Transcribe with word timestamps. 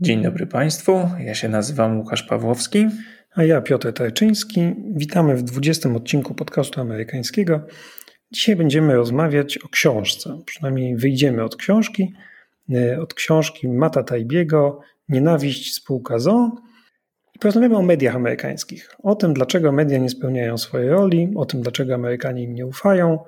Dzień 0.00 0.22
dobry 0.22 0.46
Państwu, 0.46 1.08
ja 1.24 1.34
się 1.34 1.48
nazywam 1.48 1.98
Łukasz 1.98 2.22
Pawłowski. 2.22 2.86
A 3.34 3.44
ja 3.44 3.60
Piotr 3.60 3.92
Tajczyński. 3.92 4.74
Witamy 4.94 5.36
w 5.36 5.42
20 5.42 5.88
odcinku 5.94 6.34
podcastu 6.34 6.80
amerykańskiego. 6.80 7.66
Dzisiaj 8.32 8.56
będziemy 8.56 8.94
rozmawiać 8.94 9.58
o 9.58 9.68
książce, 9.68 10.40
przynajmniej 10.46 10.96
wyjdziemy 10.96 11.44
od 11.44 11.56
książki, 11.56 12.12
e, 12.74 13.00
od 13.00 13.14
książki 13.14 13.68
Mata 13.68 14.02
Tajbiego 14.02 14.80
Nienawiść 15.08 15.74
spółka 15.74 16.18
ZO 16.18 16.50
i 17.34 17.38
porozmawiamy 17.38 17.76
o 17.76 17.82
mediach 17.82 18.16
amerykańskich, 18.16 18.96
o 19.02 19.14
tym 19.14 19.34
dlaczego 19.34 19.72
media 19.72 19.98
nie 19.98 20.10
spełniają 20.10 20.58
swojej 20.58 20.88
roli, 20.88 21.32
o 21.36 21.44
tym 21.44 21.62
dlaczego 21.62 21.94
Amerykanie 21.94 22.42
im 22.42 22.54
nie 22.54 22.66
ufają, 22.66 23.18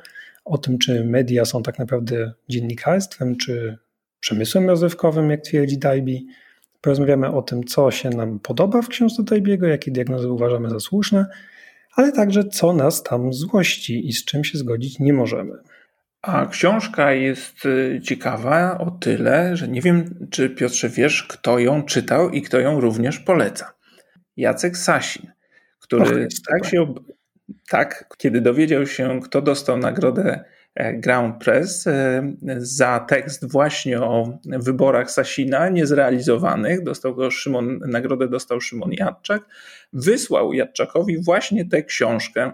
o 0.44 0.58
tym 0.58 0.78
czy 0.78 1.04
media 1.04 1.44
są 1.44 1.62
tak 1.62 1.78
naprawdę 1.78 2.32
dziennikarstwem 2.48 3.36
czy 3.36 3.78
przemysłem 4.20 4.66
rozrywkowym, 4.68 5.30
jak 5.30 5.40
twierdzi 5.40 5.78
Tajbi, 5.78 6.26
Porozmawiamy 6.80 7.32
o 7.32 7.42
tym, 7.42 7.64
co 7.64 7.90
się 7.90 8.10
nam 8.10 8.38
podoba 8.38 8.82
w 8.82 8.88
książce 8.88 9.24
Tajbiego, 9.24 9.66
jakie 9.66 9.90
diagnozy 9.90 10.30
uważamy 10.32 10.70
za 10.70 10.80
słuszne, 10.80 11.26
ale 11.96 12.12
także 12.12 12.44
co 12.44 12.72
nas 12.72 13.02
tam 13.02 13.32
złości 13.32 14.08
i 14.08 14.12
z 14.12 14.24
czym 14.24 14.44
się 14.44 14.58
zgodzić 14.58 14.98
nie 14.98 15.12
możemy. 15.12 15.52
A 16.22 16.46
książka 16.46 17.12
jest 17.12 17.66
y, 17.66 18.00
ciekawa 18.04 18.78
o 18.78 18.90
tyle, 18.90 19.56
że 19.56 19.68
nie 19.68 19.80
wiem, 19.80 20.26
czy 20.30 20.50
Piotrze 20.50 20.88
wiesz, 20.88 21.22
kto 21.22 21.58
ją 21.58 21.82
czytał 21.82 22.30
i 22.30 22.42
kto 22.42 22.60
ją 22.60 22.80
również 22.80 23.18
poleca. 23.18 23.74
Jacek 24.36 24.76
Sasin, 24.76 25.30
który 25.80 26.26
Och, 26.26 26.32
tak 26.48 26.66
się. 26.66 26.94
Tak, 27.68 28.14
kiedy 28.18 28.40
dowiedział 28.40 28.86
się, 28.86 29.20
kto 29.20 29.42
dostał 29.42 29.76
nagrodę 29.76 30.44
Ground 30.76 31.44
Press 31.44 31.86
e, 31.86 32.22
za 32.56 33.00
tekst 33.00 33.52
właśnie 33.52 34.00
o 34.00 34.38
wyborach 34.44 35.10
Sasina 35.10 35.68
niezrealizowanych. 35.68 36.84
Dostał 36.84 37.14
go 37.14 37.30
Szymon, 37.30 37.80
nagrodę 37.86 38.28
dostał 38.28 38.60
Szymon 38.60 38.92
Jadczak. 38.92 39.42
Wysłał 39.92 40.52
Jadczakowi 40.52 41.22
właśnie 41.24 41.68
tę 41.68 41.82
książkę. 41.82 42.52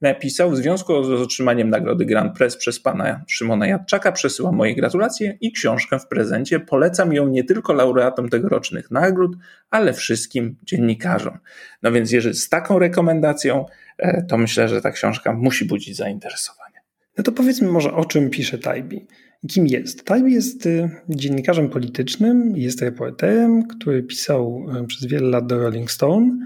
Napisał 0.00 0.50
w 0.50 0.56
związku 0.56 1.04
z 1.04 1.10
otrzymaniem 1.10 1.70
nagrody 1.70 2.04
Grand 2.04 2.36
Press 2.36 2.56
przez 2.56 2.80
pana 2.80 3.24
Szymona 3.28 3.66
Jadczaka. 3.66 4.12
Przesyłam 4.12 4.54
moje 4.54 4.74
gratulacje 4.74 5.38
i 5.40 5.52
książkę 5.52 5.98
w 5.98 6.06
prezencie. 6.06 6.60
Polecam 6.60 7.12
ją 7.12 7.28
nie 7.28 7.44
tylko 7.44 7.72
laureatom 7.72 8.28
tegorocznych 8.28 8.90
nagród, 8.90 9.36
ale 9.70 9.92
wszystkim 9.92 10.56
dziennikarzom. 10.62 11.38
No 11.82 11.92
więc, 11.92 12.12
jeżeli 12.12 12.34
z 12.34 12.48
taką 12.48 12.78
rekomendacją, 12.78 13.66
e, 13.98 14.22
to 14.22 14.38
myślę, 14.38 14.68
że 14.68 14.80
ta 14.80 14.90
książka 14.90 15.32
musi 15.32 15.64
budzić 15.64 15.96
zainteresowanie. 15.96 16.67
No 17.18 17.24
to 17.24 17.32
powiedzmy 17.32 17.68
może 17.68 17.94
o 17.94 18.04
czym 18.04 18.30
pisze 18.30 18.58
Tajbi. 18.58 19.06
Kim 19.48 19.66
jest? 19.66 20.04
Tajbi 20.04 20.32
jest 20.32 20.66
y, 20.66 20.90
dziennikarzem 21.08 21.68
politycznym, 21.68 22.56
jest 22.56 22.82
reporterem, 22.82 23.66
który 23.66 24.02
pisał 24.02 24.66
y, 24.82 24.86
przez 24.86 25.06
wiele 25.06 25.28
lat 25.28 25.46
do 25.46 25.58
Rolling 25.58 25.90
Stone, 25.90 26.38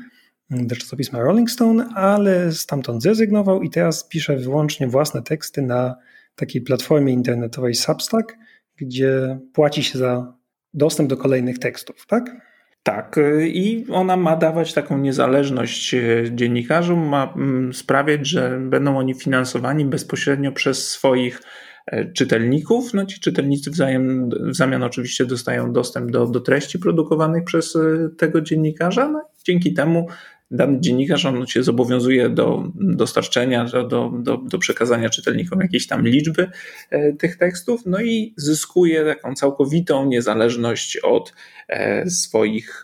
y, 0.50 0.66
do 0.66 0.76
czasopisma 0.76 1.20
Rolling 1.20 1.50
Stone, 1.50 1.86
ale 1.94 2.52
stamtąd 2.52 3.02
zrezygnował 3.02 3.62
i 3.62 3.70
teraz 3.70 4.08
pisze 4.08 4.36
wyłącznie 4.36 4.88
własne 4.88 5.22
teksty 5.22 5.62
na 5.62 5.96
takiej 6.34 6.62
platformie 6.62 7.12
internetowej 7.12 7.74
Substack, 7.74 8.36
gdzie 8.76 9.38
płaci 9.52 9.82
się 9.82 9.98
za 9.98 10.34
dostęp 10.74 11.10
do 11.10 11.16
kolejnych 11.16 11.58
tekstów, 11.58 12.06
tak? 12.06 12.51
Tak, 12.82 13.18
y, 13.18 13.48
i 13.48 13.86
ona 13.90 14.16
ma 14.16 14.36
dawać 14.36 14.74
taką 14.74 14.98
niezależność 14.98 15.94
y, 15.94 16.30
dziennikarzom, 16.34 17.08
ma 17.08 17.34
mm, 17.36 17.74
sprawiać, 17.74 18.26
że 18.26 18.58
będą 18.60 18.98
oni 18.98 19.14
finansowani 19.14 19.84
bezpośrednio 19.84 20.52
przez 20.52 20.88
swoich 20.88 21.42
e, 21.86 22.12
czytelników. 22.12 22.94
No 22.94 23.06
ci 23.06 23.20
czytelnicy 23.20 23.70
wzajem, 23.70 24.30
w 24.30 24.56
zamian 24.56 24.82
oczywiście 24.82 25.26
dostają 25.26 25.72
dostęp 25.72 26.10
do, 26.10 26.26
do 26.26 26.40
treści 26.40 26.78
produkowanych 26.78 27.44
przez 27.44 27.76
e, 27.76 27.80
tego 28.18 28.40
dziennikarza. 28.40 29.08
No, 29.08 29.28
dzięki 29.44 29.74
temu 29.74 30.06
dany 30.52 30.80
dziennikarz 30.80 31.26
on 31.26 31.46
się 31.46 31.62
zobowiązuje 31.62 32.28
do 32.28 32.62
dostarczenia, 32.74 33.64
do, 33.64 34.12
do, 34.22 34.36
do 34.36 34.58
przekazania 34.58 35.10
czytelnikom 35.10 35.60
jakiejś 35.60 35.86
tam 35.86 36.06
liczby 36.06 36.50
e, 36.90 37.12
tych 37.12 37.36
tekstów, 37.36 37.80
no 37.86 38.00
i 38.00 38.34
zyskuje 38.36 39.04
taką 39.04 39.34
całkowitą 39.34 40.06
niezależność 40.06 40.96
od 40.96 41.34
e, 41.68 42.10
swoich 42.10 42.82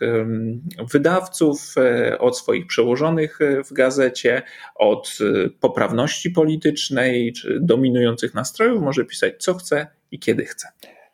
wydawców, 0.91 1.75
e, 1.77 2.19
od 2.19 2.37
swoich 2.37 2.67
przełożonych 2.67 3.39
w 3.65 3.73
gazecie, 3.73 4.41
od 4.75 5.17
poprawności 5.59 6.31
politycznej 6.31 7.33
czy 7.33 7.59
dominujących 7.61 8.33
nastrojów, 8.33 8.81
może 8.81 9.05
pisać 9.05 9.33
co 9.39 9.53
chce 9.53 9.87
i 10.11 10.19
kiedy 10.19 10.45
chce. 10.45 10.67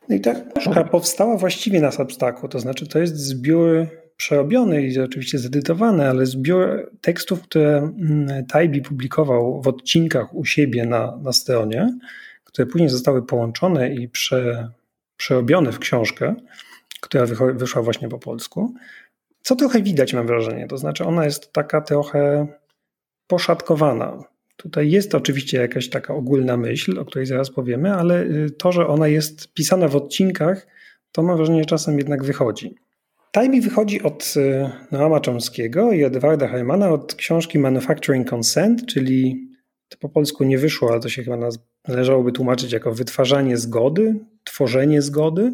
No 0.09 0.15
i 0.15 0.19
ta 0.19 0.35
książka 0.59 0.83
powstała 0.83 1.37
właściwie 1.37 1.81
na 1.81 1.91
Substacku, 1.91 2.47
to 2.47 2.59
znaczy 2.59 2.87
to 2.87 2.99
jest 2.99 3.17
zbiór 3.17 3.87
przerobiony 4.17 4.87
i 4.87 4.99
oczywiście 4.99 5.39
zedytowany, 5.39 6.09
ale 6.09 6.25
zbiór 6.25 6.91
tekstów, 7.01 7.41
które 7.41 7.77
mm, 7.77 8.45
Taibi 8.45 8.81
publikował 8.81 9.61
w 9.61 9.67
odcinkach 9.67 10.35
u 10.35 10.45
siebie 10.45 10.85
na, 10.85 11.17
na 11.17 11.33
stronie, 11.33 11.97
które 12.43 12.65
później 12.65 12.89
zostały 12.89 13.25
połączone 13.25 13.93
i 13.93 14.09
prze, 14.09 14.71
przerobione 15.17 15.71
w 15.71 15.79
książkę, 15.79 16.35
która 17.01 17.25
wyszła 17.53 17.81
właśnie 17.81 18.09
po 18.09 18.19
polsku. 18.19 18.73
Co 19.41 19.55
trochę 19.55 19.81
widać, 19.81 20.13
mam 20.13 20.27
wrażenie. 20.27 20.67
To 20.67 20.77
znaczy, 20.77 21.05
ona 21.05 21.25
jest 21.25 21.53
taka 21.53 21.81
trochę 21.81 22.47
poszatkowana. 23.27 24.23
Tutaj 24.57 24.91
jest 24.91 25.15
oczywiście 25.15 25.57
jakaś 25.57 25.89
taka 25.89 26.13
ogólna 26.13 26.57
myśl, 26.57 26.99
o 26.99 27.05
której 27.05 27.25
zaraz 27.25 27.51
powiemy, 27.51 27.93
ale 27.93 28.23
y, 28.23 28.51
to, 28.51 28.71
że 28.71 28.87
ona 28.87 29.07
jest 29.07 29.53
pisana 29.53 29.87
w 29.87 29.95
odcinkach, 29.95 30.67
to 31.11 31.23
mam 31.23 31.37
wrażenie, 31.37 31.59
że 31.59 31.65
czasem 31.65 31.97
jednak 31.97 32.23
wychodzi. 32.23 32.75
Tajmi 33.35 33.61
wychodzi 33.61 34.01
od 34.01 34.33
y, 34.37 34.69
Noama 34.91 35.19
Chomskiego 35.25 35.91
i 35.91 36.03
Edwarda 36.03 36.47
Heimana 36.47 36.89
od 36.89 37.15
książki 37.15 37.59
Manufacturing 37.59 38.33
Consent, 38.33 38.85
czyli 38.85 39.47
to 39.89 39.97
po 39.97 40.09
polsku 40.09 40.43
nie 40.43 40.57
wyszło, 40.57 40.91
ale 40.91 40.99
to 40.99 41.09
się 41.09 41.23
chyba 41.23 41.49
należałoby 41.87 42.31
tłumaczyć 42.31 42.71
jako 42.71 42.91
wytwarzanie 42.91 43.57
zgody, 43.57 44.15
tworzenie 44.43 45.01
zgody 45.01 45.53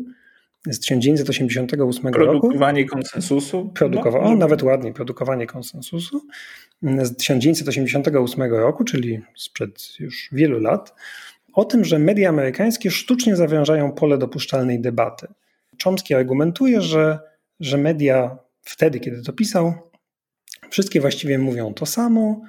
z 0.66 0.80
1988 0.80 2.02
Produkowanie 2.02 2.34
roku. 2.34 2.42
Produkowanie 2.42 2.86
konsensusu. 2.86 3.72
Produkowa- 3.74 4.24
no, 4.24 4.30
o, 4.30 4.36
nawet 4.36 4.64
ładnie, 4.64 4.94
produkowanie 4.94 5.48
konsensusu 5.48 6.22
z 6.82 7.18
1988 7.18 8.54
roku, 8.54 8.84
czyli 8.84 9.22
sprzed 9.36 10.00
już 10.00 10.30
wielu 10.32 10.60
lat, 10.60 10.94
o 11.54 11.66
tym, 11.66 11.86
że 11.86 12.00
media 12.00 12.30
amerykańskie 12.30 12.92
sztucznie 12.92 13.36
zawężają 13.36 13.92
pole 13.92 14.18
dopuszczalnej 14.18 14.82
debaty. 14.82 15.28
Chomsky 15.84 16.16
argumentuje, 16.16 16.82
że 16.82 17.31
że 17.62 17.78
media 17.78 18.38
wtedy, 18.62 19.00
kiedy 19.00 19.24
to 19.24 19.34
pisał, 19.34 19.74
wszystkie 20.70 21.02
właściwie 21.02 21.38
mówią 21.38 21.74
to 21.74 21.86
samo, 21.86 22.42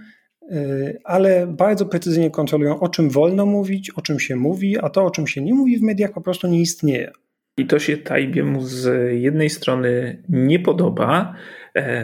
y, 0.52 0.98
ale 1.04 1.46
bardzo 1.46 1.86
precyzyjnie 1.86 2.30
kontrolują, 2.30 2.80
o 2.80 2.88
czym 2.88 3.10
wolno 3.10 3.46
mówić, 3.46 3.90
o 3.90 4.02
czym 4.02 4.20
się 4.20 4.36
mówi, 4.36 4.78
a 4.78 4.88
to, 4.88 5.04
o 5.04 5.10
czym 5.10 5.26
się 5.26 5.42
nie 5.42 5.54
mówi 5.54 5.78
w 5.78 5.82
mediach, 5.82 6.12
po 6.12 6.20
prostu 6.20 6.48
nie 6.48 6.60
istnieje. 6.60 7.12
I 7.58 7.66
to 7.66 7.78
się 7.78 7.96
Tajbiemu 7.96 8.60
z 8.64 9.12
jednej 9.20 9.50
strony 9.50 10.22
nie 10.28 10.58
podoba, 10.58 11.34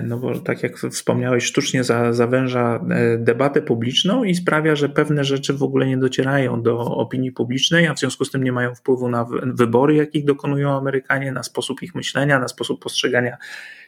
no 0.02 0.18
bo 0.18 0.38
tak 0.38 0.62
jak 0.62 0.78
wspomniałeś, 0.78 1.44
sztucznie 1.44 1.84
za, 1.84 2.12
zawęża 2.12 2.80
e, 2.90 3.18
debatę 3.18 3.62
publiczną 3.62 4.24
i 4.24 4.34
sprawia, 4.34 4.76
że 4.76 4.88
pewne 4.88 5.24
rzeczy 5.24 5.52
w 5.52 5.62
ogóle 5.62 5.86
nie 5.86 5.98
docierają 5.98 6.62
do 6.62 6.78
opinii 6.80 7.32
publicznej, 7.32 7.86
a 7.86 7.94
w 7.94 7.98
związku 7.98 8.24
z 8.24 8.30
tym 8.30 8.44
nie 8.44 8.52
mają 8.52 8.74
wpływu 8.74 9.08
na 9.08 9.26
wybory, 9.42 9.94
jakich 9.94 10.24
dokonują 10.24 10.76
Amerykanie, 10.76 11.32
na 11.32 11.42
sposób 11.42 11.82
ich 11.82 11.94
myślenia, 11.94 12.38
na 12.38 12.48
sposób 12.48 12.82
postrzegania 12.82 13.36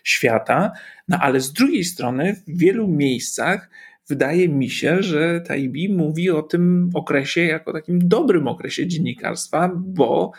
świata. 0.05 0.73
No 1.09 1.19
ale 1.21 1.41
z 1.41 1.53
drugiej 1.53 1.85
strony 1.85 2.35
w 2.35 2.59
wielu 2.59 2.89
miejscach 2.89 3.71
wydaje 4.11 4.49
mi 4.49 4.71
się, 4.71 5.03
że 5.03 5.41
Taibi 5.41 5.89
mówi 5.89 6.31
o 6.31 6.43
tym 6.43 6.91
okresie 6.95 7.41
jako 7.41 7.73
takim 7.73 8.09
dobrym 8.09 8.49
okresie 8.49 8.87
dziennikarstwa, 8.87 9.71
bo 9.77 10.33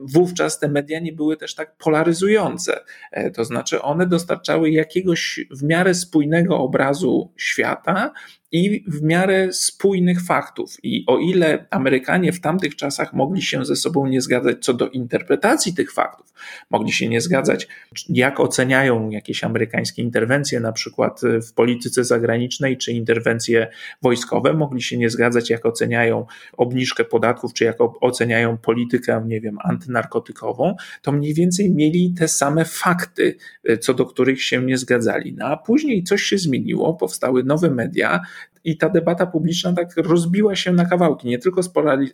wówczas 0.00 0.58
te 0.58 0.68
media 0.68 1.00
nie 1.00 1.12
były 1.12 1.36
też 1.36 1.54
tak 1.54 1.76
polaryzujące. 1.76 2.80
E, 3.12 3.30
to 3.30 3.44
znaczy, 3.44 3.82
one 3.82 4.06
dostarczały 4.06 4.70
jakiegoś 4.70 5.40
w 5.50 5.62
miarę 5.62 5.94
spójnego 5.94 6.58
obrazu 6.58 7.32
świata, 7.36 8.12
i 8.52 8.84
w 8.86 9.02
miarę 9.02 9.52
spójnych 9.52 10.22
faktów. 10.22 10.76
I 10.82 11.04
o 11.06 11.18
ile 11.18 11.66
Amerykanie 11.70 12.32
w 12.32 12.40
tamtych 12.40 12.76
czasach 12.76 13.12
mogli 13.14 13.42
się 13.42 13.64
ze 13.64 13.76
sobą 13.76 14.06
nie 14.06 14.20
zgadzać 14.20 14.64
co 14.64 14.74
do 14.74 14.88
interpretacji 14.88 15.74
tych 15.74 15.92
faktów, 15.92 16.32
mogli 16.70 16.92
się 16.92 17.08
nie 17.08 17.20
zgadzać, 17.20 17.68
jak 18.08 18.40
oceniają 18.40 19.10
jakieś 19.10 19.44
amerykańskie 19.44 20.02
interwencje, 20.02 20.60
na 20.60 20.72
przykład 20.72 21.20
w 21.48 21.52
polityce 21.52 22.04
zagranicznej, 22.04 22.76
czy 22.76 22.92
interwencje 22.92 23.68
wojskowe, 24.02 24.52
mogli 24.52 24.82
się 24.82 24.98
nie 24.98 25.10
zgadzać, 25.10 25.50
jak 25.50 25.66
oceniają 25.66 26.26
obniżkę 26.56 27.04
podatków, 27.04 27.52
czy 27.52 27.64
jak 27.64 27.76
oceniają 28.00 28.58
politykę, 28.58 29.24
nie 29.26 29.40
wiem, 29.40 29.58
antynarkotykową, 29.64 30.76
to 31.02 31.12
mniej 31.12 31.34
więcej 31.34 31.70
mieli 31.70 32.14
te 32.18 32.28
same 32.28 32.64
fakty, 32.64 33.36
co 33.80 33.94
do 33.94 34.06
których 34.06 34.42
się 34.42 34.62
nie 34.62 34.78
zgadzali. 34.78 35.34
No 35.38 35.46
a 35.46 35.56
później 35.56 36.02
coś 36.02 36.22
się 36.22 36.38
zmieniło, 36.38 36.94
powstały 36.94 37.44
nowe 37.44 37.70
media, 37.70 38.20
i 38.66 38.76
ta 38.76 38.88
debata 38.88 39.26
publiczna 39.26 39.72
tak 39.72 39.96
rozbiła 39.96 40.56
się 40.56 40.72
na 40.72 40.84
kawałki. 40.84 41.28
Nie 41.28 41.38
tylko 41.38 41.60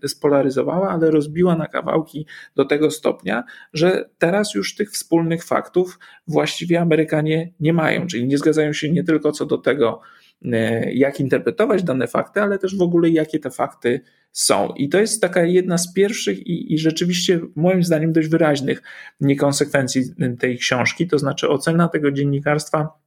spolaryzowała, 0.06 0.90
ale 0.90 1.10
rozbiła 1.10 1.56
na 1.56 1.66
kawałki 1.66 2.26
do 2.56 2.64
tego 2.64 2.90
stopnia, 2.90 3.44
że 3.72 4.10
teraz 4.18 4.54
już 4.54 4.74
tych 4.74 4.90
wspólnych 4.90 5.44
faktów 5.44 5.98
właściwie 6.26 6.80
Amerykanie 6.80 7.52
nie 7.60 7.72
mają. 7.72 8.06
Czyli 8.06 8.26
nie 8.26 8.38
zgadzają 8.38 8.72
się 8.72 8.90
nie 8.90 9.04
tylko 9.04 9.32
co 9.32 9.46
do 9.46 9.58
tego, 9.58 10.00
e, 10.44 10.92
jak 10.92 11.20
interpretować 11.20 11.82
dane 11.82 12.06
fakty, 12.06 12.42
ale 12.42 12.58
też 12.58 12.76
w 12.76 12.82
ogóle 12.82 13.10
jakie 13.10 13.38
te 13.38 13.50
fakty 13.50 14.00
są. 14.32 14.68
I 14.76 14.88
to 14.88 15.00
jest 15.00 15.22
taka 15.22 15.42
jedna 15.42 15.78
z 15.78 15.92
pierwszych 15.92 16.46
i, 16.46 16.74
i 16.74 16.78
rzeczywiście 16.78 17.40
moim 17.56 17.82
zdaniem 17.82 18.12
dość 18.12 18.28
wyraźnych 18.28 18.82
niekonsekwencji 19.20 20.02
tej 20.38 20.58
książki, 20.58 21.08
to 21.08 21.18
znaczy 21.18 21.48
ocena 21.48 21.88
tego 21.88 22.12
dziennikarstwa 22.12 23.01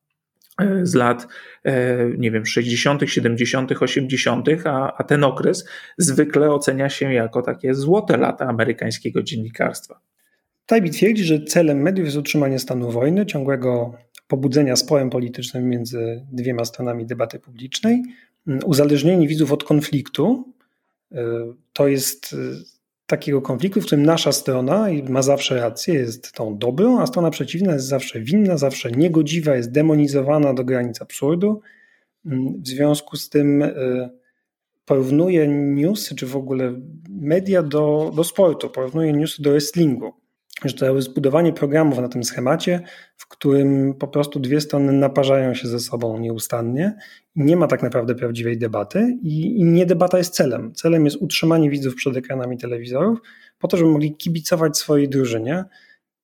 z 0.84 0.94
lat, 0.94 1.28
e, 1.64 1.98
nie 2.18 2.32
wiem, 2.32 2.46
60., 2.46 3.02
70., 3.10 3.72
80., 3.82 4.48
a, 4.66 4.98
a 4.98 5.04
ten 5.04 5.24
okres 5.24 5.66
zwykle 5.98 6.52
ocenia 6.52 6.90
się 6.90 7.14
jako 7.14 7.42
takie 7.42 7.74
złote 7.74 8.18
lata 8.18 8.46
amerykańskiego 8.46 9.24
dziennikarstwa. 9.24 10.00
Tajbi 10.66 10.90
twierdzi, 10.90 11.24
że 11.24 11.44
celem 11.44 11.82
mediów 11.82 12.06
jest 12.06 12.18
utrzymanie 12.18 12.60
stanu 12.60 12.92
wojny, 12.92 13.26
ciągłego 13.26 13.94
pobudzenia 14.28 14.76
sporem 14.76 15.10
politycznym 15.10 15.70
między 15.70 16.26
dwiema 16.32 16.66
stronami 16.66 17.06
debaty 17.06 17.40
publicznej, 17.40 18.04
uzależnienie 18.66 19.28
widzów 19.28 19.52
od 19.52 19.64
konfliktu, 19.64 20.54
to 21.74 21.88
jest 21.88 22.36
takiego 23.08 23.42
konfliktu, 23.42 23.82
w 23.82 23.86
którym 23.86 24.06
nasza 24.06 24.32
strona 24.32 24.88
ma 25.10 25.22
zawsze 25.22 25.56
rację, 25.56 25.94
jest 25.94 26.32
tą 26.32 26.58
dobrą, 26.58 27.02
a 27.02 27.08
strona 27.08 27.30
przeciwna 27.30 27.74
jest 27.74 27.88
zawsze 27.88 28.20
winna, 28.20 28.58
zawsze 28.58 28.92
niegodziwa, 28.92 29.56
jest 29.56 29.72
demonizowana 29.72 30.54
do 30.54 30.64
granic 30.64 31.02
absurdu. 31.02 31.62
W 32.64 32.68
związku 32.68 33.18
z 33.18 33.30
tym 33.30 33.62
y, 33.62 34.10
porównuje 34.86 35.48
newsy, 35.48 36.16
czy 36.16 36.28
w 36.28 36.36
ogóle 36.36 36.82
media 37.10 37.64
do, 37.64 38.12
do 38.16 38.24
sportu, 38.24 38.70
porównuje 38.70 39.14
newsy 39.14 39.42
do 39.42 39.52
wrestlingu 39.52 40.25
że 40.66 40.74
to 40.74 40.96
jest 40.96 41.08
zbudowanie 41.08 41.54
programów 41.54 42.00
na 42.00 42.10
tym 42.10 42.24
schemacie, 42.24 42.82
w 43.18 43.28
którym 43.28 43.94
po 43.94 44.08
prostu 44.08 44.40
dwie 44.40 44.62
strony 44.62 44.94
naparzają 44.94 45.54
się 45.54 45.68
ze 45.68 45.80
sobą 45.80 46.20
nieustannie. 46.20 46.96
Nie 47.36 47.58
ma 47.58 47.68
tak 47.68 47.84
naprawdę 47.84 48.16
prawdziwej 48.16 48.58
debaty 48.58 49.18
i, 49.22 49.60
i 49.60 49.64
nie 49.64 49.86
debata 49.86 50.18
jest 50.18 50.34
celem. 50.34 50.74
Celem 50.74 51.06
jest 51.06 51.18
utrzymanie 51.18 51.70
widzów 51.70 51.96
przed 51.96 52.18
ekranami 52.18 52.58
telewizorów, 52.58 53.20
po 53.60 53.68
to, 53.68 53.78
żeby 53.78 53.90
mogli 53.90 54.16
kibicować 54.16 54.78
swojej 54.78 55.10
drużynie 55.10 55.64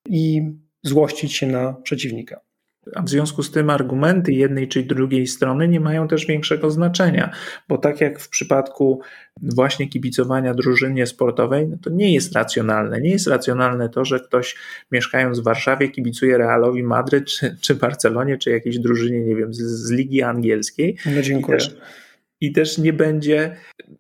i 0.10 0.42
złościć 0.84 1.34
się 1.34 1.48
na 1.48 1.74
przeciwnika. 1.74 2.42
A 2.95 3.01
w 3.01 3.10
związku 3.10 3.44
z 3.44 3.51
tym 3.51 3.69
argumenty 3.69 4.31
jednej 4.31 4.68
czy 4.68 4.83
drugiej 4.83 5.28
strony 5.28 5.68
nie 5.68 5.80
mają 5.80 6.07
też 6.07 6.25
większego 6.25 6.72
znaczenia, 6.72 7.31
bo 7.68 7.78
tak 7.78 8.01
jak 8.01 8.19
w 8.19 8.30
przypadku 8.30 9.01
właśnie 9.42 9.88
kibicowania 9.88 10.54
drużynie 10.54 11.07
sportowej, 11.07 11.68
no 11.68 11.78
to 11.81 11.89
nie 11.89 12.13
jest 12.13 12.33
racjonalne. 12.33 13.01
Nie 13.01 13.10
jest 13.10 13.28
racjonalne 13.28 13.89
to, 13.89 14.06
że 14.06 14.19
ktoś 14.19 14.56
mieszkając 14.92 15.39
w 15.39 15.44
Warszawie 15.44 15.89
kibicuje 15.89 16.38
Realowi 16.38 16.83
Madryt, 16.83 17.25
czy, 17.25 17.57
czy 17.62 17.75
Barcelonie, 17.75 18.38
czy 18.38 18.51
jakiejś 18.51 18.80
drużynie, 18.80 19.19
nie 19.19 19.36
wiem, 19.36 19.54
z, 19.54 19.62
z 19.62 19.92
Ligi 19.92 20.22
Angielskiej. 20.22 20.98
No 21.16 21.22
dziękuję 21.22 21.60
i 22.42 22.52
też 22.52 22.78
nie 22.78 22.94
będzie, 22.94 23.56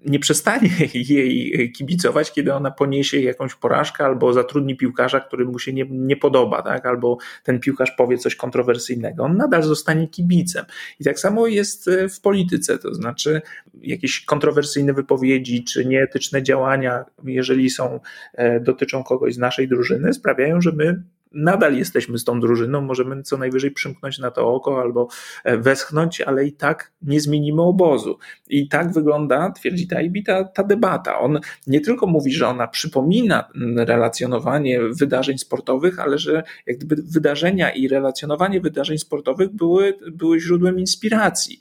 nie 0.05 0.19
przestanie 0.19 0.69
jej 1.09 1.71
kibicować, 1.71 2.31
kiedy 2.31 2.53
ona 2.53 2.71
poniesie 2.71 3.19
jakąś 3.19 3.55
porażkę 3.55 4.05
albo 4.05 4.33
zatrudni 4.33 4.77
piłkarza, 4.77 5.19
który 5.19 5.45
mu 5.45 5.59
się 5.59 5.73
nie, 5.73 5.85
nie 5.89 6.17
podoba, 6.17 6.61
tak? 6.61 6.85
albo 6.85 7.17
ten 7.43 7.59
piłkarz 7.59 7.91
powie 7.91 8.17
coś 8.17 8.35
kontrowersyjnego. 8.35 9.23
On 9.23 9.37
nadal 9.37 9.63
zostanie 9.63 10.07
kibicem. 10.07 10.65
I 10.99 11.03
tak 11.03 11.19
samo 11.19 11.47
jest 11.47 11.87
e, 11.87 12.09
w 12.09 12.21
polityce, 12.21 12.77
to 12.77 12.93
znaczy 12.93 13.41
jakieś 13.81 14.25
kontrowersyjne 14.25 14.93
wypowiedzi 14.93 15.63
czy 15.63 15.85
nieetyczne 15.85 16.43
działania, 16.43 17.05
jeżeli 17.23 17.69
są, 17.69 17.99
e, 18.33 18.59
dotyczą 18.59 19.03
kogoś 19.03 19.33
z 19.33 19.37
naszej 19.37 19.67
drużyny, 19.67 20.13
sprawiają, 20.13 20.61
że 20.61 20.71
my 20.71 21.03
nadal 21.31 21.77
jesteśmy 21.77 22.17
z 22.17 22.23
tą 22.23 22.39
drużyną, 22.39 22.81
możemy 22.81 23.23
co 23.23 23.37
najwyżej 23.37 23.71
przymknąć 23.71 24.19
na 24.19 24.31
to 24.31 24.53
oko 24.53 24.81
albo 24.81 25.07
e, 25.43 25.57
westchnąć, 25.57 26.21
ale 26.21 26.45
i 26.45 26.53
tak 26.53 26.91
nie 27.01 27.19
zmienimy 27.19 27.61
obozu. 27.61 28.17
I 28.49 28.67
tak 28.67 28.93
wygląda, 28.93 29.51
twierdzi 29.51 29.87
Taibbi, 29.87 30.23
ta, 30.23 30.43
ta 30.43 30.63
debata. 30.63 31.19
On 31.19 31.39
nie 31.67 31.81
tylko 31.81 32.07
mówi, 32.07 32.33
że 32.33 32.47
ona 32.47 32.67
przypomina 32.67 33.49
relacjonowanie 33.75 34.79
wydarzeń 34.81 35.37
sportowych, 35.37 35.99
ale 35.99 36.17
że 36.17 36.43
jak 36.65 36.77
gdyby 36.77 36.95
wydarzenia 36.95 37.71
i 37.71 37.87
relacjonowanie 37.87 38.61
wydarzeń 38.61 38.97
sportowych 38.97 39.49
były, 39.49 39.97
były 40.11 40.39
źródłem 40.39 40.79
inspiracji. 40.79 41.59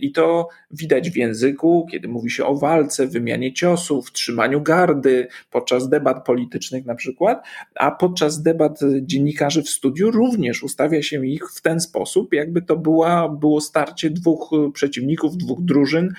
I 0.00 0.12
to 0.12 0.48
widać 0.70 1.10
w 1.10 1.16
języku, 1.16 1.86
kiedy 1.90 2.08
mówi 2.08 2.30
się 2.30 2.44
o 2.44 2.56
walce, 2.56 3.06
wymianie 3.06 3.52
ciosów, 3.52 4.12
trzymaniu 4.12 4.60
gardy 4.60 5.28
podczas 5.50 5.88
debat 5.88 6.24
politycznych 6.24 6.86
na 6.86 6.94
przykład, 6.94 7.46
a 7.74 7.90
podczas 7.90 8.42
debat 8.42 8.80
dziennikarzy 9.02 9.62
w 9.62 9.68
studiu 9.68 10.10
również 10.10 10.62
ustawia 10.62 11.02
się 11.02 11.26
ich 11.26 11.50
w 11.50 11.62
ten 11.62 11.80
sposób, 11.80 12.32
jakby 12.32 12.62
to 12.62 12.76
była, 12.76 13.28
było 13.28 13.60
starcie 13.60 14.10
dwóch 14.10 14.50
przeciwników, 14.72 15.36
dwóch 15.36 15.64
drużyn, 15.64 16.14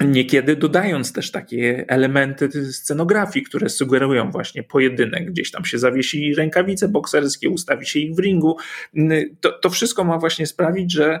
Niekiedy 0.00 0.56
dodając 0.56 1.12
też 1.12 1.30
takie 1.30 1.84
elementy 1.88 2.72
scenografii, 2.72 3.44
które 3.44 3.68
sugerują 3.68 4.30
właśnie 4.30 4.62
pojedynek, 4.62 5.30
gdzieś 5.30 5.50
tam 5.50 5.64
się 5.64 5.78
zawiesi 5.78 6.34
rękawice 6.34 6.88
bokserskie, 6.88 7.50
ustawi 7.50 7.86
się 7.86 7.98
ich 7.98 8.14
w 8.14 8.18
ringu. 8.18 8.56
To, 9.40 9.52
to 9.52 9.70
wszystko 9.70 10.04
ma 10.04 10.18
właśnie 10.18 10.46
sprawić, 10.46 10.92
że 10.92 11.20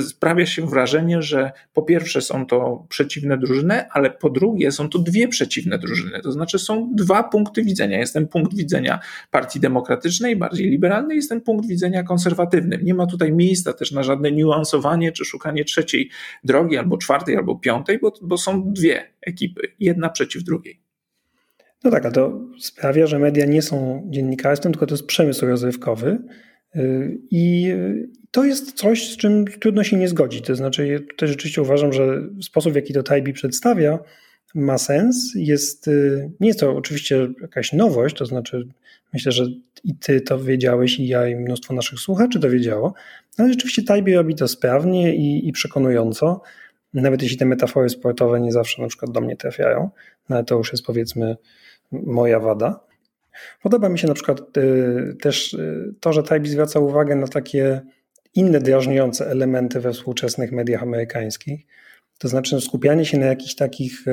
sprawia 0.00 0.46
się 0.46 0.66
wrażenie, 0.66 1.22
że 1.22 1.52
po 1.72 1.82
pierwsze 1.82 2.20
są 2.20 2.46
to 2.46 2.86
przeciwne 2.88 3.38
drużyny, 3.38 3.90
ale 3.90 4.10
po 4.10 4.30
drugie 4.30 4.72
są 4.72 4.88
to 4.88 4.98
dwie 4.98 5.28
przeciwne 5.28 5.78
drużyny. 5.78 6.20
To 6.20 6.32
znaczy 6.32 6.58
są 6.58 6.90
dwa 6.94 7.22
punkty 7.22 7.62
widzenia. 7.62 7.98
Jest 7.98 8.14
ten 8.14 8.28
punkt 8.28 8.56
widzenia 8.56 9.00
Partii 9.30 9.60
Demokratycznej, 9.60 10.36
bardziej 10.36 10.70
liberalnej, 10.70 11.16
jest 11.16 11.28
ten 11.28 11.40
punkt 11.40 11.68
widzenia 11.68 12.02
konserwatywnym. 12.02 12.84
Nie 12.84 12.94
ma 12.94 13.06
tutaj 13.06 13.32
miejsca 13.32 13.72
też 13.72 13.92
na 13.92 14.02
żadne 14.02 14.32
niuansowanie 14.32 15.12
czy 15.12 15.24
szukanie 15.24 15.64
trzeciej 15.64 16.10
drogi, 16.44 16.76
albo 16.76 16.98
czwartej, 16.98 17.36
albo 17.36 17.58
piątej, 17.58 17.98
bo, 17.98 18.12
bo 18.22 18.38
są 18.38 18.72
dwie 18.72 19.04
ekipy, 19.20 19.62
jedna 19.80 20.08
przeciw 20.08 20.42
drugiej. 20.42 20.80
No 21.84 21.90
tak, 21.90 22.06
a 22.06 22.10
to 22.10 22.40
sprawia, 22.58 23.06
że 23.06 23.18
media 23.18 23.46
nie 23.46 23.62
są 23.62 24.06
dziennikarstwem, 24.10 24.72
tylko 24.72 24.86
to 24.86 24.94
jest 24.94 25.06
przemysł 25.06 25.46
rozrywkowy. 25.46 26.18
I 27.30 27.72
to 28.30 28.44
jest 28.44 28.72
coś, 28.72 29.10
z 29.12 29.16
czym 29.16 29.44
trudno 29.44 29.84
się 29.84 29.96
nie 29.96 30.08
zgodzić. 30.08 30.46
To 30.46 30.54
znaczy, 30.54 30.86
ja 30.86 30.98
tutaj 30.98 31.28
rzeczywiście 31.28 31.62
uważam, 31.62 31.92
że 31.92 32.22
sposób, 32.42 32.72
w 32.72 32.76
jaki 32.76 32.92
to 32.92 33.02
Taibi 33.02 33.32
przedstawia, 33.32 33.98
ma 34.54 34.78
sens. 34.78 35.32
Jest, 35.34 35.88
y, 35.88 36.30
nie 36.40 36.48
jest 36.48 36.60
to 36.60 36.76
oczywiście 36.76 37.28
jakaś 37.42 37.72
nowość, 37.72 38.16
to 38.16 38.26
znaczy, 38.26 38.68
myślę, 39.12 39.32
że 39.32 39.46
i 39.84 39.94
ty 39.94 40.20
to 40.20 40.38
wiedziałeś, 40.38 40.98
i 40.98 41.06
ja, 41.06 41.28
i 41.28 41.36
mnóstwo 41.36 41.74
naszych 41.74 41.98
słuchaczy 41.98 42.40
to 42.40 42.50
wiedziało, 42.50 42.94
ale 43.38 43.48
rzeczywiście 43.48 43.82
Taibi 43.82 44.14
robi 44.14 44.34
to 44.34 44.48
sprawnie 44.48 45.16
i, 45.16 45.48
i 45.48 45.52
przekonująco. 45.52 46.42
Nawet 46.94 47.22
jeśli 47.22 47.36
te 47.36 47.44
metafory 47.44 47.88
sportowe 47.88 48.40
nie 48.40 48.52
zawsze 48.52 48.82
na 48.82 48.88
przykład 48.88 49.10
do 49.10 49.20
mnie 49.20 49.36
trafiają, 49.36 49.90
no 50.28 50.36
ale 50.36 50.44
to 50.44 50.58
już 50.58 50.72
jest 50.72 50.84
powiedzmy 50.84 51.36
moja 51.92 52.40
wada. 52.40 52.80
Podoba 53.62 53.88
mi 53.88 53.98
się 53.98 54.08
na 54.08 54.14
przykład 54.14 54.56
y, 54.56 55.16
też 55.20 55.54
y, 55.54 55.94
to, 56.00 56.12
że 56.12 56.22
Taibi 56.22 56.48
zwraca 56.48 56.80
uwagę 56.80 57.16
na 57.16 57.28
takie 57.28 57.80
inne 58.34 58.60
drażniące 58.60 59.26
elementy 59.26 59.80
we 59.80 59.92
współczesnych 59.92 60.52
mediach 60.52 60.82
amerykańskich. 60.82 61.66
To 62.18 62.28
znaczy 62.28 62.60
skupianie 62.60 63.04
się 63.04 63.18
na 63.18 63.26
jakichś 63.26 63.54
takich 63.54 64.04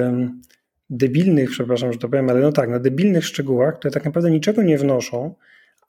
debilnych, 0.89 1.49
przepraszam, 1.49 1.93
że 1.93 1.99
to 1.99 2.09
powiem, 2.09 2.29
ale 2.29 2.39
no 2.39 2.51
tak, 2.51 2.69
na 2.69 2.79
debilnych 2.79 3.25
szczegółach, 3.25 3.75
które 3.75 3.91
tak 3.91 4.05
naprawdę 4.05 4.31
niczego 4.31 4.63
nie 4.63 4.77
wnoszą, 4.77 5.35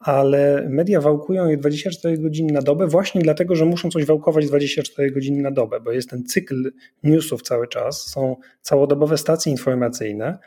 ale 0.02 0.66
media 0.68 1.00
wałkują 1.00 1.48
je 1.48 1.56
24 1.56 2.18
godziny 2.18 2.52
na 2.52 2.62
dobę 2.62 2.86
właśnie 2.86 3.22
dlatego, 3.22 3.56
że 3.56 3.64
muszą 3.64 3.90
coś 3.90 4.04
wałkować 4.04 4.46
24 4.46 5.10
godziny 5.10 5.42
na 5.42 5.50
dobę, 5.50 5.80
bo 5.80 5.92
jest 5.92 6.10
ten 6.10 6.24
cykl 6.24 6.72
newsów 7.02 7.42
cały 7.42 7.68
czas, 7.68 8.06
są 8.06 8.36
całodobowe 8.60 9.18
stacje 9.18 9.52
informacyjne, 9.52 10.38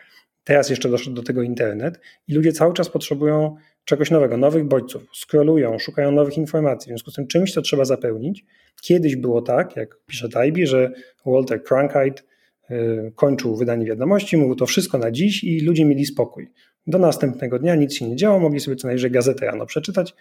teraz 0.45 0.69
jeszcze 0.69 0.89
doszedł 0.89 1.15
do 1.15 1.23
tego 1.23 1.41
internet 1.41 1.99
i 2.27 2.33
ludzie 2.33 2.51
cały 2.51 2.73
czas 2.73 2.89
potrzebują 2.89 3.55
czegoś 3.85 4.11
nowego, 4.11 4.37
nowych 4.37 4.63
bodźców, 4.63 5.03
scrollują, 5.13 5.79
szukają 5.79 6.11
nowych 6.11 6.37
informacji, 6.37 6.85
w 6.85 6.89
związku 6.89 7.11
z 7.11 7.13
tym 7.13 7.27
czymś 7.27 7.53
to 7.53 7.61
trzeba 7.61 7.85
zapełnić. 7.85 8.45
Kiedyś 8.81 9.15
było 9.15 9.41
tak, 9.41 9.75
jak 9.75 9.97
pisze 10.05 10.29
Taibi, 10.29 10.67
że 10.67 10.91
Walter 11.25 11.63
Cronkite 11.63 12.23
y, 12.71 13.11
kończył 13.15 13.55
wydanie 13.55 13.85
wiadomości, 13.85 14.37
mówił 14.37 14.55
to 14.55 14.65
wszystko 14.65 14.97
na 14.97 15.11
dziś 15.11 15.43
i 15.43 15.59
ludzie 15.61 15.85
mieli 15.85 16.05
spokój. 16.05 16.47
Do 16.87 16.97
następnego 16.97 17.59
dnia 17.59 17.75
nic 17.75 17.93
się 17.93 18.09
nie 18.09 18.15
działo, 18.15 18.39
mogli 18.39 18.59
sobie 18.59 18.75
co 18.75 18.87
najwyżej 18.87 19.11
gazetę 19.11 19.45
rano 19.45 19.65
przeczytać, 19.65 20.15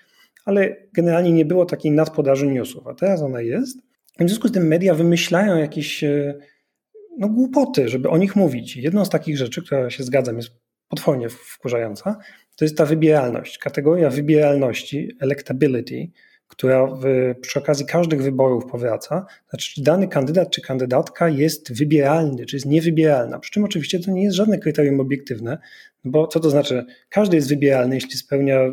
ale 0.45 0.77
generalnie 0.93 1.33
nie 1.33 1.45
było 1.45 1.67
takiej 1.67 1.93
nadpodaży 1.93 2.47
newsów, 2.47 2.87
a 2.87 2.95
teraz 2.95 3.23
ona 3.23 3.41
jest. 3.41 3.79
W 4.19 4.29
związku 4.29 4.49
z 4.49 4.53
tym 4.53 4.67
media 4.67 4.95
wymyślają 4.95 5.59
jakieś 5.59 6.05
y, 6.05 6.35
no, 7.19 7.29
głupoty, 7.29 7.89
żeby 7.89 8.09
o 8.09 8.17
nich 8.17 8.37
mówić. 8.37 8.77
Jedną 8.77 9.05
z 9.05 9.11
takich 9.11 9.37
rzeczy, 9.37 9.63
która 9.63 9.91
się 9.91 10.05
zgadzam, 10.05 10.37
jest 10.37 10.51
potwornie 10.89 11.29
wkurzająca, 11.29 12.19
to 12.57 12.65
jest 12.65 12.79
ta 12.79 12.85
wybieralność. 12.87 13.59
Kategoria 13.59 14.11
wybieralności, 14.11 15.17
electability, 15.21 16.11
która 16.49 16.87
w, 16.87 17.05
przy 17.41 17.59
okazji 17.59 17.87
każdych 17.87 18.23
wyborów 18.23 18.67
powraca, 18.67 19.27
znaczy 19.51 19.75
czy 19.75 19.83
dany 19.83 20.09
kandydat 20.09 20.51
czy 20.51 20.61
kandydatka 20.61 21.29
jest 21.29 21.79
wybieralny, 21.79 22.47
czy 22.47 22.57
jest 22.57 22.67
niewybieralna. 22.67 23.39
Przy 23.39 23.51
czym 23.51 23.65
oczywiście 23.65 24.01
to 24.01 24.11
nie 24.11 24.23
jest 24.23 24.37
żadne 24.37 24.59
kryterium 24.59 25.01
obiektywne, 25.01 25.59
bo 26.05 26.27
co 26.27 26.41
to 26.41 26.51
znaczy? 26.51 26.85
Każdy 27.09 27.37
jest 27.37 27.49
wybieralny, 27.49 27.95
jeśli 27.95 28.19
spełnia 28.19 28.61
y, 28.61 28.73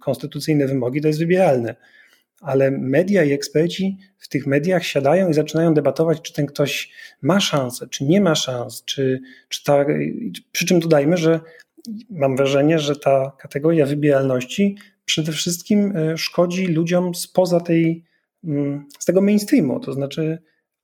konstytucyjne 0.00 0.66
wymogi, 0.66 1.00
to 1.00 1.08
jest 1.08 1.20
wybieralny. 1.20 1.74
Ale 2.40 2.70
media 2.70 3.24
i 3.24 3.32
eksperci 3.32 3.98
w 4.18 4.28
tych 4.28 4.46
mediach 4.46 4.84
siadają 4.84 5.28
i 5.28 5.34
zaczynają 5.34 5.74
debatować, 5.74 6.22
czy 6.22 6.32
ten 6.32 6.46
ktoś 6.46 6.92
ma 7.22 7.40
szansę, 7.40 7.88
czy 7.88 8.04
nie 8.04 8.20
ma 8.20 8.34
szans, 8.34 8.84
czy, 8.84 9.20
czy 9.48 9.64
ta, 9.64 9.84
przy 10.52 10.66
czym 10.66 10.80
dodajmy, 10.80 11.16
że 11.16 11.40
mam 12.10 12.36
wrażenie, 12.36 12.78
że 12.78 12.96
ta 12.96 13.32
kategoria 13.38 13.86
wybieralności 13.86 14.76
przede 15.04 15.32
wszystkim 15.32 15.96
e, 15.96 16.18
szkodzi 16.18 16.66
ludziom 16.66 17.14
spoza 17.14 17.60
tej, 17.60 18.04
mm, 18.44 18.86
z 18.98 19.04
tego 19.04 19.20
mainstreamu, 19.20 19.80
to 19.80 19.92
znaczy, 19.92 20.38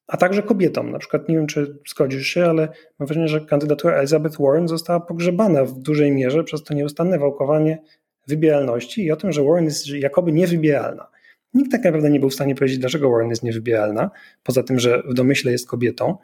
a 0.07 0.17
także 0.17 0.43
kobietom. 0.43 0.91
Na 0.91 0.99
przykład, 0.99 1.29
nie 1.29 1.37
wiem, 1.37 1.47
czy 1.47 1.79
zgodzisz 1.89 2.27
się, 2.27 2.45
ale 2.45 2.69
mam 2.99 3.07
wrażenie, 3.07 3.29
że 3.29 3.41
kandydatura 3.41 3.95
Elizabeth 3.95 4.37
Warren 4.41 4.69
została 4.69 5.01
pogrzebana 5.01 5.65
w 5.65 5.79
dużej 5.79 6.13
mierze 6.13 6.45
przez 6.45 6.63
to 6.65 6.75
nieustanne 6.75 7.19
wałkowanie 7.19 7.79
wybieralności 8.27 9.05
i 9.05 9.13
o 9.13 9.17
tym, 9.17 9.33
że 9.33 9.43
Warren 9.43 9.65
jest 9.65 9.89
jakoby 9.89 10.33
niewybieralna. 10.33 11.14
Nikt 11.55 11.73
tak 11.73 11.85
naprawdę 11.85 12.11
nie 12.11 12.21
był 12.21 12.31
w 12.31 12.35
stanie 12.35 12.55
powiedzieć, 12.55 12.79
dlaczego 12.79 13.11
Warren 13.11 13.31
jest 13.31 13.43
niewybieralna, 13.43 14.11
poza 14.43 14.63
tym, 14.63 14.79
że 14.79 15.03
w 15.11 15.15
domyśle 15.15 15.53
jest 15.53 15.69
kobietą 15.69 16.17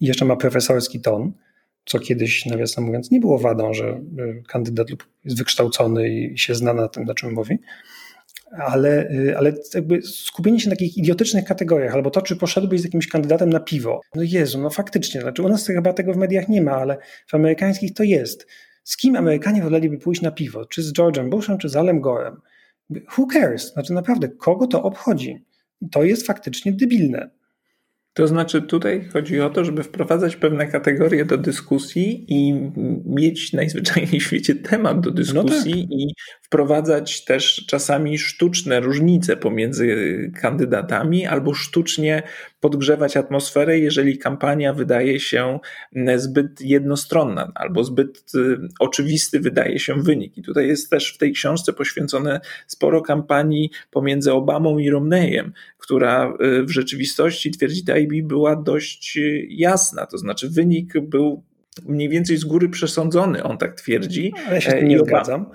i 0.00 0.06
jeszcze 0.06 0.24
ma 0.24 0.36
profesorski 0.36 1.00
ton 1.00 1.32
co 1.88 1.98
kiedyś, 1.98 2.46
nawiasem 2.46 2.84
mówiąc, 2.84 3.10
nie 3.10 3.20
było 3.20 3.38
wadą, 3.38 3.74
że 3.74 3.88
e, 3.88 4.00
kandydat 4.48 4.90
lub 4.90 5.06
jest 5.24 5.38
wykształcony 5.38 6.08
i 6.08 6.38
się 6.38 6.54
zna 6.54 6.74
na 6.74 6.88
tym, 6.88 7.04
na 7.04 7.14
czym 7.14 7.32
mówi. 7.32 7.58
Ale, 8.58 9.10
e, 9.10 9.38
ale 9.38 9.52
jakby 9.74 10.02
skupienie 10.02 10.60
się 10.60 10.68
na 10.68 10.76
takich 10.76 10.96
idiotycznych 10.96 11.44
kategoriach, 11.44 11.94
albo 11.94 12.10
to, 12.10 12.22
czy 12.22 12.36
poszedłbyś 12.36 12.80
z 12.80 12.84
jakimś 12.84 13.08
kandydatem 13.08 13.50
na 13.50 13.60
piwo. 13.60 14.00
No 14.14 14.22
Jezu, 14.22 14.60
no 14.60 14.70
faktycznie, 14.70 15.20
znaczy 15.20 15.42
u 15.42 15.48
nas 15.48 15.66
chyba 15.66 15.92
tego 15.92 16.12
w 16.12 16.16
mediach 16.16 16.48
nie 16.48 16.62
ma, 16.62 16.72
ale 16.72 16.98
w 17.26 17.34
amerykańskich 17.34 17.94
to 17.94 18.02
jest. 18.02 18.46
Z 18.84 18.96
kim 18.96 19.16
Amerykanie 19.16 19.62
woleliby 19.62 19.98
pójść 19.98 20.22
na 20.22 20.30
piwo? 20.30 20.66
Czy 20.66 20.82
z 20.82 20.92
George'em 20.92 21.28
Bushem, 21.28 21.58
czy 21.58 21.68
z 21.68 21.76
Alem 21.76 22.00
Gorem? 22.00 22.40
Who 22.90 23.26
cares? 23.32 23.72
Znaczy 23.72 23.92
naprawdę, 23.92 24.28
kogo 24.28 24.66
to 24.66 24.82
obchodzi? 24.82 25.44
To 25.90 26.04
jest 26.04 26.26
faktycznie 26.26 26.72
debilne. 26.72 27.30
To 28.18 28.26
znaczy, 28.28 28.62
tutaj 28.62 29.08
chodzi 29.12 29.40
o 29.40 29.50
to, 29.50 29.64
żeby 29.64 29.82
wprowadzać 29.82 30.36
pewne 30.36 30.66
kategorie 30.66 31.24
do 31.24 31.38
dyskusji 31.38 32.24
i 32.28 32.54
mieć 33.04 33.52
najzwyczajniej 33.52 34.20
w 34.20 34.22
świecie 34.22 34.54
temat 34.54 35.00
do 35.00 35.10
dyskusji 35.10 35.74
no 35.74 35.82
tak. 35.82 35.90
i 35.90 36.14
wprowadzać 36.48 37.24
też 37.24 37.64
czasami 37.66 38.18
sztuczne 38.18 38.80
różnice 38.80 39.36
pomiędzy 39.36 39.96
kandydatami 40.40 41.26
albo 41.26 41.54
sztucznie 41.54 42.22
podgrzewać 42.60 43.16
atmosferę, 43.16 43.78
jeżeli 43.78 44.18
kampania 44.18 44.72
wydaje 44.72 45.20
się 45.20 45.58
zbyt 46.16 46.60
jednostronna 46.60 47.52
albo 47.54 47.84
zbyt 47.84 48.34
y, 48.34 48.58
oczywisty 48.80 49.40
wydaje 49.40 49.78
się 49.78 50.02
wynik. 50.02 50.38
I 50.38 50.42
tutaj 50.42 50.68
jest 50.68 50.90
też 50.90 51.14
w 51.14 51.18
tej 51.18 51.32
książce 51.32 51.72
poświęcone 51.72 52.40
sporo 52.66 53.02
kampanii 53.02 53.70
pomiędzy 53.90 54.32
Obamą 54.32 54.78
i 54.78 54.90
Romneyem, 54.90 55.52
która 55.78 56.32
y, 56.42 56.62
w 56.62 56.70
rzeczywistości, 56.70 57.50
twierdzi 57.50 57.84
Taibbi, 57.84 58.22
była 58.22 58.56
dość 58.56 59.18
jasna. 59.48 60.06
To 60.06 60.18
znaczy 60.18 60.48
wynik 60.50 61.00
był 61.00 61.44
mniej 61.86 62.08
więcej 62.08 62.36
z 62.36 62.44
góry 62.44 62.68
przesądzony, 62.68 63.42
on 63.42 63.58
tak 63.58 63.74
twierdzi. 63.74 64.32
Ale 64.46 64.60
się 64.60 64.82
nie 64.82 64.98
zgadzam. 64.98 65.46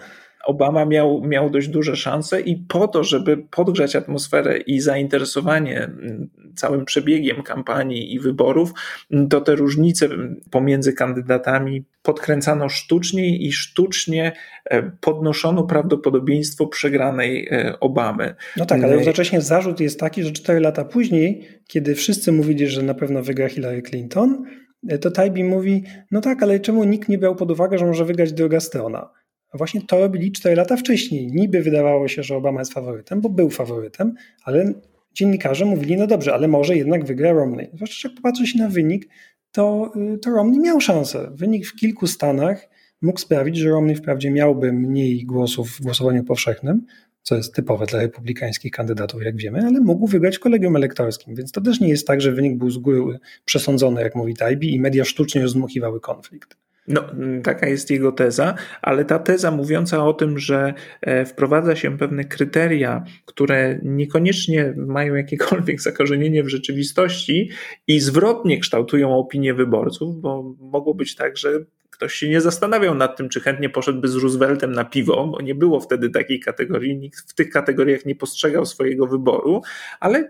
Obama 0.44 0.86
miał, 0.86 1.22
miał 1.22 1.50
dość 1.50 1.68
duże 1.68 1.96
szanse 1.96 2.42
i 2.42 2.56
po 2.56 2.88
to, 2.88 3.04
żeby 3.04 3.38
podgrzać 3.38 3.96
atmosferę 3.96 4.58
i 4.58 4.80
zainteresowanie 4.80 5.84
mm, 5.84 6.30
całym 6.56 6.86
przebiegiem 6.86 7.44
kampanii 7.44 8.14
i 8.14 8.20
wyborów, 8.20 8.74
mm, 9.12 9.28
to 9.30 9.42
te 9.42 9.56
różnice 9.56 10.10
pomiędzy 10.52 10.94
kandydatami 10.94 11.84
podkręcano 12.02 12.70
sztucznie 12.70 13.38
i 13.38 13.52
sztucznie 13.52 14.32
e, 14.66 14.92
podnoszono 15.02 15.64
prawdopodobieństwo 15.64 16.68
przegranej 16.68 17.48
e, 17.52 17.80
Obamy. 17.80 18.36
No 18.58 18.66
tak, 18.66 18.78
ale 18.78 18.88
mm. 18.88 19.00
jednocześnie 19.00 19.42
zarzut 19.42 19.80
jest 19.80 20.00
taki, 20.00 20.24
że 20.24 20.32
cztery 20.32 20.60
lata 20.60 20.86
później, 20.86 21.48
kiedy 21.68 21.96
wszyscy 21.96 22.32
mówili, 22.32 22.68
że 22.68 22.84
na 22.84 22.94
pewno 22.94 23.24
wygra 23.24 23.50
Hillary 23.50 23.82
Clinton, 23.82 24.44
e, 24.90 24.98
to 24.98 25.12
Taibbi 25.12 25.44
mówi, 25.44 25.84
no 26.12 26.22
tak, 26.22 26.44
ale 26.44 26.60
czemu 26.60 26.84
nikt 26.84 27.10
nie 27.10 27.18
brał 27.18 27.36
pod 27.36 27.52
uwagę, 27.52 27.78
że 27.78 27.86
może 27.86 28.06
wygrać 28.06 28.34
druga 28.34 28.60
strona? 28.60 29.10
Właśnie 29.58 29.82
to 29.82 30.00
robili 30.00 30.32
4 30.32 30.56
lata 30.56 30.78
wcześniej. 30.78 31.28
Niby 31.28 31.62
wydawało 31.62 32.08
się, 32.08 32.24
że 32.24 32.36
Obama 32.36 32.62
jest 32.62 32.74
faworytem, 32.74 33.22
bo 33.22 33.30
był 33.30 33.50
faworytem, 33.50 34.14
ale 34.44 34.74
dziennikarze 35.14 35.66
mówili, 35.66 35.98
no 35.98 36.08
dobrze, 36.08 36.34
ale 36.34 36.48
może 36.48 36.78
jednak 36.78 37.06
wygra 37.06 37.32
Romney. 37.32 37.70
Zwłaszcza 37.74 38.08
jak 38.10 38.16
popatrzy 38.16 38.48
się 38.48 38.60
na 38.60 38.70
wynik, 38.70 39.10
to, 39.52 39.92
y, 40.14 40.18
to 40.18 40.30
Romney 40.30 40.60
miał 40.60 40.82
szansę. 40.82 41.32
Wynik 41.36 41.68
w 41.68 41.76
kilku 41.76 42.08
stanach 42.08 42.70
mógł 43.02 43.20
sprawić, 43.20 43.58
że 43.58 43.70
Romney 43.70 43.96
wprawdzie 43.96 44.32
miałby 44.32 44.74
mniej 44.74 45.26
głosów 45.26 45.70
w 45.70 45.82
głosowaniu 45.82 46.24
powszechnym, 46.24 46.86
co 47.22 47.36
jest 47.36 47.56
typowe 47.56 47.86
dla 47.86 48.02
republikańskich 48.02 48.72
kandydatów, 48.72 49.24
jak 49.24 49.38
wiemy, 49.38 49.60
ale 49.66 49.82
mógł 49.82 50.08
wygrać 50.08 50.40
kolegium 50.40 50.76
elektorskim, 50.76 51.36
więc 51.36 51.52
to 51.52 51.62
też 51.62 51.80
nie 51.80 51.90
jest 51.90 52.08
tak, 52.08 52.22
że 52.22 52.32
wynik 52.32 52.58
był 52.58 52.70
z 52.70 52.78
góry 52.78 53.20
przesądzony, 53.46 54.02
jak 54.02 54.16
mówi 54.16 54.34
Tajbi, 54.34 54.76
i 54.76 54.80
media 54.80 55.06
sztucznie 55.06 55.42
rozdmuchiwały 55.42 56.00
konflikt. 56.00 56.63
No, 56.88 57.02
taka 57.44 57.68
jest 57.68 57.92
jego 57.92 58.12
teza, 58.12 58.56
ale 58.82 59.06
ta 59.06 59.20
teza 59.20 59.52
mówiąca 59.52 60.06
o 60.06 60.14
tym, 60.14 60.40
że 60.40 60.74
e, 61.02 61.26
wprowadza 61.26 61.76
się 61.76 61.98
pewne 61.98 62.24
kryteria, 62.24 63.04
które 63.26 63.80
niekoniecznie 63.84 64.74
mają 64.78 65.16
jakiekolwiek 65.16 65.82
zakorzenienie 65.92 66.44
w 66.44 66.50
rzeczywistości 66.50 67.50
i 67.88 68.00
zwrotnie 68.00 68.60
kształtują 68.60 69.18
opinię 69.18 69.54
wyborców, 69.54 70.22
bo 70.22 70.56
mogło 70.60 70.94
być 70.94 71.16
tak, 71.16 71.38
że 71.38 71.66
ktoś 71.94 72.14
się 72.14 72.30
nie 72.30 72.42
zastanawiał 72.42 72.96
nad 72.96 73.18
tym, 73.18 73.30
czy 73.30 73.42
chętnie 73.42 73.70
poszedłby 73.70 74.08
z 74.08 74.16
Rooseveltem 74.16 74.72
na 74.72 74.86
piwo, 74.86 75.28
bo 75.28 75.42
nie 75.42 75.56
było 75.56 75.80
wtedy 75.80 76.10
takiej 76.10 76.40
kategorii, 76.40 76.98
nikt 76.98 77.32
w 77.32 77.34
tych 77.34 77.50
kategoriach 77.50 78.06
nie 78.06 78.16
postrzegał 78.16 78.66
swojego 78.66 79.08
wyboru, 79.08 79.62
ale 80.00 80.30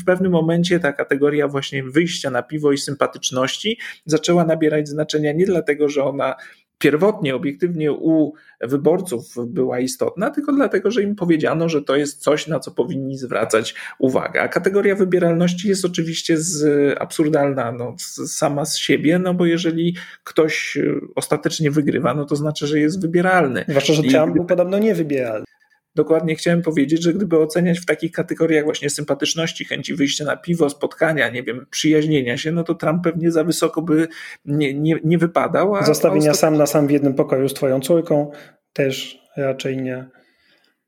w 0.00 0.04
pewnym 0.04 0.32
momencie 0.32 0.80
ta 0.80 0.92
kategoria 0.92 1.48
właśnie 1.48 1.82
wyjścia 1.82 2.30
na 2.30 2.42
piwo 2.42 2.72
i 2.72 2.78
sympatyczności 2.78 3.78
zaczęła 4.04 4.44
nabierać 4.44 4.88
znaczenia 4.88 5.32
nie 5.32 5.46
dlatego, 5.46 5.88
że 5.88 6.04
ona 6.04 6.34
pierwotnie, 6.78 7.34
obiektywnie 7.34 7.92
u 7.92 8.32
wyborców 8.60 9.34
była 9.46 9.80
istotna, 9.80 10.30
tylko 10.30 10.52
dlatego, 10.52 10.90
że 10.90 11.02
im 11.02 11.16
powiedziano, 11.16 11.68
że 11.68 11.82
to 11.82 11.96
jest 11.96 12.22
coś, 12.22 12.46
na 12.46 12.60
co 12.60 12.70
powinni 12.70 13.18
zwracać 13.18 13.74
uwagę. 13.98 14.42
A 14.42 14.48
kategoria 14.48 14.94
wybieralności 14.94 15.68
jest 15.68 15.84
oczywiście 15.84 16.38
z, 16.38 16.96
absurdalna 17.00 17.72
no, 17.72 17.94
sama 18.26 18.64
z 18.64 18.76
siebie, 18.76 19.18
no 19.18 19.34
bo 19.34 19.46
jeżeli 19.46 19.96
ktoś 20.24 20.78
ostatecznie 21.14 21.70
wygrywa, 21.70 22.14
no 22.14 22.24
to 22.24 22.36
znaczy, 22.36 22.66
że 22.66 22.80
jest 22.80 23.00
wybieralny. 23.00 23.64
Zwłaszcza, 23.68 23.92
że 23.92 24.02
Trump 24.02 24.34
był 24.34 24.44
podobno 24.44 24.78
niewybieralny 24.78 25.46
dokładnie 25.96 26.34
chciałem 26.34 26.62
powiedzieć, 26.62 27.02
że 27.02 27.14
gdyby 27.14 27.38
oceniać 27.38 27.80
w 27.80 27.86
takich 27.86 28.12
kategoriach 28.12 28.64
właśnie 28.64 28.90
sympatyczności, 28.90 29.64
chęci 29.64 29.94
wyjścia 29.94 30.24
na 30.24 30.36
piwo, 30.36 30.70
spotkania, 30.70 31.28
nie 31.28 31.42
wiem, 31.42 31.66
przyjaźnienia 31.70 32.36
się, 32.36 32.52
no 32.52 32.64
to 32.64 32.74
Trump 32.74 33.04
pewnie 33.04 33.30
za 33.30 33.44
wysoko 33.44 33.82
by 33.82 34.08
nie, 34.44 34.74
nie, 34.74 34.96
nie 35.04 35.18
wypadał. 35.18 35.74
A 35.74 35.84
Zostawienia 35.84 36.34
sam 36.34 36.56
na 36.56 36.66
sam 36.66 36.86
w 36.86 36.90
jednym 36.90 37.14
pokoju 37.14 37.48
z 37.48 37.54
twoją 37.54 37.80
córką 37.80 38.30
też 38.72 39.22
raczej 39.36 39.76
nie. 39.76 40.06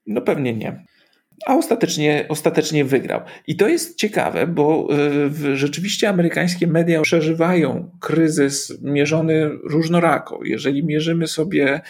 No 0.06 0.20
pewnie 0.20 0.52
nie. 0.52 0.84
A 1.46 1.54
ostatecznie, 1.54 2.26
ostatecznie 2.28 2.84
wygrał. 2.84 3.20
I 3.46 3.56
to 3.56 3.68
jest 3.68 3.98
ciekawe, 3.98 4.46
bo 4.46 4.88
y, 5.44 5.56
rzeczywiście 5.56 6.08
amerykańskie 6.08 6.66
media 6.66 7.02
przeżywają 7.02 7.90
kryzys 8.00 8.82
mierzony 8.82 9.50
różnorako. 9.70 10.40
Jeżeli 10.44 10.84
mierzymy 10.84 11.26
sobie 11.26 11.80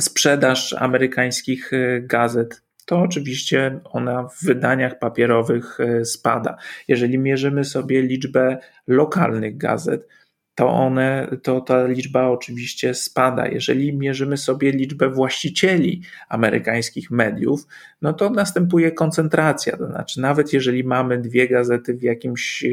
sprzedaż 0.00 0.72
amerykańskich 0.72 1.72
y, 1.72 2.04
gazet, 2.06 2.62
to 2.86 2.98
oczywiście 2.98 3.80
ona 3.84 4.28
w 4.28 4.44
wydaniach 4.44 4.98
papierowych 4.98 5.80
y, 5.80 6.04
spada. 6.04 6.56
Jeżeli 6.88 7.18
mierzymy 7.18 7.64
sobie 7.64 8.02
liczbę 8.02 8.58
lokalnych 8.86 9.56
gazet, 9.56 10.08
to 10.54 10.68
one, 10.68 11.28
to 11.42 11.60
ta 11.60 11.86
liczba 11.86 12.28
oczywiście 12.28 12.94
spada. 12.94 13.46
Jeżeli 13.48 13.96
mierzymy 13.96 14.36
sobie 14.36 14.72
liczbę 14.72 15.10
właścicieli 15.10 16.02
amerykańskich 16.28 17.10
mediów, 17.10 17.66
no 18.02 18.12
to 18.12 18.30
następuje 18.30 18.92
koncentracja. 18.92 19.76
To 19.76 19.86
znaczy, 19.86 20.20
nawet 20.20 20.52
jeżeli 20.52 20.84
mamy 20.84 21.18
dwie 21.18 21.48
gazety 21.48 21.94
w 21.94 22.02
jakimś 22.02 22.64
e, 22.64 22.68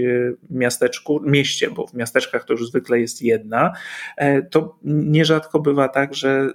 miasteczku, 0.49 1.21
mieście, 1.23 1.69
bo 1.69 1.87
w 1.87 1.93
miasteczkach 1.93 2.45
to 2.45 2.53
już 2.53 2.67
zwykle 2.67 2.99
jest 2.99 3.21
jedna, 3.21 3.73
e, 4.17 4.41
to 4.41 4.79
nierzadko 4.83 5.59
bywa 5.59 5.87
tak, 5.87 6.13
że 6.13 6.47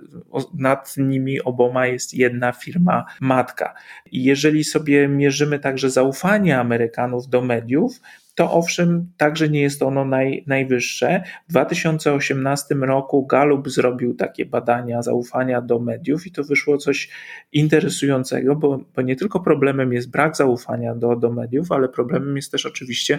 nad 0.55 0.95
nimi 0.97 1.41
oboma 1.41 1.87
jest 1.87 2.15
jedna 2.15 2.53
firma 2.53 3.05
matka. 3.21 3.75
I 4.13 4.25
jeżeli 4.25 4.65
sobie 4.65 5.09
mierzymy 5.09 5.59
także 5.59 5.91
zaufanie 5.91 6.59
Amerykanów 6.59 7.29
do 7.29 7.43
mediów, 7.43 8.01
to 8.37 8.53
owszem, 8.53 9.13
także 9.17 9.49
nie 9.49 9.61
jest 9.61 9.83
ono 9.83 10.05
naj, 10.05 10.45
najwyższe. 10.47 11.23
W 11.49 11.51
2018 11.51 12.75
roku 12.75 13.27
Gallup 13.27 13.71
zrobił 13.71 14.15
takie 14.15 14.47
badania 14.47 15.03
zaufania 15.03 15.63
do 15.63 15.79
mediów 15.79 16.27
i 16.27 16.33
to 16.33 16.45
wyszło 16.45 16.79
coś 16.79 17.11
interesującego, 17.53 18.57
bo, 18.57 18.81
bo 18.97 19.03
nie 19.03 19.17
tylko 19.17 19.41
problemem 19.41 19.93
jest 19.93 20.11
brak 20.11 20.37
zaufania 20.37 20.95
do, 20.95 21.17
do 21.17 21.33
mediów, 21.33 21.73
ale 21.73 21.89
problemem 21.89 22.37
jest 22.37 22.53
też 22.53 22.67
oczywiście 22.67 23.19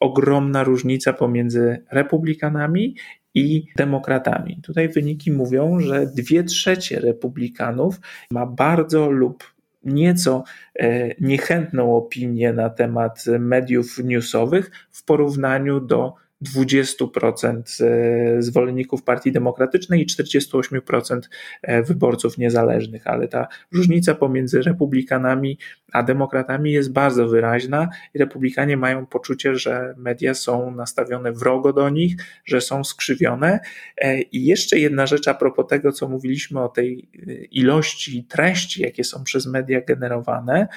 ogromna 0.00 0.64
różnica 0.64 1.12
pomiędzy 1.12 1.84
republikanami 1.90 2.96
i 3.34 3.66
demokratami. 3.76 4.60
Tutaj 4.62 4.88
wyniki 4.88 5.32
mówią, 5.32 5.80
że 5.80 6.06
dwie 6.06 6.44
trzecie 6.44 7.00
republikanów 7.00 8.00
ma 8.30 8.46
bardzo 8.46 9.10
lub 9.10 9.53
nieco 9.84 10.44
e, 10.78 11.14
niechętną 11.20 11.96
opinię 11.96 12.52
na 12.52 12.70
temat 12.70 13.24
mediów 13.38 13.98
newsowych 14.04 14.70
w 14.90 15.04
porównaniu 15.04 15.80
do 15.80 16.23
20% 16.42 17.84
e, 17.84 18.42
zwolenników 18.42 19.02
Partii 19.02 19.32
Demokratycznej 19.32 20.02
i 20.02 20.06
48% 20.06 21.20
e, 21.62 21.82
wyborców 21.82 22.38
niezależnych, 22.38 23.06
ale 23.06 23.28
ta 23.28 23.48
różnica 23.72 24.14
pomiędzy 24.14 24.62
republikanami 24.62 25.58
a 25.94 26.02
demokratami 26.02 26.72
jest 26.72 26.92
bardzo 26.92 27.28
wyraźna 27.28 27.88
republikanie 28.14 28.76
mają 28.76 29.06
poczucie, 29.06 29.56
że 29.56 29.94
media 29.96 30.34
są 30.34 30.74
nastawione 30.74 31.32
wrogo 31.32 31.72
do 31.72 31.88
nich, 31.88 32.16
że 32.44 32.60
są 32.60 32.84
skrzywione. 32.84 33.60
E, 33.98 34.20
I 34.20 34.44
jeszcze 34.44 34.78
jedna 34.78 35.06
rzecz 35.06 35.28
a 35.28 35.34
propos 35.34 35.66
tego, 35.68 35.92
co 35.92 36.08
mówiliśmy 36.08 36.60
o 36.60 36.68
tej 36.68 37.08
ilości 37.50 38.24
treści, 38.24 38.82
jakie 38.82 39.04
są 39.04 39.24
przez 39.24 39.46
media 39.46 39.80
generowane, 39.80 40.68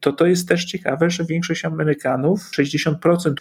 to 0.00 0.12
to 0.12 0.26
jest 0.26 0.48
też 0.48 0.64
ciekawe, 0.64 1.10
że 1.10 1.24
większość 1.24 1.64
Amerykanów, 1.64 2.50
60% 2.58 3.34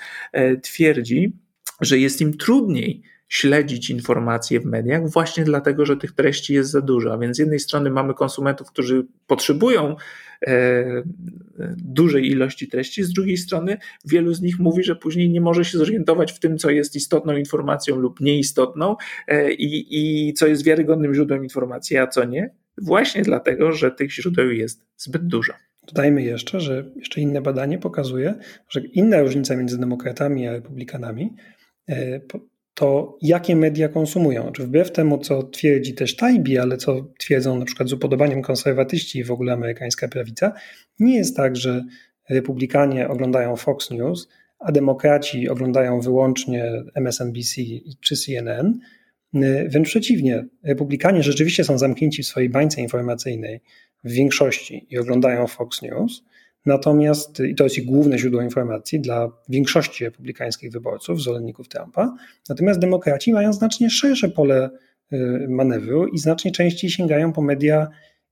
twierdzi, 0.62 1.39
że 1.82 2.00
jest 2.00 2.22
im 2.22 2.38
trudniej 2.38 3.04
śledzić 3.30 3.90
informacje 3.90 4.60
w 4.60 4.66
mediach 4.66 5.10
właśnie 5.10 5.44
dlatego, 5.44 5.86
że 5.86 5.98
tych 5.98 6.12
treści 6.12 6.54
jest 6.54 6.72
za 6.72 6.82
dużo. 6.82 7.14
A 7.14 7.18
więc 7.18 7.36
z 7.38 7.40
jednej 7.40 7.60
strony 7.60 7.90
mamy 7.90 8.14
konsumentów, 8.14 8.68
którzy 8.68 9.06
potrzebują 9.28 9.96
e, 10.48 11.04
dużej 11.78 12.32
ilości 12.32 12.68
treści, 12.68 13.04
z 13.04 13.14
drugiej 13.14 13.38
strony 13.38 13.78
wielu 14.06 14.34
z 14.34 14.42
nich 14.42 14.60
mówi, 14.60 14.84
że 14.84 14.96
później 14.96 15.30
nie 15.30 15.42
może 15.42 15.66
się 15.66 15.78
zorientować 15.78 16.32
w 16.32 16.40
tym, 16.40 16.58
co 16.58 16.70
jest 16.70 16.96
istotną 16.96 17.38
informacją 17.38 17.96
lub 17.96 18.20
nieistotną 18.20 18.96
e, 19.28 19.54
i, 19.54 19.88
i 20.30 20.34
co 20.34 20.48
jest 20.48 20.64
wiarygodnym 20.64 21.14
źródłem 21.14 21.44
informacji, 21.44 21.98
a 21.98 22.08
co 22.08 22.26
nie. 22.26 22.50
Właśnie 22.82 23.22
dlatego, 23.22 23.72
że 23.72 23.92
tych 23.92 24.14
źródeł 24.14 24.52
jest 24.52 24.86
zbyt 24.98 25.28
dużo. 25.28 25.54
Dodajmy 25.88 26.24
jeszcze, 26.24 26.60
że 26.60 26.92
jeszcze 26.96 27.22
inne 27.22 27.42
badanie 27.42 27.78
pokazuje, 27.78 28.36
że 28.70 28.80
inna 28.80 29.22
różnica 29.22 29.56
między 29.56 29.80
demokratami 29.80 30.48
a 30.48 30.52
republikanami 30.52 31.36
to 32.74 33.18
jakie 33.22 33.56
media 33.56 33.90
konsumują. 33.90 34.52
Czy 34.52 34.64
wbrew 34.64 34.92
temu, 34.92 35.18
co 35.18 35.44
twierdzi 35.44 35.94
też 35.94 36.16
Tajbi, 36.16 36.58
ale 36.58 36.78
co 36.78 37.14
twierdzą 37.20 37.60
na 37.60 37.66
przykład 37.66 37.90
z 37.90 37.94
upodobaniem 37.94 38.42
konserwatyści 38.42 39.20
i 39.20 39.24
w 39.24 39.32
ogóle 39.32 39.54
amerykańska 39.54 40.08
prawica, 40.08 40.54
nie 41.00 41.18
jest 41.18 41.36
tak, 41.36 41.56
że 41.56 41.86
republikanie 42.30 43.08
oglądają 43.08 43.56
Fox 43.56 43.92
News, 43.92 44.30
a 44.60 44.72
demokraci 44.72 45.50
oglądają 45.50 46.02
wyłącznie 46.02 46.84
MSNBC 46.96 47.62
czy 48.02 48.16
CNN. 48.16 48.80
E, 49.34 49.70
wręcz 49.70 49.88
przeciwnie, 49.88 50.46
republikanie 50.64 51.24
rzeczywiście 51.24 51.64
są 51.64 51.78
zamknięci 51.78 52.24
w 52.24 52.28
swojej 52.28 52.50
bańce 52.50 52.82
informacyjnej 52.82 53.62
w 54.04 54.12
większości 54.12 54.88
i 54.90 54.98
oglądają 54.98 55.48
Fox 55.48 55.82
News, 55.82 56.24
Natomiast, 56.66 57.40
i 57.40 57.56
to 57.56 57.64
jest 57.64 57.78
ich 57.78 57.86
główne 57.86 58.18
źródło 58.18 58.42
informacji 58.42 59.00
dla 59.00 59.32
większości 59.50 60.04
republikańskich 60.04 60.72
wyborców, 60.72 61.22
zwolenników 61.22 61.68
Trumpa, 61.68 62.16
natomiast 62.50 62.80
demokraci 62.80 63.34
mają 63.34 63.54
znacznie 63.54 63.90
szersze 63.90 64.30
pole 64.30 64.70
y, 65.14 65.48
manewru 65.50 66.08
i 66.08 66.18
znacznie 66.18 66.52
częściej 66.52 66.90
sięgają 66.90 67.34
po 67.34 67.42
media 67.42 67.88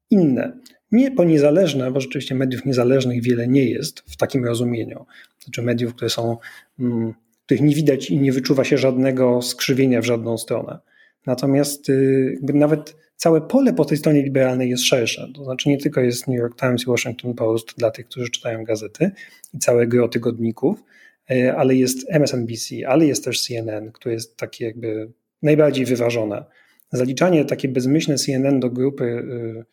inne. 0.10 0.58
Nie 0.92 1.12
po 1.12 1.24
niezależne, 1.24 1.92
bo 1.92 2.00
rzeczywiście 2.00 2.36
mediów 2.36 2.66
niezależnych 2.66 3.24
wiele 3.24 3.48
nie 3.48 3.66
jest 3.66 4.00
w 4.00 4.18
takim 4.18 4.46
rozumieniu. 4.46 5.06
Znaczy 5.44 5.62
mediów, 5.62 5.96
które 5.96 6.10
są, 6.10 6.38
mm, 6.80 7.14
których 7.46 7.64
nie 7.64 7.76
widać 7.76 8.10
i 8.10 8.20
nie 8.20 8.32
wyczuwa 8.32 8.64
się 8.64 8.78
żadnego 8.78 9.42
skrzywienia 9.42 10.02
w 10.02 10.06
żadną 10.06 10.38
stronę. 10.38 10.80
Natomiast 11.28 11.90
y, 11.90 12.40
nawet 12.54 12.96
całe 13.16 13.42
pole 13.42 13.74
po 13.74 13.86
tej 13.86 13.98
stronie 13.98 14.22
liberalnej 14.22 14.70
jest 14.70 14.84
szersze. 14.84 15.28
To 15.36 15.44
znaczy 15.44 15.70
nie 15.70 15.78
tylko 15.78 16.02
jest 16.02 16.28
New 16.28 16.38
York 16.38 16.60
Times 16.60 16.84
i 16.84 16.86
Washington 16.86 17.34
Post 17.34 17.74
dla 17.78 17.92
tych, 17.92 18.08
którzy 18.08 18.32
czytają 18.32 18.64
gazety 18.64 19.12
i 19.54 19.60
całe 19.60 19.88
gro 19.88 20.08
tygodników, 20.08 20.84
e, 21.32 21.56
ale 21.56 21.76
jest 21.76 22.06
MSNBC, 22.10 22.88
ale 22.88 23.06
jest 23.06 23.26
też 23.26 23.42
CNN, 23.42 23.92
które 23.92 24.14
jest 24.14 24.38
takie 24.38 24.66
jakby 24.66 25.12
najbardziej 25.42 25.86
wyważone. 25.86 26.46
Zaliczanie 26.92 27.46
takie 27.46 27.68
bezmyślne 27.68 28.18
CNN 28.18 28.60
do 28.60 28.70
grupy 28.70 29.04
y, 29.04 29.66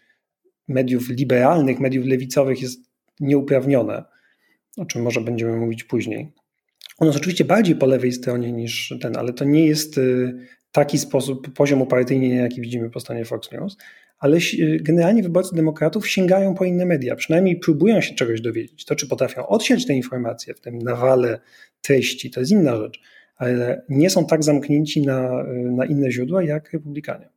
mediów 0.69 1.09
liberalnych, 1.09 1.81
mediów 1.81 2.07
lewicowych 2.07 2.63
jest 2.63 2.81
nieuprawnione, 3.21 4.05
o 4.77 4.85
czym 4.85 5.03
może 5.03 5.21
będziemy 5.21 5.57
mówić 5.57 5.85
później. 5.85 6.33
Ono 6.99 7.11
jest 7.11 7.21
oczywiście 7.21 7.45
bardziej 7.45 7.77
po 7.77 7.87
lewej 7.87 8.13
stronie 8.13 8.53
niż 8.53 8.95
ten, 9.01 9.17
ale 9.17 9.33
to 9.33 9.45
nie 9.45 9.67
jest 9.67 9.99
y, 9.99 10.35
taki 10.75 10.99
sposób, 10.99 11.53
poziom 11.55 11.83
upartyjnienia, 11.83 12.43
jaki 12.43 12.61
widzimy 12.61 12.91
po 12.91 13.01
stronie 13.01 13.25
Fox 13.25 13.53
News, 13.53 13.77
ale 14.19 14.39
generalnie 14.81 15.23
wyborcy 15.23 15.57
demokratów 15.57 16.09
sięgają 16.09 16.55
po 16.55 16.65
inne 16.65 16.87
media, 16.87 17.17
przynajmniej 17.17 17.57
próbują 17.57 18.01
się 18.01 18.15
czegoś 18.15 18.41
dowiedzieć. 18.41 18.85
To, 18.85 18.97
czy 18.97 19.09
potrafią 19.09 19.47
odsiać 19.47 19.87
te 19.87 19.95
informacje 19.95 20.55
w 20.55 20.61
tym 20.61 20.79
nawale 20.79 21.41
treści, 21.81 22.31
to 22.31 22.41
jest 22.41 22.53
inna 22.53 22.77
rzecz, 22.77 23.01
ale 23.37 23.83
nie 23.89 24.11
są 24.11 24.27
tak 24.27 24.45
zamknięci 24.45 25.03
na, 25.03 25.45
na 25.55 25.87
inne 25.87 26.11
źródła 26.11 26.43
jak 26.43 26.73
republikanie. 26.73 27.29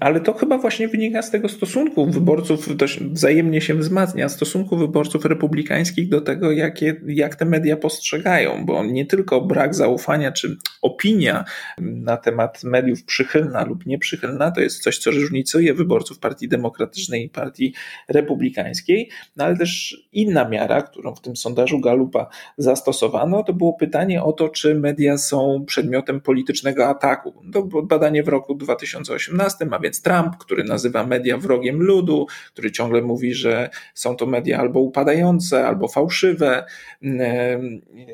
Ale 0.00 0.20
to 0.20 0.32
chyba 0.32 0.58
właśnie 0.58 0.88
wynika 0.88 1.22
z 1.22 1.30
tego 1.30 1.48
stosunku 1.48 2.06
wyborców, 2.06 2.76
dość 2.76 3.00
wzajemnie 3.00 3.60
się 3.60 3.74
wzmacnia, 3.74 4.28
stosunku 4.28 4.76
wyborców 4.76 5.24
republikańskich 5.24 6.08
do 6.08 6.20
tego, 6.20 6.52
jakie, 6.52 7.00
jak 7.06 7.36
te 7.36 7.44
media 7.44 7.76
postrzegają, 7.76 8.66
bo 8.66 8.84
nie 8.84 9.06
tylko 9.06 9.40
brak 9.40 9.74
zaufania 9.74 10.32
czy 10.32 10.56
opinia 10.82 11.44
na 11.78 12.16
temat 12.16 12.64
mediów 12.64 13.04
przychylna 13.04 13.64
lub 13.64 13.86
nieprzychylna, 13.86 14.50
to 14.50 14.60
jest 14.60 14.82
coś, 14.82 14.98
co 14.98 15.10
różnicuje 15.10 15.74
wyborców 15.74 16.18
Partii 16.18 16.48
Demokratycznej 16.48 17.24
i 17.24 17.28
Partii 17.28 17.74
Republikańskiej, 18.08 19.10
no 19.36 19.44
ale 19.44 19.56
też 19.56 19.96
inna 20.12 20.48
miara, 20.48 20.82
którą 20.82 21.14
w 21.14 21.20
tym 21.20 21.36
sondażu 21.36 21.80
Galupa 21.80 22.26
zastosowano, 22.58 23.42
to 23.42 23.52
było 23.52 23.72
pytanie 23.72 24.22
o 24.22 24.32
to, 24.32 24.48
czy 24.48 24.74
media 24.74 25.18
są 25.18 25.64
przedmiotem 25.66 26.20
politycznego 26.20 26.88
ataku. 26.88 27.34
To 27.52 27.62
było 27.62 27.82
badanie 27.82 28.22
w 28.22 28.28
roku 28.28 28.54
2018, 28.54 29.66
a 29.78 29.80
więc 29.80 30.02
Trump, 30.02 30.36
który 30.36 30.64
nazywa 30.64 31.06
media 31.06 31.38
wrogiem 31.38 31.82
ludu, 31.82 32.26
który 32.52 32.72
ciągle 32.72 33.02
mówi, 33.02 33.34
że 33.34 33.70
są 33.94 34.16
to 34.16 34.26
media 34.26 34.58
albo 34.58 34.80
upadające, 34.80 35.66
albo 35.66 35.88
fałszywe. 35.88 36.64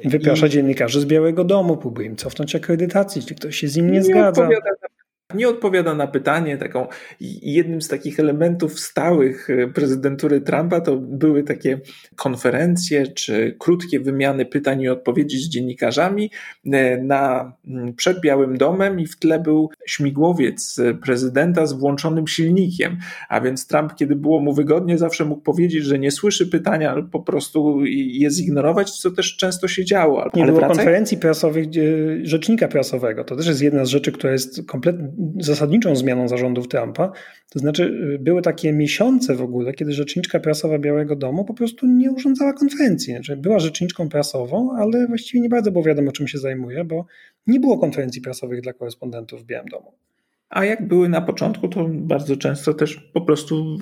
Wyprasza 0.05 0.47
I... 0.47 0.51
dziennikarzy 0.51 1.01
z 1.01 1.07
Białego 1.07 1.45
Domu, 1.45 1.77
próbuje 1.77 2.07
im 2.07 2.17
cofnąć 2.17 2.55
akredytacji, 2.55 3.23
czy 3.23 3.35
ktoś 3.35 3.57
się 3.57 3.69
z 3.69 3.77
nim 3.77 3.87
nie, 3.87 3.93
nie 3.93 4.03
zgadza 4.03 4.49
nie 5.35 5.49
odpowiada 5.49 5.95
na 5.95 6.07
pytanie. 6.07 6.57
Taką, 6.57 6.87
jednym 7.43 7.83
z 7.83 7.89
takich 7.89 8.21
elementów 8.21 8.81
stałych 8.81 9.51
e, 9.51 9.69
prezydentury 9.69 10.41
Trumpa 10.41 10.81
to 10.81 10.97
były 10.97 11.43
takie 11.43 11.81
konferencje 12.17 13.07
czy 13.07 13.57
krótkie 13.59 14.01
wymiany 14.01 14.47
pytań 14.47 14.81
i 14.81 14.89
odpowiedzi 14.89 15.39
z 15.39 15.49
dziennikarzami 15.49 16.31
e, 16.67 17.03
na, 17.03 17.53
przed 17.97 18.21
Białym 18.21 18.59
Domem 18.59 19.01
i 19.01 19.07
w 19.07 19.17
tle 19.17 19.41
był 19.41 19.71
śmigłowiec 19.87 20.81
prezydenta 21.03 21.67
z 21.67 21.73
włączonym 21.73 22.27
silnikiem. 22.27 22.99
A 23.29 23.41
więc 23.41 23.67
Trump, 23.67 23.95
kiedy 23.95 24.17
było 24.17 24.41
mu 24.41 24.53
wygodnie, 24.53 24.99
zawsze 24.99 25.25
mógł 25.25 25.43
powiedzieć, 25.43 25.85
że 25.85 25.99
nie 25.99 26.11
słyszy 26.11 26.47
pytania, 26.47 26.91
albo 26.91 27.09
po 27.09 27.21
prostu 27.21 27.85
je 27.87 28.31
zignorować, 28.31 28.91
co 28.91 29.11
też 29.11 29.37
często 29.37 29.69
się 29.69 29.85
działo. 29.85 30.31
Nie 30.35 30.43
Ale 30.43 30.53
było 30.53 30.59
wracaj... 30.59 30.77
konferencji 30.77 31.19
prasowych 31.19 31.67
rzecznika 32.23 32.69
prasowego. 32.69 33.25
To 33.25 33.37
też 33.37 33.47
jest 33.47 33.63
jedna 33.63 33.85
z 33.85 33.89
rzeczy, 33.89 34.13
która 34.13 34.33
jest 34.33 34.67
kompletnie 34.67 35.09
zasadniczą 35.41 35.97
zmianą 35.97 36.29
zarządów 36.29 36.69
Trumpa. 36.69 37.13
To 37.51 37.59
znaczy, 37.59 37.85
y, 38.15 38.19
były 38.19 38.43
takie 38.43 38.73
miesiące 38.73 39.35
w 39.35 39.43
ogóle, 39.43 39.73
kiedy 39.73 39.93
rzeczniczka 39.93 40.41
prasowa 40.41 40.79
Białego 40.79 41.17
Domu 41.17 41.45
po 41.45 41.55
prostu 41.55 41.87
nie 41.87 42.11
urządzała 42.11 42.53
konferencji. 42.53 43.13
Znaczy, 43.15 43.37
była 43.37 43.59
rzeczniczką 43.59 44.09
prasową, 44.09 44.73
ale 44.77 45.07
właściwie 45.07 45.41
nie 45.41 45.49
bardzo 45.49 45.73
było 45.73 45.85
wiadomo, 45.85 46.13
czym 46.13 46.29
się 46.29 46.39
zajmuje, 46.39 46.85
bo 46.85 47.07
nie 47.47 47.61
było 47.61 47.79
konferencji 47.79 48.23
prasowych 48.23 48.61
dla 48.61 48.73
korespondentów 48.73 49.43
w 49.43 49.45
Białym 49.45 49.69
Domu. 49.69 49.93
A 50.51 50.65
jak 50.65 50.89
były 50.89 51.09
na 51.09 51.21
początku, 51.21 51.69
to 51.69 51.87
bardzo 51.89 52.37
często 52.37 52.75
też 52.75 52.97
po 52.97 53.21
prostu 53.21 53.79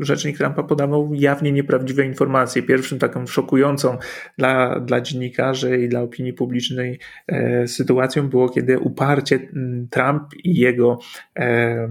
rzecznik 0.00 0.38
Trumpa 0.38 0.62
podawał 0.62 1.14
jawnie 1.14 1.52
nieprawdziwe 1.52 2.06
informacje. 2.06 2.62
Pierwszym 2.62 2.98
taką 2.98 3.26
szokującą 3.26 3.98
dla, 4.38 4.80
dla 4.80 5.00
dziennikarzy 5.00 5.78
i 5.78 5.88
dla 5.88 6.00
opinii 6.00 6.32
publicznej 6.32 6.98
e, 7.26 7.68
sytuacją 7.68 8.28
było, 8.28 8.48
kiedy 8.48 8.78
uparcie 8.78 9.48
Trump 9.90 10.22
i 10.44 10.56
jego 10.56 10.98
e, 11.36 11.88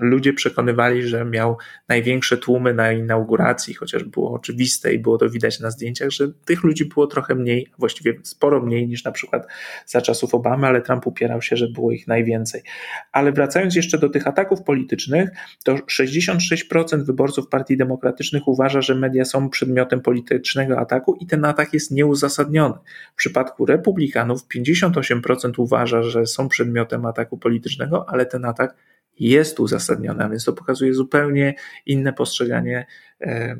ludzie 0.00 0.32
przekonywali, 0.32 1.02
że 1.02 1.24
miał 1.24 1.56
największe 1.88 2.36
tłumy 2.36 2.74
na 2.74 2.92
inauguracji, 2.92 3.74
chociaż 3.74 4.04
było 4.04 4.32
oczywiste 4.32 4.94
i 4.94 4.98
było 4.98 5.18
to 5.18 5.30
widać 5.30 5.60
na 5.60 5.70
zdjęciach, 5.70 6.10
że 6.10 6.32
tych 6.44 6.62
ludzi 6.64 6.84
było 6.84 7.06
trochę 7.06 7.34
mniej, 7.34 7.66
właściwie 7.78 8.14
sporo 8.22 8.60
mniej 8.60 8.88
niż 8.88 9.04
na 9.04 9.12
przykład 9.12 9.46
za 9.86 10.00
czasów 10.00 10.34
Obamy, 10.34 10.66
ale 10.66 10.82
Trump 10.82 11.06
upierał 11.06 11.42
się, 11.42 11.56
że 11.56 11.68
było 11.68 11.92
ich 11.92 12.08
najwięcej. 12.08 12.62
Ale 13.12 13.32
wracając 13.32 13.53
jeszcze 13.76 13.98
do 13.98 14.08
tych 14.08 14.26
ataków 14.26 14.62
politycznych, 14.62 15.30
to 15.64 15.74
66% 15.74 17.04
wyborców 17.04 17.48
Partii 17.48 17.76
Demokratycznych 17.76 18.48
uważa, 18.48 18.82
że 18.82 18.94
media 18.94 19.24
są 19.24 19.50
przedmiotem 19.50 20.00
politycznego 20.00 20.78
ataku 20.78 21.16
i 21.20 21.26
ten 21.26 21.44
atak 21.44 21.74
jest 21.74 21.90
nieuzasadniony. 21.90 22.74
W 23.12 23.16
przypadku 23.16 23.66
Republikanów 23.66 24.40
58% 24.56 25.52
uważa, 25.56 26.02
że 26.02 26.26
są 26.26 26.48
przedmiotem 26.48 27.06
ataku 27.06 27.38
politycznego, 27.38 28.08
ale 28.08 28.26
ten 28.26 28.44
atak 28.44 28.76
jest 29.20 29.60
uzasadnione, 29.60 30.24
a 30.24 30.28
więc 30.28 30.44
to 30.44 30.52
pokazuje 30.52 30.94
zupełnie 30.94 31.54
inne 31.86 32.12
postrzeganie 32.12 32.86
e, 33.20 33.56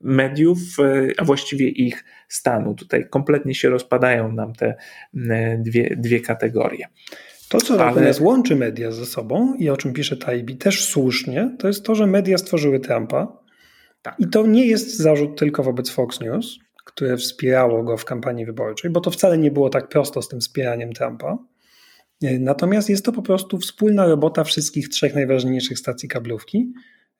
mediów, 0.00 0.58
e, 0.78 1.08
a 1.18 1.24
właściwie 1.24 1.68
ich 1.68 2.04
stanu. 2.28 2.74
Tutaj 2.74 3.08
kompletnie 3.08 3.54
się 3.54 3.70
rozpadają 3.70 4.32
nam 4.32 4.52
te 4.52 4.74
dwie, 5.58 5.96
dwie 5.96 6.20
kategorie. 6.20 6.86
To, 7.48 7.58
co 7.58 7.74
Ale... 7.74 7.84
natomiast 7.84 8.20
łączy 8.20 8.56
media 8.56 8.90
ze 8.90 9.06
sobą 9.06 9.54
i 9.54 9.68
o 9.68 9.76
czym 9.76 9.92
pisze 9.92 10.16
Taibi 10.16 10.56
też 10.56 10.84
słusznie, 10.84 11.56
to 11.58 11.68
jest 11.68 11.84
to, 11.84 11.94
że 11.94 12.06
media 12.06 12.38
stworzyły 12.38 12.80
Trumpa. 12.80 13.42
Tak. 14.02 14.14
I 14.18 14.28
to 14.28 14.46
nie 14.46 14.66
jest 14.66 14.96
zarzut 14.96 15.38
tylko 15.38 15.62
wobec 15.62 15.90
Fox 15.90 16.20
News, 16.20 16.58
które 16.84 17.16
wspierało 17.16 17.82
go 17.82 17.96
w 17.96 18.04
kampanii 18.04 18.46
wyborczej, 18.46 18.90
bo 18.90 19.00
to 19.00 19.10
wcale 19.10 19.38
nie 19.38 19.50
było 19.50 19.70
tak 19.70 19.88
prosto 19.88 20.22
z 20.22 20.28
tym 20.28 20.40
wspieraniem 20.40 20.92
Trumpa. 20.92 21.38
Natomiast 22.40 22.90
jest 22.90 23.04
to 23.04 23.12
po 23.12 23.22
prostu 23.22 23.58
wspólna 23.58 24.06
robota 24.06 24.44
wszystkich 24.44 24.88
trzech 24.88 25.14
najważniejszych 25.14 25.78
stacji 25.78 26.08
kablówki 26.08 26.72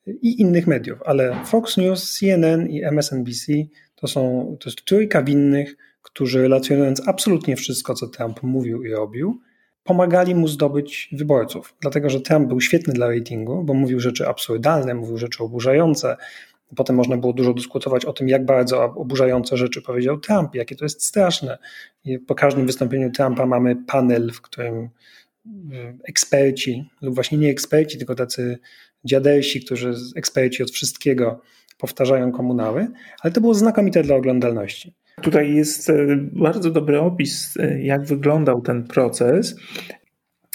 i 0.07 0.41
innych 0.41 0.67
mediów, 0.67 0.99
ale 1.05 1.45
Fox 1.45 1.77
News, 1.77 2.19
CNN 2.19 2.67
i 2.67 2.85
MSNBC 2.85 3.53
to 3.95 4.07
są 4.07 4.57
to 4.61 4.69
jest 4.69 4.85
trójka 4.85 5.23
winnych, 5.23 5.77
którzy 6.03 6.43
relacjonując 6.43 7.09
absolutnie 7.09 7.57
wszystko, 7.57 7.95
co 7.95 8.07
Trump 8.07 8.43
mówił 8.43 8.83
i 8.85 8.91
robił, 8.91 9.41
pomagali 9.89 10.35
mu 10.35 10.49
zdobyć 10.49 11.09
wyborców. 11.13 11.75
Dlatego, 11.81 12.11
że 12.11 12.21
Trump 12.21 12.49
był 12.49 12.61
świetny 12.61 12.95
dla 12.95 13.09
ratingu, 13.09 13.65
bo 13.65 13.75
mówił 13.75 14.01
rzeczy 14.01 14.29
absurdalne, 14.29 14.95
mówił 14.95 15.19
rzeczy 15.19 15.45
oburzające. 15.45 16.17
Potem 16.77 16.97
można 16.97 17.17
było 17.17 17.33
dużo 17.33 17.55
dyskutować 17.55 18.05
o 18.05 18.13
tym, 18.13 18.29
jak 18.29 18.45
bardzo 18.45 18.85
oburzające 18.85 19.57
rzeczy 19.57 19.83
powiedział 19.83 20.21
Trump, 20.21 20.55
jakie 20.55 20.77
to 20.77 20.85
jest 20.85 21.05
straszne. 21.05 21.59
I 22.05 22.19
po 22.19 22.35
każdym 22.35 22.67
wystąpieniu 22.67 23.11
Trumpa 23.11 23.47
mamy 23.47 23.77
panel, 23.87 24.33
w 24.33 24.41
którym 24.41 24.89
mm, 25.47 25.99
eksperci, 26.09 26.91
lub 27.03 27.15
właśnie 27.15 27.39
nie 27.39 27.51
eksperci, 27.51 27.99
tylko 27.99 28.15
tacy 28.15 28.59
dziadersi, 29.05 29.61
którzy 29.61 29.95
eksperci 30.17 30.63
od 30.63 30.71
wszystkiego 30.71 31.41
powtarzają 31.79 32.33
komunały, 32.33 32.89
ale 33.21 33.33
to 33.33 33.41
było 33.41 33.55
znakomite 33.55 34.03
dla 34.03 34.17
oglądalności. 34.17 34.95
Tutaj 35.23 35.55
jest 35.55 35.91
e, 35.91 35.95
bardzo 36.33 36.71
dobry 36.71 37.01
opis, 37.01 37.57
e, 37.57 37.83
jak 37.83 38.05
wyglądał 38.05 38.61
ten 38.61 38.85
proces. 38.85 39.57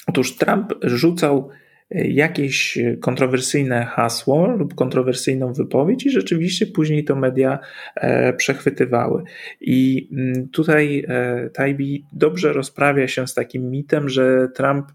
Otóż 0.07 0.37
Trump 0.37 0.73
rzucał 0.81 1.49
e, 1.91 2.07
jakieś 2.07 2.77
kontrowersyjne 3.01 3.85
hasło 3.85 4.47
lub 4.47 4.75
kontrowersyjną 4.75 5.53
wypowiedź 5.53 6.05
i 6.05 6.11
rzeczywiście 6.11 6.67
później 6.67 7.03
to 7.03 7.15
media 7.15 7.59
przechwytywały. 8.37 9.23
I 9.61 10.09
mm, 10.11 10.49
tutaj 10.49 11.05
Tajbi 11.53 12.05
dobrze 12.13 12.53
rozprawia 12.53 13.07
się 13.07 13.27
z 13.27 13.33
takim 13.33 13.69
mitem, 13.71 14.09
że 14.09 14.47
Trump 14.55 14.85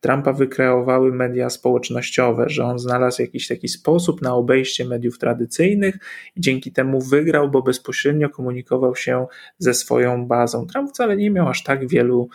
Trumpa 0.00 0.32
wykreowały 0.32 1.12
media 1.12 1.50
społecznościowe, 1.50 2.44
że 2.48 2.64
on 2.64 2.78
znalazł 2.78 3.22
jakiś 3.22 3.48
taki 3.48 3.68
sposób 3.68 4.22
na 4.22 4.34
obejście 4.34 4.84
mediów 4.84 5.18
tradycyjnych 5.18 5.98
i 6.36 6.40
dzięki 6.40 6.72
temu 6.72 7.00
wygrał, 7.00 7.50
bo 7.50 7.62
bezpośrednio 7.62 8.30
komunikował 8.30 8.96
się 8.96 9.26
ze 9.58 9.74
swoją 9.74 10.26
bazą. 10.26 10.66
Trump 10.66 10.90
wcale 10.90 11.16
nie 11.16 11.30
miał 11.30 11.48
aż 11.48 11.62
tak 11.62 11.88
wielu 11.88 12.28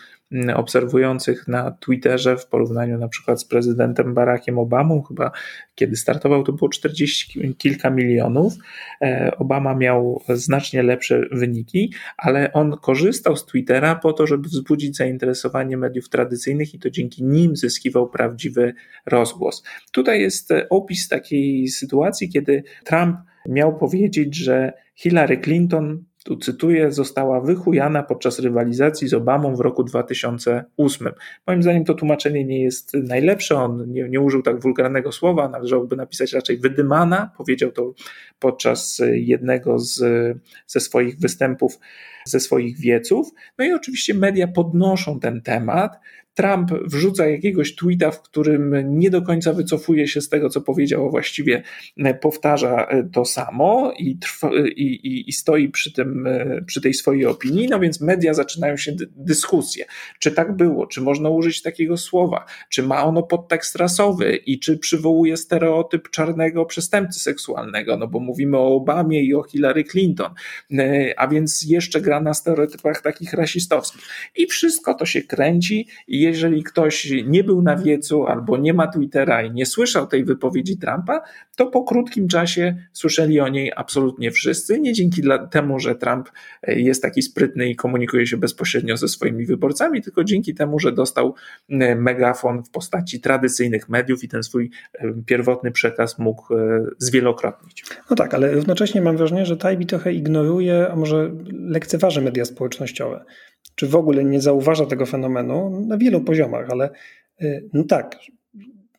obserwujących 0.55 1.47
na 1.47 1.71
Twitterze 1.71 2.37
w 2.37 2.47
porównaniu 2.47 2.97
na 2.97 3.07
przykład 3.07 3.41
z 3.41 3.45
prezydentem 3.45 4.13
Barackiem 4.13 4.59
Obamą, 4.59 5.01
chyba 5.01 5.31
kiedy 5.75 5.95
startował 5.95 6.43
to 6.43 6.53
było 6.53 6.69
40 6.69 7.55
kilka 7.57 7.89
milionów. 7.89 8.53
E, 9.01 9.31
Obama 9.37 9.75
miał 9.75 10.21
znacznie 10.29 10.83
lepsze 10.83 11.21
wyniki, 11.31 11.93
ale 12.17 12.53
on 12.53 12.77
korzystał 12.81 13.35
z 13.35 13.45
Twittera 13.45 13.95
po 13.95 14.13
to, 14.13 14.27
żeby 14.27 14.49
wzbudzić 14.49 14.97
zainteresowanie 14.97 15.77
mediów 15.77 16.09
tradycyjnych 16.09 16.73
i 16.73 16.79
to 16.79 16.89
dzięki 16.89 17.23
nim 17.23 17.55
zyskiwał 17.55 18.09
prawdziwy 18.09 18.73
rozgłos. 19.05 19.63
Tutaj 19.91 20.21
jest 20.21 20.53
opis 20.69 21.07
takiej 21.07 21.67
sytuacji, 21.67 22.29
kiedy 22.29 22.63
Trump 22.83 23.17
miał 23.49 23.77
powiedzieć, 23.77 24.35
że 24.35 24.73
Hillary 24.95 25.37
Clinton 25.37 26.03
tu 26.23 26.37
cytuję, 26.37 26.91
została 26.91 27.41
wychujana 27.41 28.03
podczas 28.03 28.39
rywalizacji 28.39 29.07
z 29.07 29.13
Obamą 29.13 29.55
w 29.55 29.59
roku 29.59 29.83
2008. 29.83 31.07
Moim 31.47 31.63
zdaniem 31.63 31.85
to 31.85 31.93
tłumaczenie 31.93 32.45
nie 32.45 32.63
jest 32.63 32.93
najlepsze, 32.93 33.55
on 33.55 33.91
nie, 33.91 34.09
nie 34.09 34.21
użył 34.21 34.41
tak 34.41 34.61
wulgarnego 34.61 35.11
słowa, 35.11 35.49
należałoby 35.49 35.95
napisać 35.95 36.33
raczej 36.33 36.57
wydymana, 36.57 37.31
powiedział 37.37 37.71
to 37.71 37.93
podczas 38.39 39.01
jednego 39.11 39.79
z, 39.79 39.99
ze 40.67 40.79
swoich 40.79 41.19
występów, 41.19 41.79
ze 42.25 42.39
swoich 42.39 42.79
wieców. 42.79 43.31
No 43.57 43.65
i 43.65 43.73
oczywiście 43.73 44.13
media 44.13 44.47
podnoszą 44.47 45.19
ten 45.19 45.41
temat, 45.41 45.99
Trump 46.33 46.71
wrzuca 46.85 47.27
jakiegoś 47.27 47.75
tweeta, 47.75 48.11
w 48.11 48.21
którym 48.21 48.99
nie 48.99 49.09
do 49.09 49.21
końca 49.21 49.53
wycofuje 49.53 50.07
się 50.07 50.21
z 50.21 50.29
tego, 50.29 50.49
co 50.49 50.61
powiedział, 50.61 51.07
a 51.07 51.09
właściwie 51.09 51.63
e, 51.97 52.13
powtarza 52.13 52.85
e, 52.85 53.03
to 53.03 53.25
samo 53.25 53.93
i, 53.97 54.17
trwa, 54.17 54.49
e, 54.49 54.67
i, 54.67 55.07
i, 55.07 55.29
i 55.29 55.31
stoi 55.31 55.69
przy, 55.69 55.93
tym, 55.93 56.27
przy 56.65 56.81
tej 56.81 56.93
swojej 56.93 57.25
opinii, 57.25 57.67
no 57.67 57.79
więc 57.79 58.01
media 58.01 58.33
zaczynają 58.33 58.77
się 58.77 58.95
dyskusje. 59.15 59.85
Czy 60.19 60.31
tak 60.31 60.55
było? 60.55 60.87
Czy 60.87 61.01
można 61.01 61.29
użyć 61.29 61.61
takiego 61.61 61.97
słowa? 61.97 62.45
Czy 62.69 62.83
ma 62.83 63.03
ono 63.03 63.23
podtekst 63.23 63.75
rasowy 63.75 64.35
i 64.35 64.59
czy 64.59 64.77
przywołuje 64.77 65.37
stereotyp 65.37 66.09
czarnego 66.09 66.65
przestępcy 66.65 67.19
seksualnego? 67.19 67.97
No 67.97 68.07
bo 68.07 68.19
mówimy 68.19 68.57
o 68.57 68.75
Obamie 68.75 69.23
i 69.23 69.33
o 69.33 69.43
Hillary 69.43 69.83
Clinton, 69.83 70.33
a 71.17 71.27
więc 71.27 71.65
jeszcze 71.67 72.01
gra 72.01 72.21
na 72.21 72.33
stereotypach 72.33 73.01
takich 73.01 73.33
rasistowskich. 73.33 74.01
I 74.35 74.47
wszystko 74.47 74.93
to 74.93 75.05
się 75.05 75.21
kręci 75.21 75.87
i 76.07 76.22
jeżeli 76.23 76.63
ktoś 76.63 77.13
nie 77.25 77.43
był 77.43 77.61
na 77.61 77.75
wiecu 77.75 78.27
albo 78.27 78.57
nie 78.57 78.73
ma 78.73 78.87
Twittera 78.87 79.43
i 79.43 79.51
nie 79.51 79.65
słyszał 79.65 80.07
tej 80.07 80.25
wypowiedzi 80.25 80.77
Trumpa, 80.77 81.21
to 81.55 81.67
po 81.67 81.83
krótkim 81.83 82.27
czasie 82.27 82.75
słyszeli 82.91 83.39
o 83.39 83.47
niej 83.47 83.71
absolutnie 83.75 84.31
wszyscy. 84.31 84.79
Nie 84.79 84.93
dzięki 84.93 85.21
temu, 85.51 85.79
że 85.79 85.95
Trump 85.95 86.29
e, 86.63 86.79
jest 86.79 87.01
taki 87.01 87.21
sprytny 87.21 87.69
i 87.69 87.75
komunikuje 87.75 88.27
się 88.27 88.37
bezpośrednio 88.37 88.97
ze 88.97 89.07
swoimi 89.07 89.45
wyborcami, 89.45 90.01
tylko 90.01 90.23
dzięki 90.23 90.53
temu, 90.53 90.79
że 90.79 90.91
dostał 90.91 91.35
e, 91.69 91.95
megafon 91.95 92.63
w 92.63 92.69
postaci 92.69 93.21
tradycyjnych 93.21 93.89
mediów 93.89 94.23
i 94.23 94.27
ten 94.27 94.43
swój 94.43 94.71
e, 94.93 95.13
pierwotny 95.25 95.71
przekaz 95.71 96.19
mógł 96.19 96.53
zwielokrotnić. 96.97 97.85
No 98.09 98.15
tak, 98.15 98.33
ale 98.33 98.51
równocześnie 98.51 99.01
mam 99.01 99.17
wrażenie, 99.17 99.45
że 99.45 99.57
Tajbi 99.57 99.85
trochę 99.85 100.13
ignoruje, 100.13 100.87
a 100.91 100.95
może 100.95 101.31
lekceważy 101.51 102.21
media 102.21 102.45
społecznościowe 102.45 103.25
czy 103.75 103.87
w 103.87 103.95
ogóle 103.95 104.23
nie 104.23 104.41
zauważa 104.41 104.85
tego 104.85 105.05
fenomenu 105.05 105.85
na 105.87 105.97
wielu 105.97 106.21
poziomach, 106.21 106.69
ale 106.69 106.89
y, 107.41 107.69
no 107.73 107.83
tak, 107.83 108.15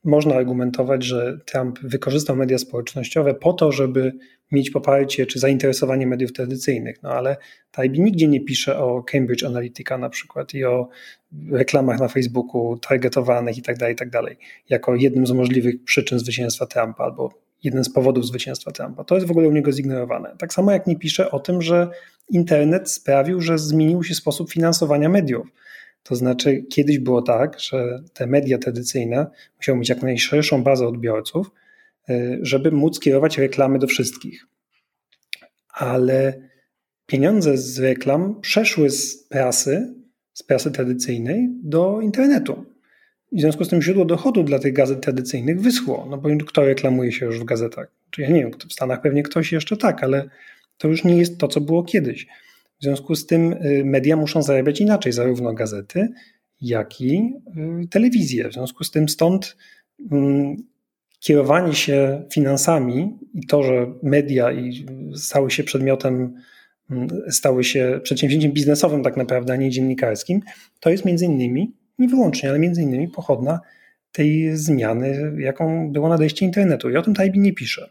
można 0.04 0.34
argumentować, 0.34 1.04
że 1.04 1.38
Trump 1.44 1.78
wykorzystał 1.78 2.36
media 2.36 2.58
społecznościowe 2.58 3.34
po 3.34 3.52
to, 3.52 3.72
żeby 3.72 4.12
mieć 4.52 4.70
poparcie 4.70 5.26
czy 5.26 5.38
zainteresowanie 5.38 6.06
mediów 6.06 6.32
tradycyjnych, 6.32 7.02
no 7.02 7.10
ale 7.10 7.36
Tajbi 7.70 8.00
nigdzie 8.00 8.28
nie 8.28 8.40
pisze 8.40 8.78
o 8.78 9.02
Cambridge 9.02 9.44
Analytica 9.44 9.98
na 9.98 10.08
przykład 10.08 10.54
i 10.54 10.64
o 10.64 10.88
reklamach 11.50 12.00
na 12.00 12.08
Facebooku 12.08 12.78
targetowanych 12.78 13.58
i 13.58 13.62
tak 13.62 13.78
dalej, 13.78 13.94
i 13.94 13.96
tak 13.96 14.10
dalej, 14.10 14.36
jako 14.68 14.94
jednym 14.94 15.26
z 15.26 15.30
możliwych 15.30 15.84
przyczyn 15.84 16.18
zwycięstwa 16.18 16.66
Trumpa 16.66 17.04
albo 17.04 17.44
jeden 17.64 17.84
z 17.84 17.92
powodów 17.92 18.26
zwycięstwa 18.26 18.70
Trumpa. 18.70 19.04
To 19.04 19.14
jest 19.14 19.26
w 19.26 19.30
ogóle 19.30 19.48
u 19.48 19.52
niego 19.52 19.72
zignorowane. 19.72 20.36
Tak 20.38 20.54
samo 20.54 20.72
jak 20.72 20.86
nie 20.86 20.96
pisze 20.96 21.30
o 21.30 21.40
tym, 21.40 21.62
że 21.62 21.90
internet 22.30 22.90
sprawił, 22.90 23.40
że 23.40 23.58
zmienił 23.58 24.02
się 24.02 24.14
sposób 24.14 24.52
finansowania 24.52 25.08
mediów. 25.08 25.46
To 26.02 26.16
znaczy, 26.16 26.62
kiedyś 26.70 26.98
było 26.98 27.22
tak, 27.22 27.60
że 27.60 28.02
te 28.14 28.26
media 28.26 28.58
tradycyjne 28.58 29.26
musiały 29.56 29.78
mieć 29.78 29.88
jak 29.88 30.02
najszerszą 30.02 30.62
bazę 30.62 30.86
odbiorców, 30.86 31.50
y, 32.10 32.38
żeby 32.42 32.70
móc 32.70 33.00
kierować 33.00 33.38
reklamy 33.38 33.78
do 33.78 33.86
wszystkich. 33.86 34.46
Ale 35.68 36.42
pieniądze 37.06 37.56
z 37.56 37.78
reklam 37.78 38.40
przeszły 38.40 38.90
z 38.90 39.16
prasy, 39.16 39.94
z 40.32 40.42
prasy 40.42 40.70
tradycyjnej 40.70 41.48
do 41.62 42.00
internetu. 42.00 42.73
W 43.34 43.40
związku 43.40 43.64
z 43.64 43.68
tym 43.68 43.82
źródło 43.82 44.04
dochodu 44.04 44.42
dla 44.42 44.58
tych 44.58 44.72
gazet 44.72 45.00
tradycyjnych 45.02 45.60
wyschło, 45.60 46.06
no 46.10 46.18
bo 46.18 46.28
kto 46.46 46.64
reklamuje 46.64 47.12
się 47.12 47.26
już 47.26 47.40
w 47.40 47.44
gazetach? 47.44 47.90
Czy 48.10 48.22
ja 48.22 48.28
nie 48.28 48.40
wiem, 48.40 48.50
w 48.68 48.72
Stanach 48.72 49.02
pewnie 49.02 49.22
ktoś 49.22 49.52
jeszcze 49.52 49.76
tak, 49.76 50.04
ale 50.04 50.28
to 50.78 50.88
już 50.88 51.04
nie 51.04 51.16
jest 51.16 51.38
to, 51.38 51.48
co 51.48 51.60
było 51.60 51.82
kiedyś. 51.82 52.26
W 52.80 52.82
związku 52.82 53.14
z 53.14 53.26
tym 53.26 53.52
y, 53.52 53.82
media 53.84 54.16
muszą 54.16 54.42
zarabiać 54.42 54.80
inaczej, 54.80 55.12
zarówno 55.12 55.54
gazety, 55.54 56.08
jak 56.60 57.00
i 57.00 57.34
y, 57.84 57.88
telewizję. 57.88 58.48
W 58.48 58.52
związku 58.52 58.84
z 58.84 58.90
tym 58.90 59.08
stąd 59.08 59.56
mm, 60.12 60.56
kierowanie 61.20 61.74
się 61.74 62.22
finansami 62.32 63.18
i 63.34 63.46
to, 63.46 63.62
że 63.62 63.92
media 64.02 64.50
stały 65.14 65.50
się 65.50 65.64
przedmiotem, 65.64 66.34
mm, 66.90 67.08
stały 67.30 67.64
się 67.64 68.00
przedsięwzięciem 68.02 68.52
biznesowym 68.52 69.02
tak 69.02 69.16
naprawdę, 69.16 69.52
a 69.52 69.56
nie 69.56 69.70
dziennikarskim, 69.70 70.40
to 70.80 70.90
jest 70.90 71.04
między 71.04 71.24
innymi, 71.24 71.72
nie 71.98 72.08
wyłącznie, 72.08 72.48
ale 72.48 72.58
między 72.58 72.82
innymi 72.82 73.08
pochodna 73.08 73.60
tej 74.12 74.56
zmiany, 74.56 75.32
jaką 75.38 75.92
było 75.92 76.08
nadejście 76.08 76.46
internetu. 76.46 76.90
I 76.90 76.96
o 76.96 77.02
tym 77.02 77.14
Tajbi 77.14 77.38
nie 77.38 77.52
pisze. 77.52 77.88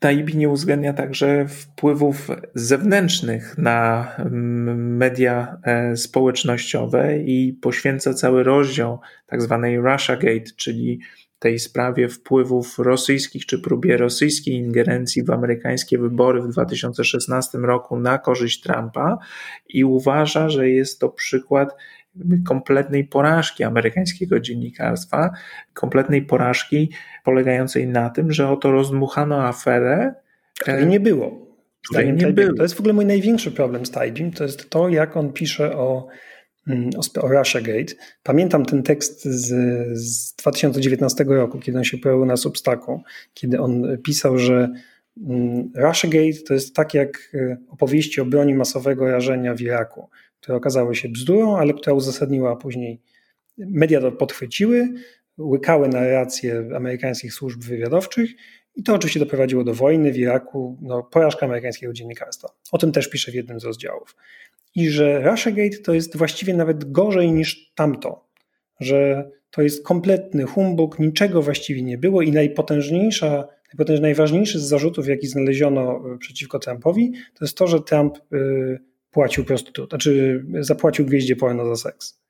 Taibi 0.00 0.36
nie 0.36 0.48
uwzględnia 0.48 0.92
także 0.92 1.48
wpływów 1.48 2.28
zewnętrznych 2.54 3.58
na 3.58 4.08
mm, 4.18 4.96
media 4.96 5.56
e, 5.62 5.96
społecznościowe 5.96 7.18
i 7.18 7.52
poświęca 7.52 8.14
cały 8.14 8.42
rozdział 8.42 9.00
tak 9.26 9.42
zwanej 9.42 9.76
Russiagate, 9.76 10.50
czyli 10.56 11.00
tej 11.38 11.58
sprawie 11.58 12.08
wpływów 12.08 12.78
rosyjskich 12.78 13.46
czy 13.46 13.58
próbie 13.58 13.96
rosyjskiej 13.96 14.54
ingerencji 14.54 15.24
w 15.24 15.30
amerykańskie 15.30 15.98
wybory 15.98 16.42
w 16.42 16.48
2016 16.48 17.58
roku 17.58 18.00
na 18.00 18.18
korzyść 18.18 18.62
Trumpa 18.62 19.18
i 19.68 19.84
uważa, 19.84 20.48
że 20.48 20.68
jest 20.68 21.00
to 21.00 21.08
przykład 21.08 21.76
kompletnej 22.46 23.04
porażki 23.04 23.64
amerykańskiego 23.64 24.40
dziennikarstwa, 24.40 25.30
kompletnej 25.74 26.22
porażki 26.22 26.90
polegającej 27.24 27.88
na 27.88 28.10
tym, 28.10 28.32
że 28.32 28.48
oto 28.48 28.70
rozdmuchano 28.70 29.46
aferę. 29.46 30.14
Której 30.60 30.86
nie 30.86 31.00
było. 31.00 31.46
Której 31.90 32.12
nie 32.12 32.26
było. 32.26 32.54
To 32.56 32.62
jest 32.62 32.74
w 32.74 32.80
ogóle 32.80 32.94
mój 32.94 33.06
największy 33.06 33.52
problem 33.52 33.86
z 33.86 33.90
Taibim, 33.90 34.32
to 34.32 34.44
jest 34.44 34.70
to, 34.70 34.88
jak 34.88 35.16
on 35.16 35.32
pisze 35.32 35.76
o, 35.76 36.06
mm, 36.68 36.90
o, 36.96 37.22
o 37.22 37.28
Russiagate. 37.28 37.94
Pamiętam 38.22 38.66
ten 38.66 38.82
tekst 38.82 39.24
z, 39.24 39.48
z 39.98 40.34
2019 40.34 41.24
roku, 41.24 41.58
kiedy 41.58 41.78
on 41.78 41.84
się 41.84 41.98
pojawił 41.98 42.26
na 42.26 42.36
Substacku, 42.36 43.02
kiedy 43.34 43.60
on 43.60 43.98
pisał, 44.04 44.38
że 44.38 44.68
mm, 45.28 45.70
Russiagate 45.74 46.42
to 46.46 46.54
jest 46.54 46.74
tak 46.74 46.94
jak 46.94 47.30
e, 47.34 47.56
opowieści 47.68 48.20
o 48.20 48.24
broni 48.24 48.54
masowego 48.54 49.10
rażenia 49.10 49.54
w 49.54 49.60
Iraku 49.60 50.08
które 50.40 50.56
okazały 50.56 50.94
się 50.94 51.08
bzdurą, 51.08 51.56
ale 51.56 51.74
która 51.74 51.94
uzasadniła 51.94 52.56
później, 52.56 53.00
media 53.58 54.00
to 54.00 54.12
podchwyciły, 54.12 54.88
łykały 55.38 55.88
narracje 55.88 56.68
amerykańskich 56.76 57.32
służb 57.32 57.62
wywiadowczych 57.62 58.30
i 58.76 58.82
to 58.82 58.94
oczywiście 58.94 59.20
doprowadziło 59.20 59.64
do 59.64 59.74
wojny 59.74 60.12
w 60.12 60.18
Iraku, 60.18 60.78
no, 60.82 61.02
porażka 61.02 61.46
amerykańskiego 61.46 61.92
dziennikarstwa. 61.92 62.48
O 62.72 62.78
tym 62.78 62.92
też 62.92 63.10
piszę 63.10 63.32
w 63.32 63.34
jednym 63.34 63.60
z 63.60 63.64
rozdziałów. 63.64 64.16
I 64.74 64.88
że 64.88 65.30
Russiagate 65.30 65.78
to 65.78 65.94
jest 65.94 66.16
właściwie 66.16 66.54
nawet 66.54 66.92
gorzej 66.92 67.32
niż 67.32 67.72
tamto, 67.74 68.28
że 68.80 69.30
to 69.50 69.62
jest 69.62 69.84
kompletny 69.84 70.44
humbug, 70.44 70.98
niczego 70.98 71.42
właściwie 71.42 71.82
nie 71.82 71.98
było 71.98 72.22
i 72.22 72.32
najpotężniejsza, 72.32 73.48
najważniejszy 74.00 74.60
z 74.60 74.62
zarzutów, 74.62 75.08
jaki 75.08 75.26
znaleziono 75.26 76.00
przeciwko 76.18 76.58
Trumpowi, 76.58 77.12
to 77.34 77.44
jest 77.44 77.56
to, 77.56 77.66
że 77.66 77.80
Trump 77.80 78.18
y, 78.32 78.89
płacił 79.10 79.44
prostytut, 79.44 79.90
znaczy 79.90 80.44
zapłacił 80.60 81.06
gwieździe 81.06 81.36
porno 81.36 81.76
za 81.76 81.90
seks. 81.90 82.20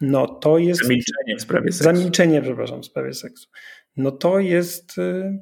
No 0.00 0.26
to 0.26 0.58
jest. 0.58 0.82
Zamilczenie 0.82 1.36
w 1.38 1.42
sprawie 1.42 1.72
seksu. 1.72 1.84
Zamilczenie, 1.84 2.42
przepraszam, 2.42 2.82
w 2.82 2.86
sprawie 2.86 3.14
seksu. 3.14 3.48
No 3.96 4.10
to 4.10 4.38
jest 4.38 4.98
y, 4.98 5.38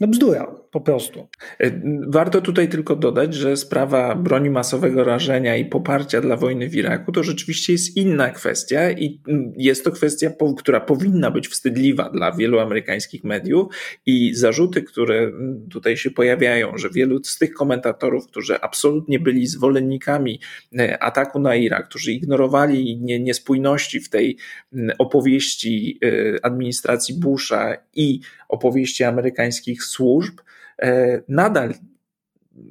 no 0.00 0.08
bzdura, 0.08 0.54
po 0.70 0.80
prostu. 0.80 1.28
E, 1.60 1.80
warto 2.06 2.40
tutaj 2.40 2.68
tylko 2.68 2.96
dodać, 2.96 3.34
że 3.34 3.56
sprawa 3.56 4.14
broni 4.14 4.50
masowego 4.50 5.04
rażenia 5.04 5.56
i 5.56 5.64
poparcia 5.64 6.20
dla 6.20 6.36
wojny 6.36 6.68
w 6.68 6.74
Iraku 6.74 7.12
to 7.12 7.22
rzeczywiście 7.22 7.72
jest 7.72 7.96
inna 7.96 8.30
kwestia 8.30 8.90
i 8.90 9.20
jest 9.56 9.84
to 9.84 9.92
kwestia, 9.92 10.30
która 10.58 10.80
powinna 10.80 11.30
być 11.30 11.48
wstydliwa 11.48 12.10
dla 12.10 12.32
wielu 12.32 12.58
amerykańskich 12.58 13.24
mediów 13.24 13.74
i 14.06 14.34
zarzuty, 14.34 14.82
które 14.82 15.32
tutaj 15.70 15.96
się 15.96 16.10
pojawiają, 16.10 16.78
że 16.78 16.90
wielu 16.90 17.24
z 17.24 17.38
tych 17.38 17.52
komentatorów, 17.52 18.26
którzy 18.26 18.60
absolutnie 18.60 19.18
byli 19.18 19.46
zwolennikami 19.46 20.40
e, 20.78 21.02
ataku 21.02 21.38
na 21.38 21.56
Irak, 21.56 21.88
którzy 21.88 22.12
ignorowali 22.12 23.00
niespójności 23.00 24.00
w 24.00 24.08
tej 24.08 24.36
opowieści 24.98 25.98
e, 26.04 26.44
administracji 26.44 27.14
Busha 27.14 27.76
i 27.94 28.20
opowieści 28.48 29.04
amerykańskich 29.04 29.84
służb, 29.84 30.40
e, 30.82 31.20
nadal 31.28 31.74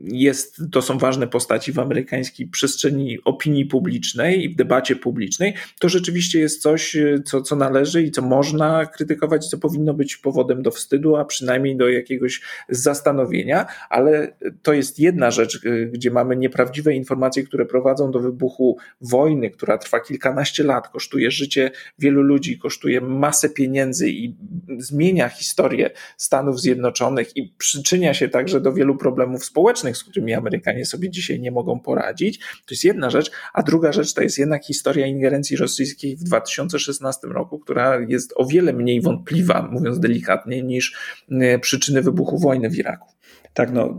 jest, 0.03 0.61
to 0.71 0.81
są 0.81 0.97
ważne 0.97 1.27
postaci 1.27 1.71
w 1.71 1.79
amerykańskiej 1.79 2.47
przestrzeni 2.47 3.17
opinii 3.25 3.65
publicznej 3.65 4.43
i 4.43 4.49
w 4.49 4.55
debacie 4.55 4.95
publicznej, 4.95 5.53
to 5.79 5.89
rzeczywiście 5.89 6.39
jest 6.39 6.61
coś, 6.61 6.97
co, 7.25 7.41
co 7.41 7.55
należy 7.55 8.03
i 8.03 8.11
co 8.11 8.21
można 8.21 8.85
krytykować, 8.85 9.47
co 9.47 9.57
powinno 9.57 9.93
być 9.93 10.17
powodem 10.17 10.63
do 10.63 10.71
wstydu, 10.71 11.15
a 11.15 11.25
przynajmniej 11.25 11.77
do 11.77 11.89
jakiegoś 11.89 12.41
zastanowienia, 12.69 13.65
ale 13.89 14.35
to 14.61 14.73
jest 14.73 14.99
jedna 14.99 15.31
rzecz, 15.31 15.61
gdzie 15.91 16.11
mamy 16.11 16.35
nieprawdziwe 16.35 16.93
informacje, 16.93 17.43
które 17.43 17.65
prowadzą 17.65 18.11
do 18.11 18.19
wybuchu 18.19 18.77
wojny, 19.01 19.49
która 19.49 19.77
trwa 19.77 19.99
kilkanaście 19.99 20.63
lat, 20.63 20.87
kosztuje 20.87 21.31
życie 21.31 21.71
wielu 21.99 22.21
ludzi, 22.21 22.59
kosztuje 22.59 23.01
masę 23.01 23.49
pieniędzy 23.49 24.09
i 24.09 24.35
zmienia 24.77 25.29
historię 25.29 25.89
Stanów 26.17 26.61
Zjednoczonych 26.61 27.37
i 27.37 27.53
przyczynia 27.57 28.13
się 28.13 28.29
także 28.29 28.61
do 28.61 28.73
wielu 28.73 28.97
problemów 28.97 29.45
społecznych 29.45 29.74
społecznych, 29.75 29.97
z 29.97 30.03
którymi 30.03 30.33
Amerykanie 30.33 30.85
sobie 30.85 31.09
dzisiaj 31.09 31.39
nie 31.39 31.51
mogą 31.51 31.79
poradzić. 31.79 32.39
To 32.39 32.71
jest 32.71 32.83
jedna 32.83 33.09
rzecz, 33.09 33.31
a 33.53 33.63
druga 33.63 33.91
rzecz 33.91 34.13
to 34.13 34.21
jest 34.21 34.37
jednak 34.37 34.65
historia 34.65 35.07
ingerencji 35.07 35.57
rosyjskiej 35.57 36.15
w 36.15 36.23
2016 36.23 37.27
roku, 37.27 37.59
która 37.59 37.99
jest 38.07 38.33
o 38.35 38.45
wiele 38.45 38.73
mniej 38.73 39.01
wątpliwa, 39.01 39.69
mówiąc 39.71 39.99
delikatnie, 39.99 40.63
niż 40.63 40.95
e, 41.31 41.59
przyczyny 41.59 42.01
wybuchu 42.01 42.39
wojny 42.39 42.69
w 42.69 42.77
Iraku. 42.77 43.07
Tak, 43.53 43.71
no, 43.71 43.97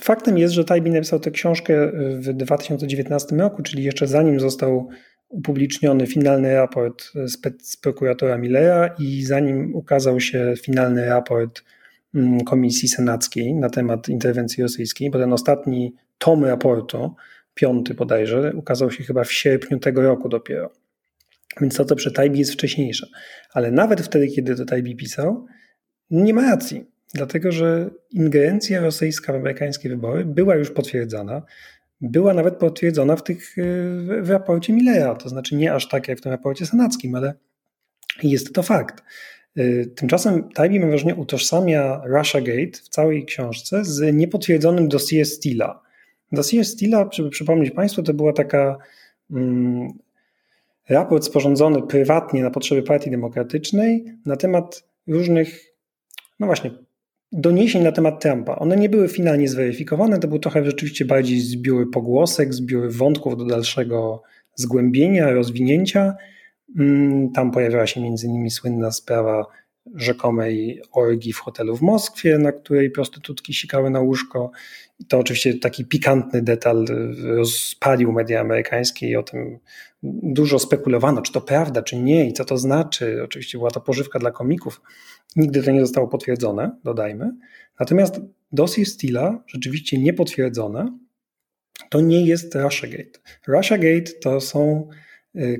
faktem 0.00 0.38
jest, 0.38 0.54
że 0.54 0.64
Tajbi 0.64 0.90
napisał 0.90 1.20
tę 1.20 1.30
książkę 1.30 1.92
w 2.18 2.32
2019 2.32 3.36
roku, 3.36 3.62
czyli 3.62 3.84
jeszcze 3.84 4.06
zanim 4.06 4.40
został 4.40 4.88
upubliczniony 5.28 6.06
finalny 6.06 6.54
raport 6.54 7.12
specprokuratora 7.26 8.38
Millera 8.38 8.94
i 8.98 9.22
zanim 9.22 9.74
ukazał 9.74 10.20
się 10.20 10.54
finalny 10.62 11.06
raport 11.06 11.62
Komisji 12.46 12.88
Senackiej 12.88 13.54
na 13.54 13.70
temat 13.70 14.08
interwencji 14.08 14.62
rosyjskiej, 14.62 15.10
bo 15.10 15.18
ten 15.18 15.32
ostatni 15.32 15.94
tom 16.18 16.44
raportu, 16.44 17.14
piąty 17.54 17.94
bodajże, 17.94 18.52
ukazał 18.54 18.90
się 18.90 19.04
chyba 19.04 19.24
w 19.24 19.32
sierpniu 19.32 19.78
tego 19.78 20.02
roku 20.02 20.28
dopiero. 20.28 20.70
Więc 21.60 21.76
to, 21.76 21.84
co 21.84 21.96
przy 21.96 22.12
Tajbi 22.12 22.38
jest 22.38 22.52
wcześniejsze. 22.52 23.06
Ale 23.52 23.70
nawet 23.70 24.00
wtedy, 24.00 24.28
kiedy 24.28 24.56
to 24.56 24.64
Tajbi 24.64 24.96
pisał, 24.96 25.46
nie 26.10 26.34
ma 26.34 26.42
racji. 26.42 26.84
Dlatego, 27.14 27.52
że 27.52 27.90
ingerencja 28.10 28.80
rosyjska 28.80 29.32
w 29.32 29.36
amerykańskie 29.36 29.88
wybory 29.88 30.24
była 30.24 30.54
już 30.54 30.70
potwierdzana. 30.70 31.42
Była 32.00 32.34
nawet 32.34 32.56
potwierdzona 32.56 33.16
w, 33.16 33.22
tych, 33.22 33.56
w 34.22 34.30
raporcie 34.30 34.72
Millera. 34.72 35.14
To 35.14 35.28
znaczy 35.28 35.56
nie 35.56 35.74
aż 35.74 35.88
tak 35.88 36.08
jak 36.08 36.18
w 36.18 36.20
tym 36.20 36.32
raporcie 36.32 36.66
senackim, 36.66 37.14
ale 37.14 37.34
jest 38.22 38.54
to 38.54 38.62
fakt. 38.62 39.02
Y, 39.58 39.92
tymczasem 39.94 40.48
Taibbi 40.54 40.80
mam 40.80 40.88
wrażenie 40.88 41.14
utożsamia 41.14 42.02
Russiagate 42.04 42.78
w 42.84 42.88
całej 42.88 43.24
książce 43.24 43.84
z 43.84 44.14
niepotwierdzonym 44.14 44.88
dossier 44.88 45.26
Steela. 45.26 45.82
Dossier 46.32 46.64
Steela, 46.64 47.08
żeby 47.12 47.30
przypomnieć 47.30 47.70
Państwu, 47.70 48.02
to 48.02 48.14
była 48.14 48.32
taka 48.32 48.78
mm, 49.30 49.88
raport 50.88 51.24
sporządzony 51.24 51.82
prywatnie 51.82 52.42
na 52.42 52.50
potrzeby 52.50 52.82
Partii 52.82 53.10
Demokratycznej 53.10 54.04
na 54.26 54.36
temat 54.36 54.84
różnych, 55.06 55.74
no 56.40 56.46
właśnie, 56.46 56.70
doniesień 57.32 57.82
na 57.82 57.92
temat 57.92 58.22
Trumpa. 58.22 58.56
One 58.56 58.76
nie 58.76 58.88
były 58.88 59.08
finalnie 59.08 59.48
zweryfikowane, 59.48 60.18
to 60.18 60.28
był 60.28 60.38
trochę 60.38 60.64
rzeczywiście 60.64 61.04
bardziej 61.04 61.40
zbiory 61.40 61.86
pogłosek, 61.86 62.54
zbiory 62.54 62.90
wątków 62.90 63.36
do 63.36 63.44
dalszego 63.44 64.22
zgłębienia, 64.54 65.30
rozwinięcia. 65.30 66.14
Mm, 66.76 67.32
tam 67.32 67.50
pojawiała 67.50 67.86
się 67.86 68.00
między 68.00 68.26
innymi 68.26 68.50
słynna 68.50 68.92
sprawa 68.92 69.46
rzekomej 69.94 70.82
orgii 70.92 71.32
w 71.32 71.38
hotelu 71.38 71.76
w 71.76 71.82
Moskwie, 71.82 72.38
na 72.38 72.52
której 72.52 72.90
prostytutki 72.90 73.54
sikały 73.54 73.90
na 73.90 74.00
łóżko. 74.00 74.50
I 74.98 75.04
to 75.04 75.18
oczywiście 75.18 75.54
taki 75.54 75.84
pikantny 75.84 76.42
detal 76.42 76.86
rozpalił 77.24 78.12
media 78.12 78.40
amerykańskie 78.40 79.08
i 79.08 79.16
o 79.16 79.22
tym 79.22 79.58
dużo 80.02 80.58
spekulowano, 80.58 81.22
czy 81.22 81.32
to 81.32 81.40
prawda, 81.40 81.82
czy 81.82 81.96
nie 81.96 82.28
i 82.28 82.32
co 82.32 82.44
to 82.44 82.58
znaczy. 82.58 83.20
Oczywiście 83.24 83.58
była 83.58 83.70
to 83.70 83.80
pożywka 83.80 84.18
dla 84.18 84.30
komików. 84.30 84.80
Nigdy 85.36 85.62
to 85.62 85.70
nie 85.70 85.80
zostało 85.80 86.08
potwierdzone, 86.08 86.76
dodajmy. 86.84 87.30
Natomiast 87.80 88.20
dossier 88.52 88.86
Steela, 88.86 89.42
rzeczywiście 89.46 89.98
niepotwierdzone, 89.98 90.98
to 91.90 92.00
nie 92.00 92.26
jest 92.26 92.54
Russiagate. 92.54 93.18
Russiagate 93.46 94.12
to 94.22 94.40
są 94.40 94.88
Y, 94.88 95.07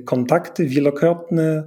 kontakty 0.05 0.65
wielokrotne 0.65 1.63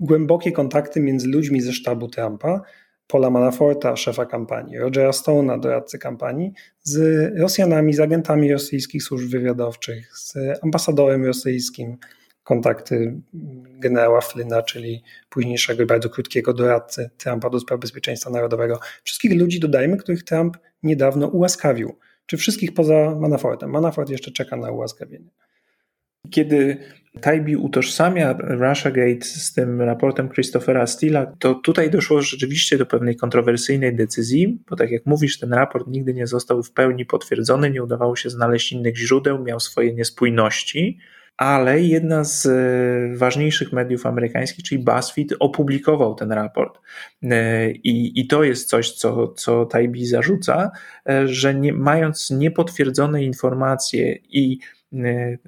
głębokie 0.00 0.52
kontakty 0.52 1.00
między 1.00 1.28
ludźmi 1.28 1.60
ze 1.60 1.72
sztabu 1.72 2.08
Trumpa, 2.08 2.62
Paula 3.06 3.30
Manaforta, 3.30 3.96
szefa 3.96 4.26
kampanii, 4.26 4.78
Rogera 4.78 5.10
Stone'a, 5.10 5.60
doradcy 5.60 5.98
kampanii, 5.98 6.52
z 6.82 6.98
Rosjanami, 7.38 7.94
z 7.94 8.00
agentami 8.00 8.52
rosyjskich 8.52 9.02
służb 9.02 9.30
wywiadowczych, 9.30 10.18
z 10.18 10.34
ambasadorem 10.62 11.24
rosyjskim, 11.24 11.96
kontakty 12.42 13.20
generała 13.78 14.20
Flyna, 14.20 14.62
czyli 14.62 15.02
późniejszego 15.28 15.82
i 15.82 15.86
bardzo 15.86 16.10
krótkiego 16.10 16.52
doradcy 16.52 17.10
Trumpa 17.16 17.50
do 17.50 17.60
spraw 17.60 17.80
bezpieczeństwa 17.80 18.30
narodowego. 18.30 18.80
Wszystkich 19.04 19.40
ludzi, 19.40 19.60
dodajmy, 19.60 19.96
których 19.96 20.24
Trump 20.24 20.56
niedawno 20.82 21.26
ułaskawił. 21.28 21.98
Czy 22.26 22.36
wszystkich 22.36 22.74
poza 22.74 23.14
Manafortem? 23.20 23.70
Manafort 23.70 24.10
jeszcze 24.10 24.30
czeka 24.30 24.56
na 24.56 24.70
ułaskawienie. 24.70 25.30
Kiedy 26.30 26.76
Taibi 27.20 27.56
utożsamia 27.56 28.36
Russiagate 28.38 29.24
z 29.24 29.52
tym 29.52 29.82
raportem 29.82 30.28
Christophera 30.28 30.86
Steela, 30.86 31.26
to 31.38 31.54
tutaj 31.54 31.90
doszło 31.90 32.22
rzeczywiście 32.22 32.78
do 32.78 32.86
pewnej 32.86 33.16
kontrowersyjnej 33.16 33.96
decyzji, 33.96 34.58
bo 34.70 34.76
tak 34.76 34.90
jak 34.90 35.06
mówisz, 35.06 35.38
ten 35.38 35.52
raport 35.52 35.86
nigdy 35.86 36.14
nie 36.14 36.26
został 36.26 36.62
w 36.62 36.72
pełni 36.72 37.06
potwierdzony, 37.06 37.70
nie 37.70 37.82
udawało 37.82 38.16
się 38.16 38.30
znaleźć 38.30 38.72
innych 38.72 38.96
źródeł, 38.96 39.44
miał 39.44 39.60
swoje 39.60 39.94
niespójności 39.94 40.98
ale 41.36 41.80
jedna 41.80 42.24
z 42.24 42.46
e, 42.46 43.16
ważniejszych 43.16 43.72
mediów 43.72 44.06
amerykańskich, 44.06 44.64
czyli 44.64 44.84
BuzzFeed, 44.84 45.34
opublikował 45.40 46.14
ten 46.14 46.32
raport. 46.32 46.80
E, 47.22 47.70
I, 47.70 48.20
i 48.20 48.26
to 48.26 48.44
jest 48.44 48.68
coś, 48.68 48.92
co, 48.92 49.28
co 49.28 49.66
Taibi 49.66 50.06
zarzuca, 50.06 50.70
e, 51.08 51.28
że 51.28 51.54
nie, 51.54 51.72
mając 51.72 52.30
niepotwierdzone 52.30 53.24
informacje 53.24 54.18
i 54.28 54.58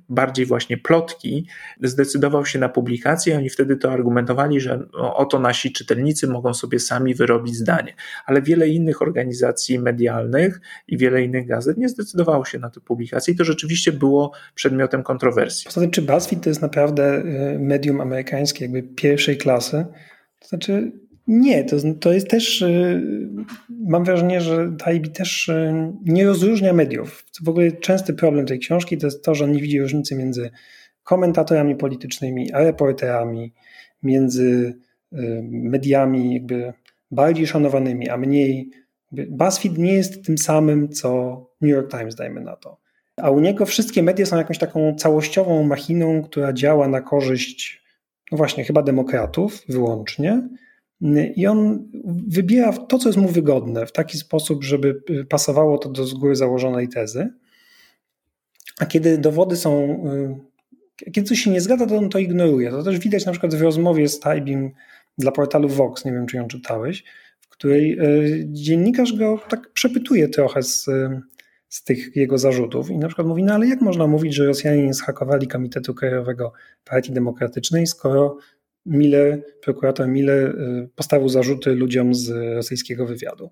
bardziej 0.08 0.46
właśnie 0.46 0.76
plotki, 0.76 1.46
zdecydował 1.82 2.46
się 2.46 2.58
na 2.58 2.68
publikację. 2.68 3.36
Oni 3.36 3.50
wtedy 3.50 3.76
to 3.76 3.92
argumentowali, 3.92 4.60
że 4.60 4.86
oto 4.92 5.38
nasi 5.38 5.72
czytelnicy 5.72 6.26
mogą 6.26 6.54
sobie 6.54 6.78
sami 6.80 7.14
wyrobić 7.14 7.56
zdanie. 7.56 7.94
Ale 8.26 8.42
wiele 8.42 8.68
innych 8.68 9.02
organizacji 9.02 9.78
medialnych 9.78 10.60
i 10.88 10.98
wiele 10.98 11.22
innych 11.22 11.46
gazet 11.46 11.76
nie 11.78 11.88
zdecydowało 11.88 12.44
się 12.44 12.58
na 12.58 12.70
tę 12.70 12.80
publikację 12.80 13.34
i 13.34 13.36
to 13.36 13.44
rzeczywiście 13.44 13.92
było 13.92 14.32
przedmiotem 14.54 15.02
kontrowersji. 15.02 15.64
Poza 15.64 15.80
tym, 15.80 15.90
czy 15.90 16.02
BuzzFeed 16.02 16.42
to 16.42 16.50
jest 16.50 16.62
naprawdę 16.62 17.18
y, 17.54 17.58
medium 17.58 18.00
amerykańskie, 18.00 18.64
jakby 18.64 18.82
pierwszej 18.82 19.38
klasy? 19.38 19.86
To 20.40 20.48
znaczy, 20.48 20.92
nie, 21.26 21.64
to, 21.64 21.76
to 22.00 22.12
jest 22.12 22.28
też, 22.28 22.62
y, 22.62 23.02
mam 23.70 24.04
wrażenie, 24.04 24.40
że 24.40 24.72
Taibi 24.78 25.10
też 25.10 25.48
y, 25.48 25.92
nie 26.04 26.26
rozróżnia 26.26 26.72
mediów. 26.72 27.24
W 27.44 27.48
ogóle 27.48 27.72
częsty 27.72 28.14
problem 28.14 28.46
tej 28.46 28.58
książki 28.58 28.98
to 28.98 29.06
jest 29.06 29.24
to, 29.24 29.34
że 29.34 29.44
on 29.44 29.52
nie 29.52 29.60
widzi 29.60 29.80
różnicy 29.80 30.16
między 30.16 30.50
komentatorami 31.02 31.76
politycznymi, 31.76 32.52
a 32.52 32.58
reporterami, 32.58 33.52
między 34.02 34.74
y, 35.12 35.42
mediami 35.50 36.34
jakby 36.34 36.72
bardziej 37.10 37.46
szanowanymi, 37.46 38.08
a 38.08 38.16
mniej. 38.16 38.70
BuzzFeed 39.12 39.78
nie 39.78 39.92
jest 39.92 40.24
tym 40.24 40.38
samym, 40.38 40.88
co 40.88 41.40
New 41.60 41.70
York 41.70 41.90
Times, 41.90 42.14
dajmy 42.14 42.40
na 42.40 42.56
to. 42.56 42.80
A 43.16 43.30
u 43.30 43.40
niego 43.40 43.66
wszystkie 43.66 44.02
media 44.02 44.26
są 44.26 44.36
jakąś 44.36 44.58
taką 44.58 44.94
całościową 44.94 45.62
machiną, 45.62 46.22
która 46.22 46.52
działa 46.52 46.88
na 46.88 47.00
korzyść, 47.00 47.82
no 48.32 48.38
właśnie, 48.38 48.64
chyba 48.64 48.82
demokratów 48.82 49.62
wyłącznie 49.68 50.48
i 51.36 51.46
on 51.46 51.88
wybiera 52.26 52.72
to, 52.72 52.98
co 52.98 53.08
jest 53.08 53.18
mu 53.18 53.28
wygodne, 53.28 53.86
w 53.86 53.92
taki 53.92 54.18
sposób, 54.18 54.64
żeby 54.64 55.02
pasowało 55.28 55.78
to 55.78 55.88
do 55.88 56.06
z 56.06 56.14
góry 56.14 56.36
założonej 56.36 56.88
tezy. 56.88 57.28
A 58.78 58.86
kiedy 58.86 59.18
dowody 59.18 59.56
są, 59.56 60.04
y, 60.98 61.12
kiedy 61.12 61.28
coś 61.28 61.38
się 61.38 61.50
nie 61.50 61.60
zgadza, 61.60 61.86
to 61.86 61.96
on 61.96 62.08
to 62.08 62.18
ignoruje. 62.18 62.70
To 62.70 62.82
też 62.82 62.98
widać 62.98 63.26
na 63.26 63.32
przykład 63.32 63.54
w 63.54 63.62
rozmowie 63.62 64.08
z 64.08 64.20
Taibim 64.20 64.70
dla 65.18 65.32
portalu 65.32 65.68
Vox, 65.68 66.04
nie 66.04 66.12
wiem 66.12 66.26
czy 66.26 66.36
ją 66.36 66.48
czytałeś, 66.48 67.04
w 67.40 67.48
której 67.48 68.00
y, 68.00 68.46
dziennikarz 68.48 69.12
go 69.12 69.40
tak 69.48 69.72
przepytuje 69.72 70.28
trochę 70.28 70.62
z, 70.62 70.86
z 71.68 71.84
tych 71.84 72.16
jego 72.16 72.38
zarzutów 72.38 72.90
i 72.90 72.98
na 72.98 73.06
przykład 73.06 73.26
mówi, 73.26 73.42
no 73.42 73.54
ale 73.54 73.66
jak 73.66 73.80
można 73.80 74.06
mówić, 74.06 74.34
że 74.34 74.46
Rosjanie 74.46 74.86
nie 74.86 74.94
zhakowali 74.94 75.48
Komitetu 75.48 75.94
Krajowego 75.94 76.52
Partii 76.84 77.12
Demokratycznej, 77.12 77.86
skoro 77.86 78.36
Miller, 78.86 79.44
prokurator 79.62 80.08
Miller 80.08 80.48
y, 80.48 80.88
postawił 80.94 81.28
zarzuty 81.28 81.74
ludziom 81.74 82.14
z 82.14 82.30
rosyjskiego 82.54 83.06
wywiadu. 83.06 83.50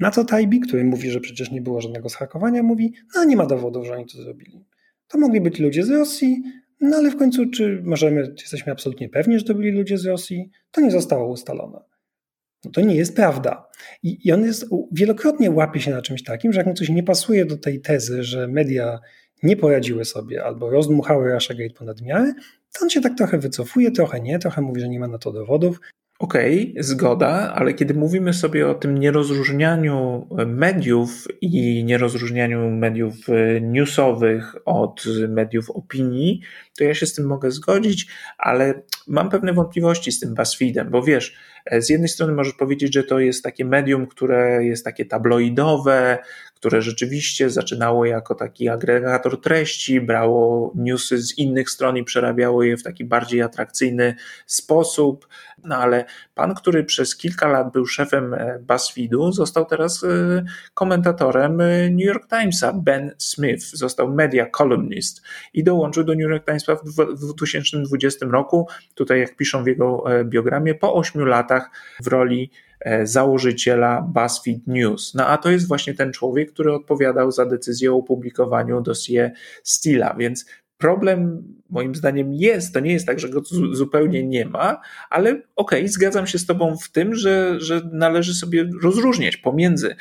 Na 0.00 0.10
co 0.10 0.24
Tajbi, 0.24 0.60
który 0.60 0.84
mówi, 0.84 1.10
że 1.10 1.20
przecież 1.20 1.50
nie 1.50 1.62
było 1.62 1.80
żadnego 1.80 2.08
zhakowania, 2.08 2.62
mówi, 2.62 2.92
no 3.14 3.24
nie 3.24 3.36
ma 3.36 3.46
dowodów, 3.46 3.86
że 3.86 3.92
oni 3.92 4.06
to 4.06 4.22
zrobili. 4.22 4.64
To 5.08 5.18
mogli 5.18 5.40
być 5.40 5.58
ludzie 5.58 5.84
z 5.84 5.90
Rosji, 5.90 6.42
no 6.80 6.96
ale 6.96 7.10
w 7.10 7.16
końcu 7.16 7.50
czy 7.50 7.82
możemy, 7.84 8.34
jesteśmy 8.40 8.72
absolutnie 8.72 9.08
pewni, 9.08 9.38
że 9.38 9.44
to 9.44 9.54
byli 9.54 9.70
ludzie 9.70 9.98
z 9.98 10.06
Rosji? 10.06 10.50
To 10.70 10.80
nie 10.80 10.90
zostało 10.90 11.28
ustalone. 11.28 11.80
No 12.64 12.70
to 12.70 12.80
nie 12.80 12.94
jest 12.94 13.16
prawda. 13.16 13.68
I, 14.02 14.28
I 14.28 14.32
on 14.32 14.44
jest, 14.44 14.66
wielokrotnie 14.92 15.50
łapie 15.50 15.80
się 15.80 15.90
na 15.90 16.02
czymś 16.02 16.22
takim, 16.22 16.52
że 16.52 16.60
jak 16.60 16.66
mu 16.66 16.74
coś 16.74 16.88
nie 16.88 17.02
pasuje 17.02 17.44
do 17.44 17.56
tej 17.56 17.80
tezy, 17.80 18.24
że 18.24 18.48
media 18.48 18.98
nie 19.42 19.56
poradziły 19.56 20.04
sobie 20.04 20.44
albo 20.44 20.70
rozdmuchały 20.70 21.32
Russiagate 21.32 21.74
ponad 21.74 22.02
miarę, 22.02 22.34
on 22.82 22.90
się 22.90 23.00
tak 23.00 23.16
trochę 23.16 23.38
wycofuje, 23.38 23.90
trochę 23.90 24.20
nie, 24.20 24.38
trochę 24.38 24.62
mówi, 24.62 24.80
że 24.80 24.88
nie 24.88 25.00
ma 25.00 25.08
na 25.08 25.18
to 25.18 25.32
dowodów. 25.32 25.80
Okej, 26.18 26.70
okay, 26.70 26.82
zgoda, 26.82 27.52
ale 27.54 27.74
kiedy 27.74 27.94
mówimy 27.94 28.32
sobie 28.32 28.68
o 28.68 28.74
tym 28.74 28.98
nierozróżnianiu 28.98 30.28
mediów 30.46 31.26
i 31.40 31.84
nierozróżnianiu 31.84 32.70
mediów 32.70 33.14
e, 33.28 33.60
newsowych 33.60 34.56
od 34.64 35.04
mediów 35.28 35.70
opinii, 35.70 36.40
to 36.78 36.84
ja 36.84 36.94
się 36.94 37.06
z 37.06 37.14
tym 37.14 37.26
mogę 37.26 37.50
zgodzić, 37.50 38.08
ale 38.38 38.82
mam 39.06 39.30
pewne 39.30 39.52
wątpliwości 39.52 40.12
z 40.12 40.20
tym 40.20 40.34
BuzzFeedem, 40.34 40.90
bo 40.90 41.02
wiesz, 41.02 41.36
e, 41.66 41.82
z 41.82 41.88
jednej 41.88 42.08
strony 42.08 42.32
możesz 42.32 42.54
powiedzieć, 42.54 42.94
że 42.94 43.04
to 43.04 43.18
jest 43.18 43.44
takie 43.44 43.64
medium, 43.64 44.06
które 44.06 44.64
jest 44.64 44.84
takie 44.84 45.04
tabloidowe, 45.04 46.18
które 46.58 46.82
rzeczywiście 46.82 47.50
zaczynało 47.50 48.04
jako 48.04 48.34
taki 48.34 48.68
agregator 48.68 49.40
treści, 49.40 50.00
brało 50.00 50.72
newsy 50.74 51.18
z 51.18 51.38
innych 51.38 51.70
stron 51.70 51.96
i 51.96 52.04
przerabiało 52.04 52.62
je 52.62 52.76
w 52.76 52.82
taki 52.82 53.04
bardziej 53.04 53.42
atrakcyjny 53.42 54.14
sposób. 54.46 55.28
No 55.64 55.76
ale 55.76 56.04
pan, 56.34 56.54
który 56.54 56.84
przez 56.84 57.16
kilka 57.16 57.48
lat 57.48 57.72
był 57.72 57.86
szefem 57.86 58.34
e, 58.34 58.58
BuzzFeedu, 58.58 59.32
został 59.32 59.64
teraz 59.64 60.04
e, 60.04 60.08
komentatorem 60.74 61.60
e, 61.60 61.90
New 61.90 62.06
York 62.06 62.28
Timesa. 62.28 62.72
Ben 62.72 63.14
Smith 63.18 63.64
został 63.64 64.14
media 64.14 64.46
columnist 64.46 65.22
i 65.54 65.64
dołączył 65.64 66.04
do 66.04 66.12
New 66.12 66.30
York 66.30 66.44
Timesa 66.44 66.76
w 66.84 67.32
2020 67.32 68.26
roku. 68.26 68.68
Tutaj, 68.94 69.20
jak 69.20 69.36
piszą 69.36 69.64
w 69.64 69.66
jego 69.66 70.04
biogramie, 70.24 70.74
po 70.74 70.94
ośmiu 70.94 71.24
latach 71.24 71.70
w 72.02 72.06
roli 72.06 72.50
założyciela 73.02 74.02
BuzzFeed 74.02 74.66
News. 74.66 75.14
No 75.14 75.26
a 75.26 75.38
to 75.38 75.50
jest 75.50 75.68
właśnie 75.68 75.94
ten 75.94 76.12
człowiek, 76.12 76.52
który 76.52 76.72
odpowiadał 76.72 77.30
za 77.30 77.46
decyzję 77.46 77.92
o 77.92 77.96
opublikowaniu 77.96 78.80
dossier 78.80 79.32
Steela, 79.62 80.14
więc 80.14 80.46
problem 80.78 81.42
moim 81.70 81.94
zdaniem 81.94 82.34
jest, 82.34 82.74
to 82.74 82.80
nie 82.80 82.92
jest 82.92 83.06
tak, 83.06 83.20
że 83.20 83.28
go 83.28 83.42
zupełnie 83.72 84.26
nie 84.26 84.46
ma, 84.46 84.80
ale 85.10 85.30
okej, 85.30 85.44
okay, 85.56 85.88
zgadzam 85.88 86.26
się 86.26 86.38
z 86.38 86.46
tobą 86.46 86.76
w 86.76 86.90
tym, 86.90 87.14
że, 87.14 87.60
że 87.60 87.80
należy 87.92 88.34
sobie 88.34 88.70
rozróżniać 88.82 89.36
pomiędzy 89.36 89.96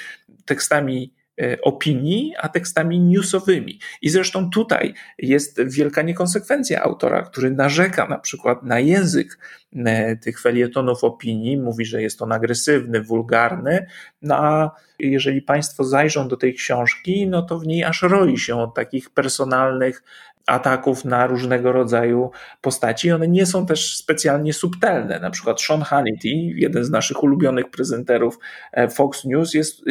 tekstami 0.46 1.12
E, 1.12 1.17
opinii, 1.62 2.34
a 2.40 2.50
tekstami 2.50 3.00
newsowymi. 3.00 3.80
I 4.02 4.10
zresztą 4.10 4.50
tutaj 4.50 4.94
jest 5.18 5.62
wielka 5.64 6.02
niekonsekwencja 6.02 6.84
autora, 6.84 7.22
który 7.22 7.52
narzeka 7.52 8.08
na 8.08 8.20
przykład 8.20 8.64
na 8.64 8.80
język 8.80 9.40
e, 9.76 10.16
tych 10.16 10.42
felietonów 10.42 11.04
opinii, 11.04 11.58
mówi, 11.58 11.86
że 11.86 12.02
jest 12.02 12.22
on 12.22 12.32
agresywny, 12.32 13.02
wulgarny, 13.02 13.88
no 14.22 14.36
a 14.36 14.72
jeżeli 15.00 15.42
Państwo 15.42 15.84
zajrzą 15.84 16.28
do 16.28 16.38
tej 16.38 16.54
książki, 16.54 17.28
no 17.28 17.42
to 17.42 17.60
w 17.60 17.68
niej 17.68 17.84
aż 17.84 18.02
roi 18.02 18.38
się 18.38 18.56
od 18.56 18.76
takich 18.76 19.10
personalnych 19.10 20.04
ataków 20.48 21.06
na 21.06 21.28
różnego 21.28 21.72
rodzaju 21.72 22.32
postaci. 22.62 23.12
One 23.12 23.28
nie 23.28 23.46
są 23.46 23.66
też 23.66 23.98
specjalnie 23.98 24.54
subtelne. 24.54 25.20
Na 25.20 25.32
przykład 25.32 25.62
Sean 25.62 25.82
Hannity, 25.82 26.30
jeden 26.56 26.84
z 26.84 26.90
naszych 26.90 27.24
ulubionych 27.24 27.70
prezenterów 27.70 28.40
e, 28.72 28.90
Fox 28.90 29.26
News, 29.26 29.54
jest 29.54 29.82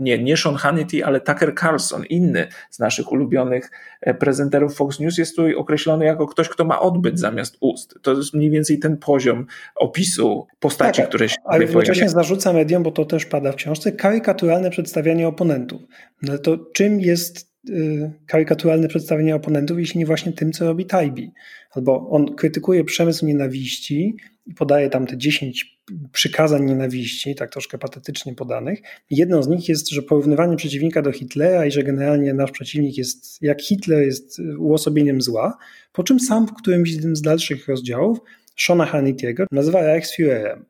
nie, 0.00 0.18
nie 0.18 0.36
Sean 0.36 0.54
Hannity, 0.54 1.04
ale 1.04 1.20
Tucker 1.20 1.54
Carlson, 1.54 2.04
inny 2.04 2.48
z 2.70 2.78
naszych 2.78 3.12
ulubionych 3.12 3.70
e, 4.00 4.14
prezenterów 4.14 4.76
Fox 4.76 5.00
News, 5.00 5.18
jest 5.18 5.36
tu 5.36 5.42
określony 5.56 6.04
jako 6.04 6.26
ktoś, 6.26 6.48
kto 6.48 6.64
ma 6.64 6.80
odbyt 6.80 7.18
zamiast 7.18 7.56
ust. 7.60 7.94
To 8.02 8.16
jest 8.16 8.34
mniej 8.34 8.50
więcej 8.50 8.78
ten 8.78 8.96
poziom 8.96 9.46
opisu 9.76 10.46
postaci, 10.60 11.00
tak, 11.00 11.08
które 11.08 11.28
się 11.28 11.36
Ale 11.44 11.64
jednocześnie 11.64 12.08
zarzuca 12.08 12.52
mediom, 12.52 12.82
bo 12.82 12.90
to 12.90 13.04
też 13.04 13.26
pada 13.26 13.52
w 13.52 13.56
książce, 13.56 13.92
karykaturalne 13.92 14.70
przedstawianie 14.70 15.28
oponentów. 15.28 15.82
No 16.22 16.38
to 16.38 16.58
czym 16.72 17.00
jest 17.00 17.50
y, 17.68 18.12
karykaturalne 18.26 18.88
przedstawienie 18.88 19.34
oponentów, 19.34 19.78
jeśli 19.78 19.98
nie 19.98 20.06
właśnie 20.06 20.32
tym, 20.32 20.52
co 20.52 20.64
robi 20.64 20.86
Taibi? 20.86 21.32
Albo 21.70 22.08
on 22.10 22.34
krytykuje 22.34 22.84
przemysł 22.84 23.26
nienawiści 23.26 24.16
i 24.46 24.54
podaje 24.54 24.90
tam 24.90 25.06
te 25.06 25.16
10 25.16 25.79
przykazań 26.12 26.64
nienawiści, 26.64 27.34
tak 27.34 27.52
troszkę 27.52 27.78
patetycznie 27.78 28.34
podanych. 28.34 28.82
Jedną 29.10 29.42
z 29.42 29.48
nich 29.48 29.68
jest, 29.68 29.90
że 29.90 30.02
porównywanie 30.02 30.56
przeciwnika 30.56 31.02
do 31.02 31.12
Hitlera 31.12 31.66
i 31.66 31.70
że 31.70 31.82
generalnie 31.82 32.34
nasz 32.34 32.50
przeciwnik 32.50 32.98
jest, 32.98 33.42
jak 33.42 33.62
Hitler 33.62 34.02
jest 34.02 34.40
uosobieniem 34.58 35.22
zła, 35.22 35.58
po 35.92 36.04
czym 36.04 36.20
sam 36.20 36.46
w 36.46 36.54
którymś 36.54 36.96
z 36.96 37.22
dalszych 37.22 37.68
rozdziałów 37.68 38.18
Shona 38.56 38.86
Hannity'ego 38.86 39.44
nazywa 39.50 39.82
Reichsführerem 39.82 40.64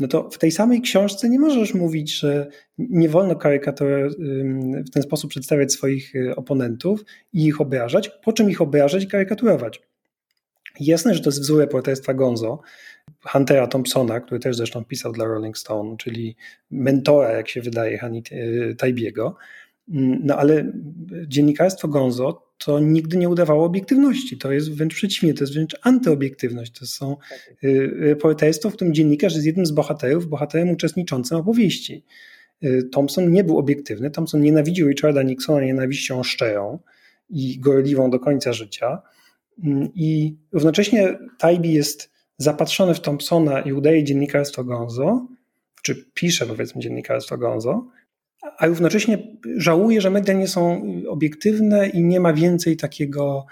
no 0.00 0.08
to 0.08 0.30
w 0.30 0.38
tej 0.38 0.52
samej 0.52 0.80
książce 0.80 1.28
nie 1.28 1.38
możesz 1.38 1.74
mówić, 1.74 2.18
że 2.18 2.46
nie 2.78 3.08
wolno 3.08 3.36
karykatur 3.36 3.88
w 4.86 4.90
ten 4.90 5.02
sposób 5.02 5.30
przedstawiać 5.30 5.72
swoich 5.72 6.14
y, 6.14 6.36
oponentów 6.36 7.04
i 7.32 7.44
ich 7.44 7.60
obrażać, 7.60 8.10
po 8.24 8.32
czym 8.32 8.50
ich 8.50 8.60
obrażać 8.60 9.04
i 9.04 9.08
karykaturować. 9.08 9.89
Jasne, 10.80 11.14
że 11.14 11.20
to 11.20 11.30
jest 11.30 11.40
wzór 11.40 11.60
reporterstwa 11.60 12.14
Gonzo, 12.14 12.60
Huntera 13.24 13.66
Thompsona, 13.66 14.20
który 14.20 14.40
też 14.40 14.56
zresztą 14.56 14.84
pisał 14.84 15.12
dla 15.12 15.24
Rolling 15.24 15.58
Stone, 15.58 15.96
czyli 15.96 16.36
mentora, 16.70 17.32
jak 17.32 17.48
się 17.48 17.62
wydaje, 17.62 17.98
Hani 17.98 18.22
y, 18.32 18.74
Taibiego. 18.78 19.36
Mm, 19.88 20.20
no 20.24 20.36
ale 20.36 20.72
dziennikarstwo 21.26 21.88
Gonzo 21.88 22.50
to 22.58 22.80
nigdy 22.80 23.16
nie 23.16 23.28
udawało 23.28 23.64
obiektywności. 23.64 24.38
To 24.38 24.52
jest 24.52 24.74
wręcz 24.74 24.94
przeciwnie, 24.94 25.34
to 25.34 25.44
jest 25.44 25.54
wręcz 25.54 25.76
antyoobiektywność. 25.82 26.72
To 26.78 26.86
są 26.86 27.16
reporterstwo, 28.00 28.70
w 28.70 28.74
którym 28.74 28.94
dziennikarz 28.94 29.34
jest 29.34 29.46
jednym 29.46 29.66
z 29.66 29.70
bohaterów, 29.70 30.26
bohaterem 30.26 30.70
uczestniczącym 30.70 31.38
opowieści. 31.38 32.04
Y, 32.64 32.88
Thompson 32.92 33.32
nie 33.32 33.44
był 33.44 33.58
obiektywny, 33.58 34.10
Thompson 34.10 34.40
nienawidził 34.40 34.88
Richarda 34.88 35.22
Nixona 35.22 35.60
nienawiścią 35.60 36.22
szczerą 36.22 36.78
i 37.30 37.60
gorliwą 37.60 38.10
do 38.10 38.20
końca 38.20 38.52
życia. 38.52 39.02
Mm, 39.64 39.88
I 39.94 40.36
równocześnie 40.52 41.18
Tybee 41.38 41.72
jest 41.72 42.10
zapatrzony 42.38 42.94
w 42.94 43.00
Thompsona 43.00 43.60
i 43.60 43.72
udaje 43.72 44.04
dziennikarstwo 44.04 44.64
Gonzo, 44.64 45.26
czy 45.82 46.04
pisze 46.14 46.46
powiedzmy 46.46 46.80
dziennikarstwo 46.80 47.38
Gonzo, 47.38 47.86
a 48.58 48.66
równocześnie 48.66 49.18
żałuję, 49.56 50.00
że 50.00 50.10
media 50.10 50.34
nie 50.34 50.48
są 50.48 50.82
obiektywne 51.08 51.88
i 51.88 52.02
nie 52.02 52.20
ma 52.20 52.32
więcej 52.32 52.76
takiego 52.76 53.46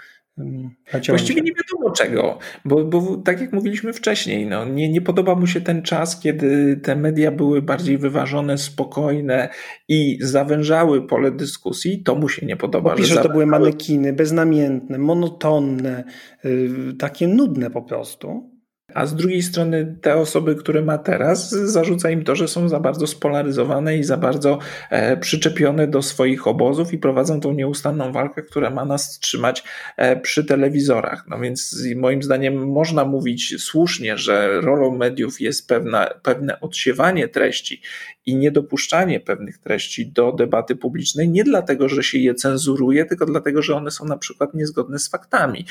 Naciącia. 0.93 1.13
Właściwie 1.13 1.41
nie 1.41 1.51
wiadomo 1.51 1.95
czego, 1.95 2.39
bo, 2.65 2.85
bo 2.85 3.17
tak 3.17 3.41
jak 3.41 3.53
mówiliśmy 3.53 3.93
wcześniej, 3.93 4.45
no, 4.45 4.65
nie, 4.65 4.89
nie 4.89 5.01
podoba 5.01 5.35
mu 5.35 5.47
się 5.47 5.61
ten 5.61 5.81
czas, 5.81 6.19
kiedy 6.19 6.77
te 6.83 6.95
media 6.95 7.31
były 7.31 7.61
bardziej 7.61 7.97
wyważone, 7.97 8.57
spokojne 8.57 9.49
i 9.87 10.17
zawężały 10.21 11.07
pole 11.07 11.31
dyskusji. 11.31 12.03
To 12.03 12.15
mu 12.15 12.29
się 12.29 12.45
nie 12.45 12.57
podoba. 12.57 12.95
Pisze, 12.95 13.13
że 13.13 13.21
to 13.21 13.29
były 13.29 13.45
manekiny 13.45 14.13
beznamiętne, 14.13 14.97
monotonne, 14.97 16.03
yy, 16.43 16.93
takie 16.99 17.27
nudne 17.27 17.69
po 17.69 17.81
prostu. 17.81 18.58
A 18.93 19.05
z 19.05 19.15
drugiej 19.15 19.41
strony 19.41 19.95
te 20.01 20.15
osoby, 20.15 20.55
które 20.55 20.81
ma 20.81 20.97
teraz, 20.97 21.49
zarzuca 21.49 22.09
im 22.09 22.23
to, 22.23 22.35
że 22.35 22.47
są 22.47 22.69
za 22.69 22.79
bardzo 22.79 23.07
spolaryzowane 23.07 23.97
i 23.97 24.03
za 24.03 24.17
bardzo 24.17 24.59
e, 24.89 25.17
przyczepione 25.17 25.87
do 25.87 26.01
swoich 26.01 26.47
obozów 26.47 26.93
i 26.93 26.97
prowadzą 26.97 27.39
tą 27.39 27.53
nieustanną 27.53 28.11
walkę, 28.11 28.41
która 28.41 28.69
ma 28.69 28.85
nas 28.85 29.19
trzymać 29.19 29.63
e, 29.97 30.15
przy 30.15 30.45
telewizorach. 30.45 31.25
No 31.27 31.39
więc 31.39 31.83
moim 31.95 32.23
zdaniem 32.23 32.71
można 32.71 33.05
mówić 33.05 33.61
słusznie, 33.61 34.17
że 34.17 34.61
rolą 34.61 34.97
mediów 34.97 35.41
jest 35.41 35.67
pewna, 35.67 36.09
pewne 36.23 36.59
odsiewanie 36.59 37.27
treści 37.27 37.81
i 38.25 38.35
niedopuszczanie 38.35 39.19
pewnych 39.19 39.57
treści 39.57 40.11
do 40.11 40.31
debaty 40.31 40.75
publicznej, 40.75 41.29
nie 41.29 41.43
dlatego, 41.43 41.89
że 41.89 42.03
się 42.03 42.17
je 42.17 42.35
cenzuruje, 42.35 43.05
tylko 43.05 43.25
dlatego, 43.25 43.61
że 43.61 43.75
one 43.75 43.91
są 43.91 44.05
na 44.05 44.17
przykład 44.17 44.53
niezgodne 44.53 44.99
z 44.99 45.09
faktami. 45.09 45.65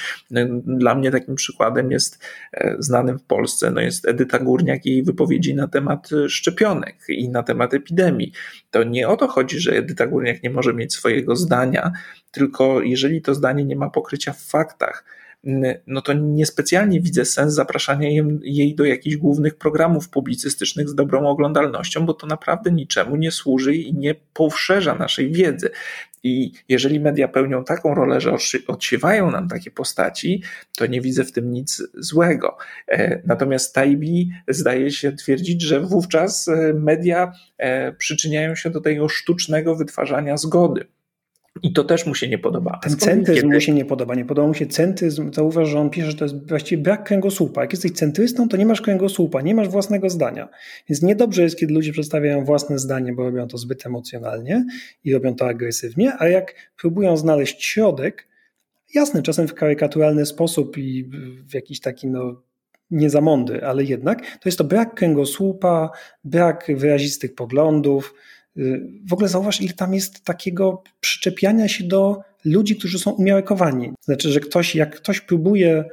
Dla 0.64 0.94
mnie 0.94 1.10
takim 1.10 1.34
przykładem 1.34 1.90
jest 1.90 2.24
e, 2.52 2.76
znanym 2.78 3.07
w 3.14 3.22
Polsce, 3.22 3.70
no 3.70 3.80
jest 3.80 4.08
Edyta 4.08 4.38
Górniak 4.38 4.86
i 4.86 4.90
jej 4.90 5.02
wypowiedzi 5.02 5.54
na 5.54 5.68
temat 5.68 6.10
szczepionek 6.28 6.96
i 7.08 7.28
na 7.28 7.42
temat 7.42 7.74
epidemii. 7.74 8.32
To 8.70 8.82
nie 8.82 9.08
o 9.08 9.16
to 9.16 9.28
chodzi, 9.28 9.60
że 9.60 9.72
Edyta 9.72 10.06
Górniak 10.06 10.42
nie 10.42 10.50
może 10.50 10.74
mieć 10.74 10.94
swojego 10.94 11.36
zdania, 11.36 11.92
tylko 12.30 12.82
jeżeli 12.82 13.22
to 13.22 13.34
zdanie 13.34 13.64
nie 13.64 13.76
ma 13.76 13.90
pokrycia 13.90 14.32
w 14.32 14.42
faktach, 14.42 15.04
no 15.86 16.02
to 16.02 16.12
niespecjalnie 16.12 17.00
widzę 17.00 17.24
sens 17.24 17.54
zapraszania 17.54 18.08
jej 18.42 18.74
do 18.74 18.84
jakichś 18.84 19.16
głównych 19.16 19.54
programów 19.54 20.08
publicystycznych 20.08 20.88
z 20.88 20.94
dobrą 20.94 21.28
oglądalnością, 21.28 22.06
bo 22.06 22.14
to 22.14 22.26
naprawdę 22.26 22.72
niczemu 22.72 23.16
nie 23.16 23.30
służy 23.30 23.74
i 23.74 23.94
nie 23.94 24.14
poszerza 24.32 24.94
naszej 24.94 25.32
wiedzy. 25.32 25.70
I 26.22 26.52
jeżeli 26.68 27.00
media 27.00 27.28
pełnią 27.28 27.64
taką 27.64 27.94
rolę, 27.94 28.20
że 28.20 28.32
odsiewają 28.66 29.30
nam 29.30 29.48
takie 29.48 29.70
postaci, 29.70 30.42
to 30.76 30.86
nie 30.86 31.00
widzę 31.00 31.24
w 31.24 31.32
tym 31.32 31.52
nic 31.52 31.82
złego. 31.94 32.56
E, 32.88 33.22
natomiast 33.26 33.74
Taibi 33.74 34.30
zdaje 34.48 34.90
się 34.90 35.12
twierdzić, 35.12 35.62
że 35.62 35.80
wówczas 35.80 36.48
e, 36.48 36.74
media 36.74 37.32
e, 37.58 37.92
przyczyniają 37.92 38.54
się 38.54 38.70
do 38.70 38.80
tego 38.80 39.08
sztucznego 39.08 39.76
wytwarzania 39.76 40.36
zgody. 40.36 40.86
I 41.62 41.72
to 41.72 41.84
też 41.84 42.06
mu 42.06 42.14
się 42.14 42.28
nie 42.28 42.38
podoba. 42.38 42.80
Ten 42.82 42.96
centryzm 42.96 43.40
kiedy... 43.40 43.54
mu 43.54 43.60
się 43.60 43.72
nie 43.72 43.84
podoba. 43.84 44.14
Nie 44.14 44.24
podoba 44.24 44.48
mu 44.48 44.54
się 44.54 44.66
centryzm. 44.66 45.32
Zauważ, 45.32 45.68
że 45.68 45.80
on 45.80 45.90
pisze, 45.90 46.10
że 46.10 46.16
to 46.16 46.24
jest 46.24 46.48
właściwie 46.48 46.82
brak 46.82 47.04
kręgosłupa. 47.04 47.60
Jak 47.60 47.72
jesteś 47.72 47.92
centrystą, 47.92 48.48
to 48.48 48.56
nie 48.56 48.66
masz 48.66 48.80
kręgosłupa, 48.80 49.42
nie 49.42 49.54
masz 49.54 49.68
własnego 49.68 50.10
zdania. 50.10 50.48
Więc 50.88 51.02
niedobrze 51.02 51.42
jest, 51.42 51.56
kiedy 51.56 51.74
ludzie 51.74 51.92
przedstawiają 51.92 52.44
własne 52.44 52.78
zdanie, 52.78 53.12
bo 53.12 53.22
robią 53.22 53.48
to 53.48 53.58
zbyt 53.58 53.86
emocjonalnie 53.86 54.66
i 55.04 55.12
robią 55.12 55.34
to 55.34 55.46
agresywnie, 55.46 56.12
a 56.18 56.28
jak 56.28 56.54
próbują 56.76 57.16
znaleźć 57.16 57.64
środek, 57.64 58.28
jasny, 58.94 59.22
czasem 59.22 59.48
w 59.48 59.54
karykaturalny 59.54 60.26
sposób 60.26 60.78
i 60.78 61.10
w 61.48 61.54
jakiś 61.54 61.80
taki 61.80 62.06
no, 62.06 62.42
nie 62.90 63.10
za 63.10 63.20
mądry, 63.20 63.64
ale 63.64 63.84
jednak, 63.84 64.20
to 64.20 64.48
jest 64.48 64.58
to 64.58 64.64
brak 64.64 64.94
kręgosłupa, 64.94 65.90
brak 66.24 66.66
wyrazistych 66.76 67.34
poglądów, 67.34 68.14
w 69.08 69.12
ogóle 69.12 69.28
zauważ, 69.28 69.60
ile 69.60 69.72
tam 69.72 69.94
jest 69.94 70.24
takiego 70.24 70.82
przyczepiania 71.00 71.68
się 71.68 71.84
do 71.84 72.20
ludzi, 72.44 72.76
którzy 72.76 72.98
są 72.98 73.10
umiarkowani. 73.10 73.92
Znaczy, 74.00 74.32
że 74.32 74.40
ktoś, 74.40 74.74
jak 74.74 74.96
ktoś 74.96 75.20
próbuje, 75.20 75.84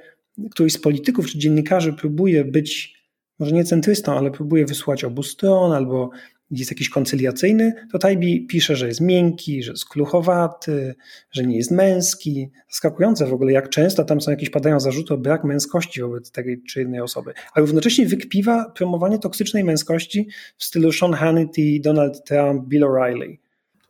któryś 0.51 0.73
z 0.73 0.77
polityków 0.77 1.27
czy 1.27 1.37
dziennikarzy 1.37 1.93
próbuje 1.93 2.45
być, 2.45 2.95
może 3.39 3.55
nie 3.55 3.63
centrystą, 3.63 4.17
ale 4.17 4.31
próbuje 4.31 4.65
wysłać 4.65 5.03
obu 5.03 5.23
stron 5.23 5.71
albo 5.71 6.09
jest 6.51 6.71
jakiś 6.71 6.89
koncyliacyjny, 6.89 7.73
to 7.91 7.99
Tajbi 7.99 8.47
pisze, 8.47 8.75
że 8.75 8.87
jest 8.87 9.01
miękki, 9.01 9.63
że 9.63 9.71
jest 9.71 9.85
kluchowaty, 9.85 10.95
że 11.31 11.45
nie 11.45 11.57
jest 11.57 11.71
męski. 11.71 12.51
Zaskakujące 12.69 13.25
w 13.25 13.33
ogóle, 13.33 13.51
jak 13.51 13.69
często 13.69 14.03
tam 14.03 14.21
są 14.21 14.31
jakieś 14.31 14.49
padają 14.49 14.79
zarzuty 14.79 15.13
o 15.13 15.17
brak 15.17 15.43
męskości 15.43 16.01
wobec 16.01 16.31
tej 16.31 16.63
czy 16.63 16.81
innej 16.81 17.01
osoby. 17.01 17.33
A 17.53 17.59
równocześnie 17.59 18.07
wykpiwa 18.07 18.71
promowanie 18.75 19.19
toksycznej 19.19 19.63
męskości 19.63 20.27
w 20.57 20.63
stylu 20.63 20.91
Sean 20.91 21.13
Hannity, 21.13 21.79
Donald 21.81 22.23
Trump, 22.25 22.67
Bill 22.67 22.83
O'Reilly 22.83 23.44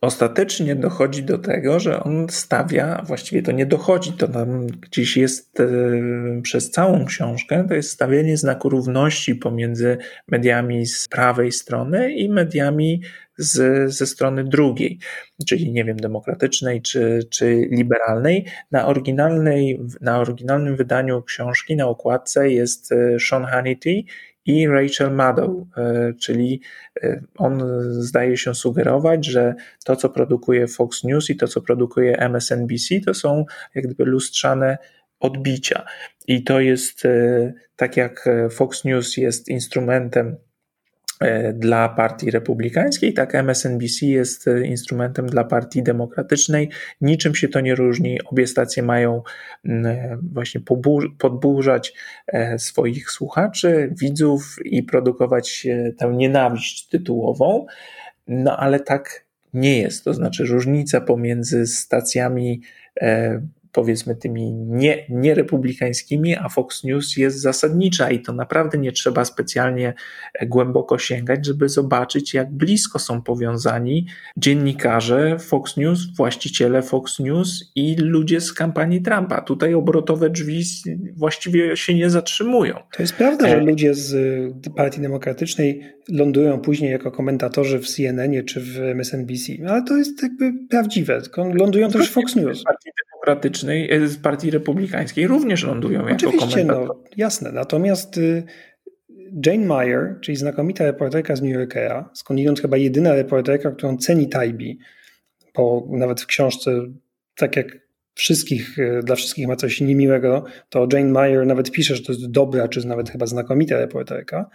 ostatecznie 0.05 0.75
dochodzi 0.75 1.23
do 1.23 1.37
tego, 1.37 1.79
że 1.79 2.03
on 2.03 2.27
stawia, 2.29 3.03
właściwie 3.05 3.41
to 3.41 3.51
nie 3.51 3.65
dochodzi, 3.65 4.13
to 4.13 4.27
tam 4.27 4.67
gdzieś 4.67 5.17
jest 5.17 5.59
e, 5.59 5.65
przez 6.41 6.71
całą 6.71 7.05
książkę, 7.05 7.65
to 7.67 7.73
jest 7.73 7.91
stawianie 7.91 8.37
znaku 8.37 8.69
równości 8.69 9.35
pomiędzy 9.35 9.97
mediami 10.27 10.85
z 10.85 11.07
prawej 11.07 11.51
strony 11.51 12.13
i 12.13 12.29
mediami 12.29 13.01
z, 13.37 13.93
ze 13.93 14.07
strony 14.07 14.43
drugiej, 14.43 14.99
czyli 15.47 15.71
nie 15.71 15.83
wiem, 15.83 15.97
demokratycznej 15.97 16.81
czy, 16.81 17.19
czy 17.29 17.67
liberalnej. 17.71 18.45
Na, 18.71 18.87
oryginalnej, 18.87 19.79
na 20.01 20.19
oryginalnym 20.19 20.75
wydaniu 20.75 21.23
książki 21.23 21.75
na 21.75 21.87
okładce 21.87 22.49
jest 22.49 22.91
e, 22.91 23.19
Sean 23.19 23.45
Hannity 23.45 24.03
i 24.45 24.67
Rachel 24.67 25.11
Maddow, 25.11 25.51
e, 25.77 26.13
czyli 26.13 26.61
e, 27.03 27.21
on 27.37 27.63
zdaje 27.81 28.37
się 28.37 28.55
sugerować, 28.55 29.25
że 29.25 29.55
to, 29.85 29.95
co 29.95 30.09
produkuje 30.09 30.67
Fox 30.67 31.03
News 31.03 31.29
i 31.29 31.35
to, 31.35 31.47
co 31.47 31.61
produkuje 31.61 32.17
MSNBC, 32.17 32.99
to 33.05 33.13
są 33.13 33.45
jak 33.75 33.85
gdyby 33.85 34.05
lustrzane 34.05 34.77
odbicia. 35.19 35.85
I 36.27 36.43
to 36.43 36.59
jest 36.59 37.05
e, 37.05 37.53
tak 37.75 37.97
jak 37.97 38.29
Fox 38.51 38.83
News 38.83 39.17
jest 39.17 39.49
instrumentem 39.49 40.35
dla 41.53 41.89
partii 41.89 42.31
republikańskiej, 42.31 43.13
tak 43.13 43.35
MSNBC 43.35 44.05
jest 44.05 44.47
e, 44.47 44.65
instrumentem 44.67 45.25
dla 45.27 45.43
partii 45.43 45.83
demokratycznej. 45.83 46.69
Niczym 47.01 47.35
się 47.35 47.47
to 47.47 47.59
nie 47.59 47.75
różni. 47.75 48.19
Obie 48.25 48.47
stacje 48.47 48.83
mają 48.83 49.21
e, 49.65 50.17
właśnie 50.33 50.61
podburzać 51.17 51.93
swoich 52.57 53.11
słuchaczy, 53.11 53.93
widzów 54.01 54.55
i 54.65 54.83
produkować 54.83 55.67
tę 55.97 56.13
nienawiść 56.13 56.87
tytułową. 56.87 57.65
No 58.27 58.57
ale 58.57 58.79
tak 58.79 59.25
nie 59.53 59.79
jest. 59.79 60.03
To 60.03 60.13
znaczy 60.13 60.45
różnica 60.45 61.01
pomiędzy 61.01 61.67
stacjami 61.67 62.61
powiedzmy 63.75 64.15
tymi 64.15 64.53
nie, 64.53 65.05
nierepublikańskimi, 65.09 66.35
a 66.35 66.49
Fox 66.49 66.83
News 66.83 67.17
jest 67.17 67.41
zasadnicza 67.41 68.11
i 68.11 68.19
to 68.19 68.33
naprawdę 68.33 68.77
nie 68.77 68.91
trzeba 68.91 69.25
specjalnie 69.25 69.93
głęboko 70.45 70.97
sięgać, 70.97 71.45
żeby 71.45 71.69
zobaczyć, 71.69 72.33
jak 72.33 72.51
blisko 72.51 72.99
są 72.99 73.21
powiązani 73.21 74.05
dziennikarze 74.37 75.39
Fox 75.39 75.77
News, 75.77 75.99
właściciele 76.17 76.81
Fox 76.81 77.19
News 77.19 77.71
i 77.75 77.95
ludzie 77.95 78.41
z 78.41 78.53
kampanii 78.53 79.01
Trumpa. 79.01 79.41
Tutaj 79.41 79.73
obrotowe 79.73 80.29
drzwi 80.29 80.63
właściwie 81.17 81.77
się 81.77 81.93
nie 81.93 82.09
zatrzymują. 82.09 82.75
To 82.97 83.03
jest 83.03 83.13
prawda, 83.13 83.47
że 83.47 83.57
e, 83.57 83.59
ludzie 83.59 83.93
z 83.93 84.15
Partii 84.75 85.01
Demokratycznej 85.01 85.81
lądują 86.09 86.59
później 86.59 86.91
jako 86.91 87.11
komentatorzy 87.11 87.79
w 87.79 87.87
CNN 87.87 88.45
czy 88.45 88.61
w 88.61 88.79
MSNBC, 88.79 89.53
ale 89.67 89.83
to 89.83 89.97
jest 89.97 90.23
jakby 90.23 90.53
prawdziwe. 90.69 91.21
Lądują 91.53 91.91
też 91.91 92.09
w 92.09 92.13
Fox 92.13 92.35
News. 92.35 92.63
Demokratycznej, 93.25 93.91
e, 93.91 94.07
z 94.07 94.17
partii 94.17 94.51
republikańskiej 94.51 95.27
również 95.27 95.63
lądują 95.63 96.01
Oczywiście, 96.01 96.27
jako 96.27 96.39
komentator. 96.39 96.87
No, 96.87 97.03
jasne. 97.17 97.51
Natomiast 97.51 98.17
y, 98.17 98.43
Jane 99.45 99.65
Meyer, 99.65 100.15
czyli 100.21 100.37
znakomita 100.37 100.83
reporterka 100.83 101.35
z 101.35 101.41
New 101.41 101.53
Yorkera, 101.53 102.09
skądinąd 102.13 102.61
chyba 102.61 102.77
jedyna 102.77 103.13
reporterka, 103.13 103.71
którą 103.71 103.97
ceni 103.97 104.29
Taibi, 104.29 104.79
bo 105.55 105.87
nawet 105.89 106.21
w 106.21 106.25
książce, 106.25 106.71
tak 107.35 107.55
jak 107.55 107.85
wszystkich, 108.13 108.79
y, 108.79 108.99
dla 109.03 109.15
wszystkich 109.15 109.47
ma 109.47 109.55
coś 109.55 109.81
niemiłego, 109.81 110.45
to 110.69 110.87
Jane 110.93 111.11
Meyer 111.11 111.47
nawet 111.47 111.71
pisze, 111.71 111.95
że 111.95 112.03
to 112.03 112.11
jest 112.11 112.31
dobra, 112.31 112.67
czy 112.67 112.87
nawet 112.87 113.09
chyba 113.09 113.25
znakomita 113.25 113.77
reporterka. 113.77 114.49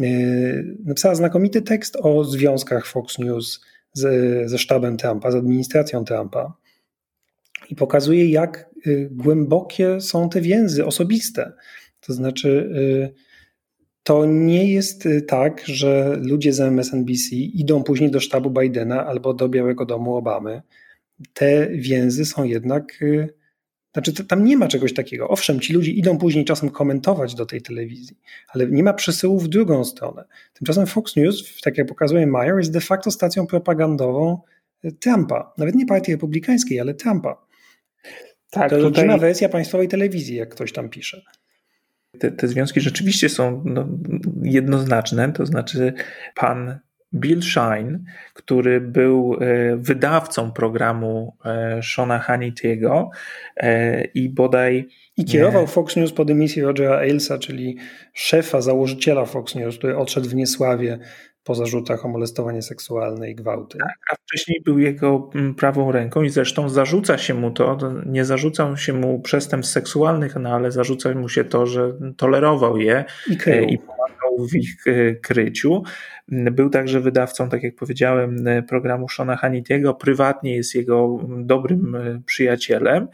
Y, 0.00 0.76
napisała 0.84 1.14
znakomity 1.14 1.62
tekst 1.62 1.96
o 2.02 2.24
związkach 2.24 2.86
Fox 2.86 3.18
News 3.18 3.64
z, 3.92 4.50
ze 4.50 4.58
sztabem 4.58 4.96
Trumpa, 4.96 5.30
z 5.30 5.34
administracją 5.34 6.04
Trumpa 6.04 6.52
i 7.70 7.74
pokazuje, 7.74 8.30
jak 8.30 8.70
y, 8.86 9.08
głębokie 9.12 10.00
są 10.00 10.28
te 10.28 10.40
więzy 10.40 10.86
osobiste. 10.86 11.52
To 12.00 12.12
znaczy, 12.12 12.48
y, 12.48 13.14
to 14.02 14.26
nie 14.26 14.72
jest 14.72 15.08
tak, 15.26 15.62
że 15.66 16.18
ludzie 16.22 16.52
z 16.52 16.60
MSNBC 16.60 17.36
idą 17.36 17.82
później 17.82 18.10
do 18.10 18.20
sztabu 18.20 18.50
Bidena 18.50 19.06
albo 19.06 19.34
do 19.34 19.48
Białego 19.48 19.86
Domu 19.86 20.16
Obamy. 20.16 20.62
Te 21.32 21.68
więzy 21.70 22.24
są 22.24 22.44
jednak 22.44 22.98
znaczy, 23.92 24.24
tam 24.24 24.44
nie 24.44 24.56
ma 24.56 24.68
czegoś 24.68 24.94
takiego. 24.94 25.28
Owszem, 25.28 25.60
ci 25.60 25.72
ludzie 25.72 25.92
idą 25.92 26.18
później 26.18 26.44
czasem 26.44 26.70
komentować 26.70 27.34
do 27.34 27.46
tej 27.46 27.62
telewizji, 27.62 28.16
ale 28.48 28.66
nie 28.66 28.82
ma 28.82 28.92
przesyłu 28.92 29.38
w 29.40 29.48
drugą 29.48 29.84
stronę. 29.84 30.24
Tymczasem 30.54 30.86
Fox 30.86 31.16
News, 31.16 31.60
tak 31.62 31.78
jak 31.78 31.86
pokazuje 31.86 32.26
Meyer, 32.26 32.58
jest 32.58 32.72
de 32.72 32.80
facto 32.80 33.10
stacją 33.10 33.46
propagandową 33.46 34.40
Trumpa. 35.00 35.52
Nawet 35.58 35.74
nie 35.74 35.86
partii 35.86 36.12
republikańskiej, 36.12 36.80
ale 36.80 36.94
Trumpa. 36.94 37.47
Tak, 38.50 38.70
to 38.70 38.78
tutaj... 38.78 39.20
wersja 39.20 39.48
państwowej 39.48 39.88
telewizji, 39.88 40.36
jak 40.36 40.48
ktoś 40.48 40.72
tam 40.72 40.88
pisze. 40.88 41.22
Te, 42.18 42.30
te 42.30 42.48
związki 42.48 42.80
rzeczywiście 42.80 43.28
są 43.28 43.62
no, 43.64 43.88
jednoznaczne, 44.42 45.32
to 45.32 45.46
znaczy 45.46 45.92
pan 46.34 46.78
Bill 47.14 47.42
Shine, 47.42 47.98
który 48.34 48.80
był 48.80 49.38
e, 49.40 49.76
wydawcą 49.76 50.52
programu 50.52 51.36
e, 51.44 51.82
Shona 51.82 52.18
Hannity'ego 52.18 53.08
e, 53.56 54.04
i 54.04 54.28
bodaj... 54.28 54.88
I 55.16 55.24
kierował 55.24 55.66
Fox 55.66 55.96
News 55.96 56.12
pod 56.12 56.30
emisję 56.30 56.64
Rogera 56.64 56.96
Ailesa, 56.96 57.38
czyli 57.38 57.76
szefa, 58.14 58.60
założyciela 58.60 59.24
Fox 59.24 59.54
News, 59.54 59.78
który 59.78 59.96
odszedł 59.96 60.28
w 60.28 60.34
niesławie 60.34 60.98
po 61.48 61.54
zarzutach 61.54 62.04
o 62.04 62.08
molestowanie 62.08 62.62
seksualne 62.62 63.30
i 63.30 63.34
gwałty. 63.34 63.78
Tak, 63.78 63.98
a 64.12 64.16
wcześniej 64.16 64.60
był 64.64 64.78
jego 64.78 65.30
mm, 65.34 65.54
prawą 65.54 65.92
ręką 65.92 66.22
i 66.22 66.30
zresztą 66.30 66.68
zarzuca 66.68 67.18
się 67.18 67.34
mu 67.34 67.50
to, 67.50 67.78
nie 68.06 68.24
zarzucał 68.24 68.76
się 68.76 68.92
mu 68.92 69.20
przestępstw 69.20 69.72
seksualnych, 69.72 70.36
no 70.36 70.50
ale 70.50 70.72
zarzuca 70.72 71.14
mu 71.14 71.28
się 71.28 71.44
to, 71.44 71.66
że 71.66 71.92
tolerował 72.16 72.78
je 72.78 73.04
i, 73.30 73.32
i 73.72 73.78
pomagał 73.78 74.46
w 74.50 74.54
ich 74.54 74.84
kryciu. 75.22 75.82
Był 76.28 76.70
także 76.70 77.00
wydawcą, 77.00 77.48
tak 77.48 77.62
jak 77.62 77.74
powiedziałem, 77.74 78.44
programu 78.68 79.08
Shona 79.08 79.36
Hannity'ego. 79.36 79.94
Prywatnie 79.94 80.56
jest 80.56 80.74
jego 80.74 81.18
dobrym 81.28 81.94
e, 81.94 82.20
przyjacielem. 82.26 83.08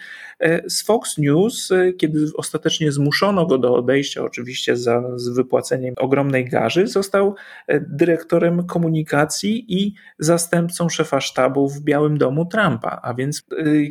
E, 0.45 0.71
z 0.71 0.83
Fox 0.83 1.19
News, 1.19 1.71
e, 1.71 1.93
kiedy 1.93 2.27
ostatecznie 2.37 2.93
zmuszono 2.93 3.47
go 3.47 3.59
do 3.59 3.75
odejścia, 3.75 4.23
oczywiście 4.23 4.77
za, 4.77 5.03
z 5.17 5.29
wypłaceniem 5.29 5.95
ogromnej 5.97 6.45
garzy, 6.45 6.87
został 6.87 7.35
dyrektorem 7.81 8.67
komunikacji 8.67 9.75
i 9.75 9.95
zastępcą 10.19 10.89
szefa 10.89 11.21
sztabu 11.21 11.69
w 11.69 11.81
Białym 11.81 12.19
Domu 12.19 12.47
Trumpa. 12.47 13.01
A 13.03 13.15
więc 13.15 13.43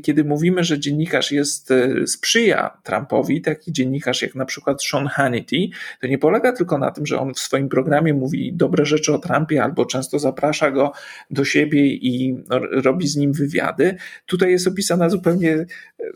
kiedy 0.04 0.24
mówimy, 0.24 0.64
że 0.64 0.80
dziennikarz 0.80 1.32
jest, 1.32 1.74
sprzyja 2.06 2.78
Trumpowi, 2.84 3.42
taki 3.42 3.74
dziennikarz 3.74 4.22
jak 4.22 4.36
na 4.36 4.46
przykład 4.46 4.84
Sean 4.84 5.08
Hannity, 5.08 5.58
to 6.02 6.08
nie 6.08 6.18
polega 6.18 6.52
tylko 6.52 6.78
na 6.78 6.92
tym, 6.92 7.06
że 7.06 7.20
on 7.20 7.34
w 7.34 7.40
swoim 7.40 7.70
programie 7.70 8.14
mówi 8.14 8.54
dobre 8.54 8.86
rzeczy 8.86 9.14
o 9.14 9.20
Trumpie, 9.20 9.64
albo 9.64 9.86
często 9.86 10.20
zaprasza 10.20 10.72
go 10.72 10.92
do 11.32 11.46
siebie 11.46 11.88
i 11.88 12.44
robi 12.72 13.08
z 13.08 13.16
nim 13.16 13.34
wywiady. 13.34 13.96
Tutaj 14.26 14.52
jest 14.52 14.68
opisana 14.68 15.10
zupełnie 15.10 15.66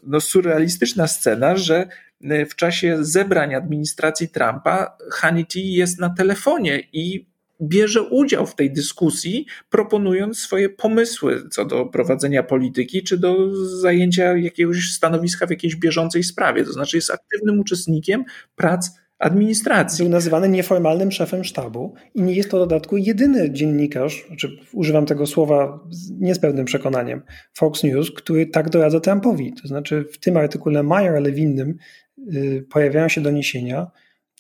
no, 0.03 0.21
surrealistyczna 0.27 1.07
scena, 1.07 1.55
że 1.55 1.87
e, 2.21 2.45
w 2.45 2.55
czasie 2.55 2.97
zebrań 3.01 3.55
administracji 3.55 4.29
Trumpa 4.29 4.97
Hannity 5.11 5.59
jest 5.59 5.99
na 5.99 6.09
telefonie 6.09 6.83
i 6.93 7.25
bierze 7.61 8.01
udział 8.01 8.47
w 8.47 8.55
tej 8.55 8.73
dyskusji, 8.73 9.45
proponując 9.69 10.39
swoje 10.39 10.69
pomysły 10.69 11.49
co 11.49 11.65
do 11.65 11.85
prowadzenia 11.85 12.43
polityki, 12.43 13.03
czy 13.03 13.17
do 13.17 13.55
zajęcia 13.65 14.37
jakiegoś 14.37 14.91
stanowiska 14.91 15.47
w 15.47 15.49
jakiejś 15.49 15.75
bieżącej 15.75 16.23
sprawie. 16.23 16.63
To 16.63 16.73
znaczy 16.73 16.97
jest 16.97 17.11
aktywnym 17.11 17.59
uczestnikiem 17.59 18.25
prac 18.55 18.89
administracji. 19.19 20.03
Był 20.03 20.11
nazywany 20.11 20.49
nieformalnym 20.49 21.11
szefem 21.11 21.43
sztabu 21.43 21.93
i 22.15 22.21
nie 22.21 22.33
jest 22.33 22.51
to 22.51 22.57
w 22.57 22.59
dodatku 22.59 22.97
jedyny 22.97 23.51
dziennikarz, 23.51 24.27
czy 24.37 24.57
używam 24.73 25.05
tego 25.05 25.27
słowa 25.27 25.79
nie 26.19 26.35
z 26.35 26.39
pełnym 26.39 26.65
przekonaniem, 26.65 27.21
Fox 27.53 27.83
News, 27.83 28.11
który 28.11 28.45
tak 28.45 28.69
doradza 28.69 28.99
Trumpowi. 28.99 29.53
To 29.61 29.67
znaczy 29.67 30.05
w 30.11 30.17
tym 30.17 30.37
artykule 30.37 30.83
Meyer, 30.83 31.15
ale 31.15 31.31
w 31.31 31.39
innym 31.39 31.77
yy, 32.17 32.65
pojawiają 32.69 33.09
się 33.09 33.21
doniesienia, 33.21 33.91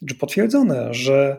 czy 0.07 0.15
potwierdzone, 0.15 0.93
że 0.93 1.37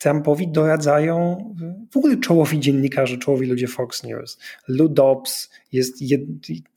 Trumpowi 0.00 0.48
doradzają 0.48 1.44
w 1.90 1.96
ogóle 1.96 2.16
czołowi 2.16 2.60
dziennikarze, 2.60 3.18
czołowi 3.18 3.46
ludzie 3.46 3.68
Fox 3.68 4.04
News. 4.04 4.38
Lou 4.68 4.88
Dobbs 4.88 5.50
jest, 5.72 6.02
jed, 6.02 6.20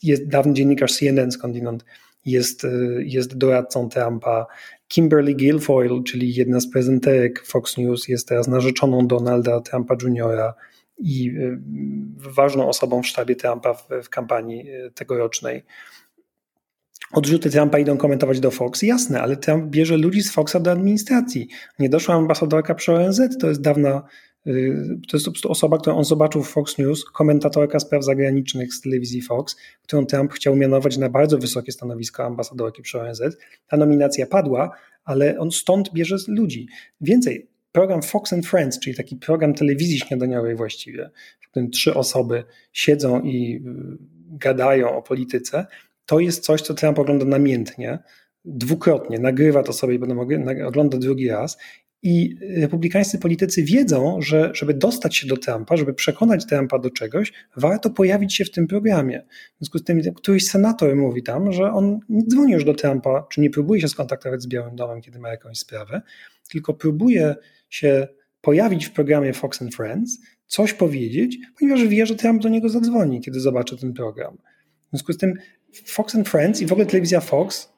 jest 0.04 0.28
dawny 0.28 0.54
dziennikarz 0.54 0.94
CNN 0.94 1.32
skądinąd, 1.32 1.86
jest, 2.26 2.64
y, 2.64 3.04
jest 3.06 3.38
doradcą 3.38 3.90
Trumpa. 3.90 4.46
Kimberly 4.94 5.36
Guilfoyle, 5.36 6.04
czyli 6.04 6.34
jedna 6.36 6.60
z 6.60 6.72
prezenterek 6.72 7.46
Fox 7.46 7.78
News, 7.78 8.08
jest 8.08 8.28
teraz 8.28 8.48
narzeczoną 8.48 9.08
Donalda 9.08 9.62
Trumpa 9.62 9.96
Jr. 10.04 10.54
i 10.98 11.30
y, 11.30 11.60
ważną 12.16 12.68
osobą 12.70 13.02
w 13.02 13.08
sztabie 13.08 13.36
Trumpa 13.36 13.74
w, 13.74 13.88
w 14.04 14.10
kampanii 14.10 14.70
y, 14.72 14.92
tegorocznej. 14.92 15.64
Odrzuty 17.12 17.50
Trumpa 17.50 17.80
idą 17.80 17.98
komentować 17.98 18.40
do 18.40 18.52
Fox. 18.52 18.82
Jasne, 18.82 19.22
ale 19.22 19.38
Trump 19.38 19.66
bierze 19.66 19.98
ludzi 19.98 20.22
z 20.22 20.32
Foxa 20.32 20.60
do 20.60 20.72
administracji. 20.72 21.48
Nie 21.80 21.90
doszła 21.90 22.16
ambasadorka 22.16 22.76
przy 22.76 22.92
ONZ, 22.94 23.22
to 23.40 23.48
jest 23.48 23.62
dawna 23.62 24.04
to 25.08 25.18
jest 25.18 25.26
po 25.26 25.32
prostu 25.32 25.52
osoba, 25.52 25.78
którą 25.78 25.98
on 25.98 26.04
zobaczył 26.04 26.44
w 26.44 26.50
Fox 26.50 26.78
News, 26.78 27.06
komentatorka 27.06 27.80
spraw 27.80 28.04
zagranicznych 28.04 28.74
z 28.74 28.82
telewizji 28.82 29.22
Fox, 29.22 29.56
którą 29.84 30.06
Trump 30.06 30.34
chciał 30.34 30.56
mianować 30.56 30.98
na 30.98 31.10
bardzo 31.10 31.38
wysokie 31.38 31.72
stanowisko 31.72 32.26
ambasadorki 32.26 32.82
przy 32.82 33.02
ONZ. 33.02 33.22
Ta 33.68 33.78
nominacja 33.78 34.26
padła, 34.26 34.72
ale 35.06 35.40
on 35.40 35.52
stąd 35.52 35.94
bierze 35.94 36.16
ludzi. 36.28 36.68
Więcej, 37.02 37.48
program 37.72 38.02
Fox 38.02 38.34
and 38.34 38.46
Friends, 38.46 38.80
czyli 38.80 38.96
taki 38.96 39.16
program 39.16 39.54
telewizji 39.54 40.00
śniadaniowej 40.00 40.56
właściwie, 40.56 41.10
w 41.40 41.50
którym 41.50 41.72
trzy 41.72 41.94
osoby 41.94 42.44
siedzą 42.74 43.22
i 43.22 43.56
y, 43.56 43.60
gadają 44.38 44.98
o 44.98 45.02
polityce, 45.02 45.66
to 46.06 46.20
jest 46.20 46.44
coś, 46.44 46.62
co 46.62 46.74
Trump 46.74 47.00
ogląda 47.00 47.26
namiętnie, 47.26 48.00
dwukrotnie, 48.46 49.20
nagrywa 49.20 49.64
to 49.64 49.74
sobie 49.74 49.96
i 49.96 50.00
potem 50.00 50.20
ogląda 50.66 50.98
drugi 50.98 51.30
raz 51.30 51.58
i 52.04 52.36
republikańscy 52.58 53.20
politycy 53.20 53.64
wiedzą, 53.64 54.22
że 54.22 54.52
żeby 54.54 54.74
dostać 54.74 55.16
się 55.16 55.28
do 55.28 55.38
Trumpa, 55.38 55.78
żeby 55.78 55.94
przekonać 55.94 56.46
Trumpa 56.46 56.80
do 56.80 56.90
czegoś, 56.90 57.34
warto 57.58 57.90
pojawić 57.90 58.36
się 58.36 58.46
w 58.46 58.52
tym 58.52 58.68
programie. 58.68 59.26
W 59.56 59.58
związku 59.58 59.78
z 59.78 59.84
tym 59.84 60.02
któryś 60.16 60.48
senator 60.48 60.96
mówi 60.96 61.24
tam, 61.24 61.52
że 61.52 61.72
on 61.72 62.00
nie 62.10 62.24
dzwoni 62.28 62.54
już 62.54 62.66
do 62.66 62.74
Trumpa, 62.74 63.28
czy 63.32 63.42
nie 63.42 63.50
próbuje 63.50 63.82
się 63.82 63.88
skontaktować 63.88 64.42
z 64.42 64.48
Białym 64.48 64.76
Domem, 64.76 65.02
kiedy 65.02 65.20
ma 65.20 65.30
jakąś 65.30 65.58
sprawę, 65.58 66.02
tylko 66.50 66.74
próbuje 66.74 67.36
się 67.70 68.08
pojawić 68.42 68.86
w 68.86 68.92
programie 68.92 69.34
Fox 69.34 69.62
and 69.62 69.76
Friends, 69.76 70.20
coś 70.48 70.74
powiedzieć, 70.74 71.38
ponieważ 71.60 71.88
wie, 71.88 72.06
że 72.06 72.16
Trump 72.16 72.44
do 72.44 72.50
niego 72.50 72.70
zadzwoni, 72.70 73.22
kiedy 73.22 73.40
zobaczy 73.40 73.78
ten 73.78 73.94
program. 73.94 74.38
W 74.88 74.90
związku 74.90 75.14
z 75.14 75.18
tym 75.18 75.34
Fox 75.86 76.16
and 76.16 76.30
Friends 76.30 76.62
i 76.62 76.66
w 76.66 76.72
ogóle 76.72 76.86
telewizja 76.86 77.20
Fox 77.20 77.73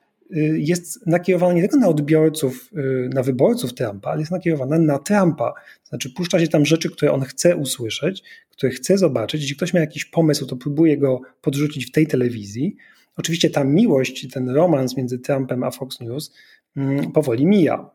jest 0.56 1.08
nakierowana 1.08 1.54
nie 1.54 1.62
tylko 1.62 1.78
na 1.78 1.88
odbiorców, 1.88 2.70
y, 2.78 3.10
na 3.14 3.24
wyborców 3.24 3.74
Trumpa, 3.74 4.10
ale 4.10 4.20
jest 4.20 4.32
nakierowana 4.32 4.80
na 4.80 5.00
Trumpa. 5.00 5.54
Znaczy, 5.84 6.10
puszcza 6.10 6.40
się 6.40 6.48
tam 6.48 6.66
rzeczy, 6.66 6.90
które 6.90 7.12
on 7.12 7.22
chce 7.22 7.56
usłyszeć, 7.56 8.24
które 8.50 8.72
chce 8.72 8.98
zobaczyć. 8.98 9.42
Jeśli 9.42 9.56
ktoś 9.56 9.74
ma 9.74 9.80
jakiś 9.80 10.06
pomysł, 10.06 10.46
to 10.46 10.56
próbuje 10.56 10.98
go 10.98 11.22
podrzucić 11.42 11.86
w 11.86 11.92
tej 11.92 12.08
telewizji. 12.08 12.76
Oczywiście 13.18 13.50
ta 13.50 13.64
miłość, 13.64 14.28
ten 14.34 14.50
romans 14.50 14.98
między 14.98 15.20
Trumpem 15.20 15.64
a 15.64 15.72
Fox 15.72 16.00
News 16.00 16.34
mm, 16.78 17.12
powoli 17.12 17.46
mija. 17.46 17.90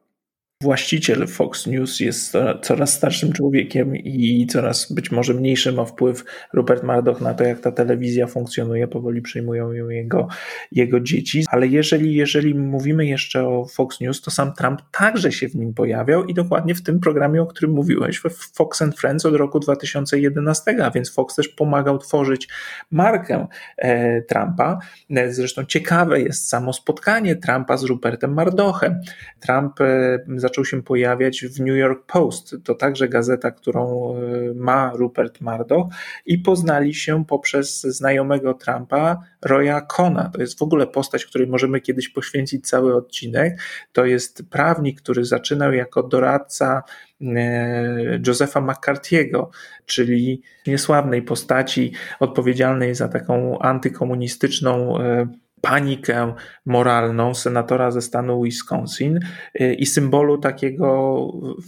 Właściciel 0.62 1.26
Fox 1.26 1.66
News 1.66 2.00
jest 2.00 2.32
coraz 2.62 2.92
starszym 2.92 3.32
człowiekiem 3.32 3.96
i 3.96 4.46
coraz 4.46 4.92
być 4.92 5.10
może 5.10 5.34
mniejszy 5.34 5.72
ma 5.72 5.84
wpływ 5.84 6.24
Rupert 6.52 6.82
Murdoch 6.82 7.20
na 7.20 7.34
to, 7.34 7.44
jak 7.44 7.60
ta 7.60 7.72
telewizja 7.72 8.26
funkcjonuje. 8.26 8.88
Powoli 8.88 9.22
przyjmują 9.22 9.72
ją 9.72 9.88
jego, 9.88 10.28
jego 10.72 11.00
dzieci. 11.00 11.44
Ale 11.50 11.66
jeżeli, 11.66 12.14
jeżeli 12.14 12.54
mówimy 12.54 13.06
jeszcze 13.06 13.48
o 13.48 13.66
Fox 13.66 14.00
News, 14.00 14.22
to 14.22 14.30
sam 14.30 14.52
Trump 14.52 14.80
także 14.90 15.32
się 15.32 15.48
w 15.48 15.54
nim 15.54 15.74
pojawiał 15.74 16.24
i 16.24 16.34
dokładnie 16.34 16.74
w 16.74 16.82
tym 16.82 17.00
programie, 17.00 17.42
o 17.42 17.46
którym 17.46 17.74
mówiłeś, 17.74 18.18
w 18.18 18.54
Fox 18.54 18.82
and 18.82 18.98
Friends 18.98 19.26
od 19.26 19.34
roku 19.34 19.60
2011, 19.60 20.84
a 20.84 20.90
więc 20.90 21.14
Fox 21.14 21.34
też 21.34 21.48
pomagał 21.48 21.98
tworzyć 21.98 22.48
markę 22.90 23.46
e, 23.76 24.22
Trumpa. 24.22 24.78
E, 25.10 25.32
zresztą 25.32 25.64
ciekawe 25.64 26.20
jest 26.20 26.48
samo 26.48 26.72
spotkanie 26.72 27.36
Trumpa 27.36 27.76
z 27.76 27.84
Rupertem 27.84 28.34
Murdochem. 28.34 29.00
Trump 29.40 29.80
e, 29.80 30.18
zaczął 30.50 30.64
się 30.64 30.82
pojawiać 30.82 31.44
w 31.44 31.60
New 31.60 31.76
York 31.76 32.06
Post. 32.06 32.56
To 32.64 32.74
także 32.74 33.08
gazeta, 33.08 33.50
którą 33.50 34.14
e, 34.14 34.54
ma 34.54 34.92
Rupert 34.94 35.40
Murdoch 35.40 35.86
i 36.26 36.38
poznali 36.38 36.94
się 36.94 37.24
poprzez 37.24 37.80
znajomego 37.80 38.54
Trumpa, 38.54 39.22
Roya 39.42 39.80
Kona. 39.88 40.30
To 40.34 40.40
jest 40.40 40.58
w 40.58 40.62
ogóle 40.62 40.86
postać, 40.86 41.26
której 41.26 41.48
możemy 41.48 41.80
kiedyś 41.80 42.08
poświęcić 42.08 42.68
cały 42.68 42.94
odcinek. 42.94 43.60
To 43.92 44.04
jest 44.04 44.42
prawnik, 44.50 45.00
który 45.00 45.24
zaczynał 45.24 45.72
jako 45.72 46.02
doradca 46.02 46.82
e, 47.20 48.20
Josepha 48.26 48.60
McCarthy'ego, 48.60 49.46
czyli 49.86 50.42
niesławnej 50.66 51.22
postaci 51.22 51.92
odpowiedzialnej 52.20 52.94
za 52.94 53.08
taką 53.08 53.58
antykomunistyczną 53.58 54.98
e, 54.98 55.26
panikę 55.60 56.34
moralną 56.66 57.34
senatora 57.34 57.90
ze 57.90 58.02
stanu 58.02 58.42
Wisconsin 58.42 59.20
y, 59.60 59.74
i 59.74 59.86
symbolu 59.86 60.38
takiego, 60.38 60.86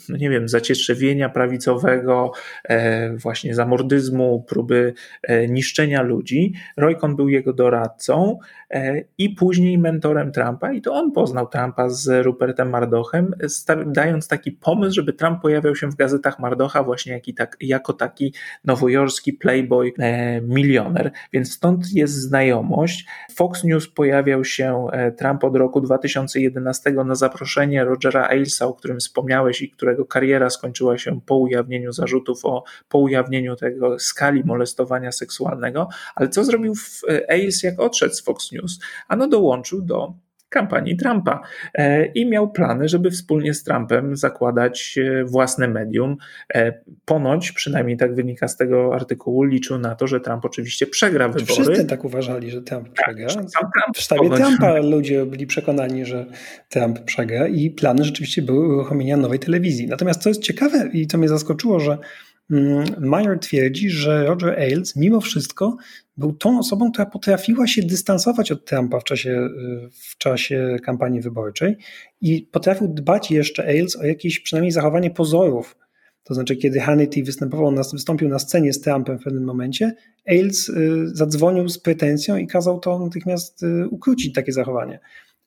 no 0.09 0.17
nie 0.17 0.31
wiem, 0.31 0.49
zacietrzewienia 0.49 1.29
prawicowego, 1.29 2.33
e, 2.65 3.17
właśnie 3.17 3.55
zamordyzmu, 3.55 4.45
próby 4.49 4.95
e, 5.23 5.49
niszczenia 5.49 6.03
ludzi. 6.03 6.55
Roycon 6.77 7.17
był 7.17 7.29
jego 7.29 7.53
doradcą 7.53 8.39
e, 8.71 9.03
i 9.19 9.31
później 9.31 9.79
mentorem 9.79 10.33
Trumpa 10.33 10.73
i 10.73 10.83
to 10.83 10.95
on 10.95 11.13
poznał 11.13 11.49
Trumpa 11.49 11.89
z 11.89 12.25
Rupertem 12.25 12.71
Mardochem, 12.71 13.35
dając 13.87 14.29
taki 14.29 14.53
pomysł, 14.53 14.95
żeby 14.95 15.13
Trump 15.13 15.43
pojawiał 15.43 15.77
się 15.77 15.91
w 15.91 15.97
gazetach 15.97 16.39
Mardocha 16.39 16.83
właśnie 16.83 17.21
tak, 17.37 17.57
jako 17.61 17.93
taki 17.93 18.35
nowojorski 18.65 19.33
playboy 19.33 19.93
milioner. 20.43 21.11
Więc 21.33 21.53
stąd 21.53 21.93
jest 21.93 22.15
znajomość. 22.15 23.07
Fox 23.35 23.65
News 23.65 23.82
pojawiał 23.89 24.45
się 24.45 24.87
e, 24.93 25.13
Trump 25.13 25.45
od 25.45 25.57
roku 25.57 25.81
2011 25.81 26.91
na 26.93 27.15
zaproszenie 27.15 27.85
Rogera 27.85 28.29
Ailesa, 28.29 28.67
o 28.67 28.75
którym 28.75 28.99
wspomniałeś 28.99 29.63
i 29.63 29.71
którego 29.71 30.05
kariera 30.05 30.51
skończyła 30.51 30.99
się 30.99 31.21
po 31.27 31.37
ujawnieniu 31.37 31.93
zarzutów 31.93 32.45
o 32.45 32.65
po 32.89 32.99
ujawnieniu 32.99 33.57
tego 33.57 33.99
skali 33.99 34.45
molestowania 34.45 35.13
seksualnego. 35.13 35.89
Ale 36.15 36.29
co 36.29 36.45
zrobił 36.45 36.75
e, 37.09 37.31
Ailes, 37.31 37.63
jak 37.63 37.81
odszedł 37.81 38.15
z 38.15 38.21
Fox 38.21 38.53
News? 38.53 38.79
Ano 39.09 39.29
dołączył 39.29 39.83
do 39.83 40.15
kampanii 40.53 40.97
Trumpa 40.97 41.41
e, 41.75 42.07
i 42.07 42.27
miał 42.27 42.51
plany, 42.51 42.89
żeby 42.89 43.11
wspólnie 43.11 43.55
z 43.55 43.65
Trumpem 43.65 44.17
zakładać 44.17 44.99
e, 44.99 45.25
własne 45.25 45.69
medium. 45.69 46.17
E, 46.55 46.73
ponoć, 47.05 47.53
przynajmniej 47.53 47.97
tak 47.97 48.15
wynika 48.15 48.49
z 48.49 48.57
tego 48.57 48.95
artykułu, 48.95 49.43
liczył 49.43 49.79
na 49.79 49.95
to, 49.95 50.07
że 50.07 50.21
Trump 50.21 50.45
oczywiście 50.45 50.87
przegra 50.87 51.29
wybory. 51.29 51.47
Wszyscy 51.47 51.85
tak 51.85 52.05
uważali, 52.05 52.51
że 52.51 52.63
Trump 52.63 52.87
tak, 52.87 52.95
przegra. 53.05 53.29
Trump 53.29 53.97
w 53.97 54.01
sztabie 54.01 54.23
ponoć... 54.23 54.41
Trumpa 54.41 54.79
ludzie 54.79 55.27
byli 55.27 55.47
przekonani, 55.47 56.05
że 56.05 56.27
Trump 56.69 57.01
przegra 57.01 57.49
i 57.49 57.71
plany 57.71 58.05
rzeczywiście 58.05 58.43
były 58.43 58.75
uruchomienia 58.75 59.17
nowej 59.17 59.39
telewizji. 59.39 59.87
Natomiast 59.87 60.23
co 60.23 60.29
jest 60.29 60.43
ciekawe 60.43 60.89
i 60.93 61.07
co 61.07 61.19
mnie 61.19 61.29
zaskoczyło, 61.29 61.81
że 61.81 61.99
mm, 62.53 62.85
Meyer 62.99 63.39
twierdzi, 63.39 63.91
że 63.91 64.27
Roger 64.27 64.59
Ailes 64.59 64.97
mimo 64.97 65.21
wszystko 65.21 65.77
był 66.17 66.33
tą 66.33 66.59
osobą, 66.59 66.93
która 66.93 67.07
potrafiła 67.07 67.67
się 67.67 67.83
dystansować 67.83 68.53
od 68.53 68.65
Trumpa 68.65 69.01
w 69.01 69.05
czasie, 69.05 69.49
w 69.93 70.19
czasie 70.19 70.77
kampanii 70.85 71.21
wyborczej 71.21 71.77
i 72.21 72.49
potrafił 72.53 72.89
dbać 72.89 73.31
jeszcze 73.31 73.67
Ailes 73.67 73.97
o 73.97 74.05
jakieś 74.05 74.41
przynajmniej 74.41 74.73
zachowanie 74.73 75.11
pozorów. 75.11 75.77
To 76.25 76.35
znaczy, 76.35 76.57
kiedy 76.57 76.81
Hannity 76.81 77.23
występował, 77.23 77.75
wystąpił 77.93 78.29
na 78.29 78.39
scenie 78.39 78.73
z 78.73 78.81
Trumpem 78.81 79.19
w 79.19 79.25
pewnym 79.25 79.45
momencie, 79.45 79.95
Ailes 80.27 80.69
y, 80.69 81.09
zadzwonił 81.09 81.69
z 81.69 81.79
pretensją 81.79 82.37
i 82.37 82.47
kazał 82.47 82.81
to 82.81 82.99
natychmiast 82.99 83.63
y, 83.63 83.89
ukrócić 83.89 84.35
takie 84.35 84.53
zachowanie. 84.53 85.01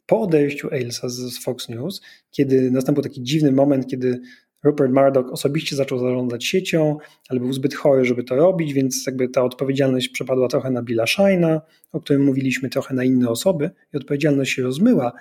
Po 0.06 0.22
odejściu 0.22 0.70
Ailesa 0.72 1.10
z 1.10 1.43
Fox 1.43 1.70
News, 1.70 2.01
kiedy 2.32 2.72
nastąpił 2.72 3.03
taki 3.03 3.24
dziwny 3.24 3.51
moment, 3.51 3.88
kiedy 3.88 4.22
Rupert 4.66 4.93
Murdoch 4.93 5.32
osobiście 5.32 5.76
zaczął 5.76 5.99
zarządzać 5.99 6.45
siecią, 6.45 6.97
ale 7.30 7.39
był 7.39 7.53
zbyt 7.53 7.76
chory, 7.76 8.05
żeby 8.05 8.24
to 8.24 8.36
robić, 8.36 8.74
więc 8.74 9.03
jakby 9.05 9.30
ta 9.30 9.43
odpowiedzialność 9.43 10.09
przepadła 10.09 10.47
trochę 10.47 10.72
na 10.72 10.84
Billa 10.84 11.03
Shine'a, 11.03 11.61
o 11.91 11.99
którym 11.99 12.24
mówiliśmy, 12.24 12.70
trochę 12.70 12.93
na 12.93 13.03
inne 13.03 13.30
osoby 13.30 13.70
i 13.93 13.97
odpowiedzialność 13.97 14.51
się 14.51 14.63
rozmyła. 14.63 15.11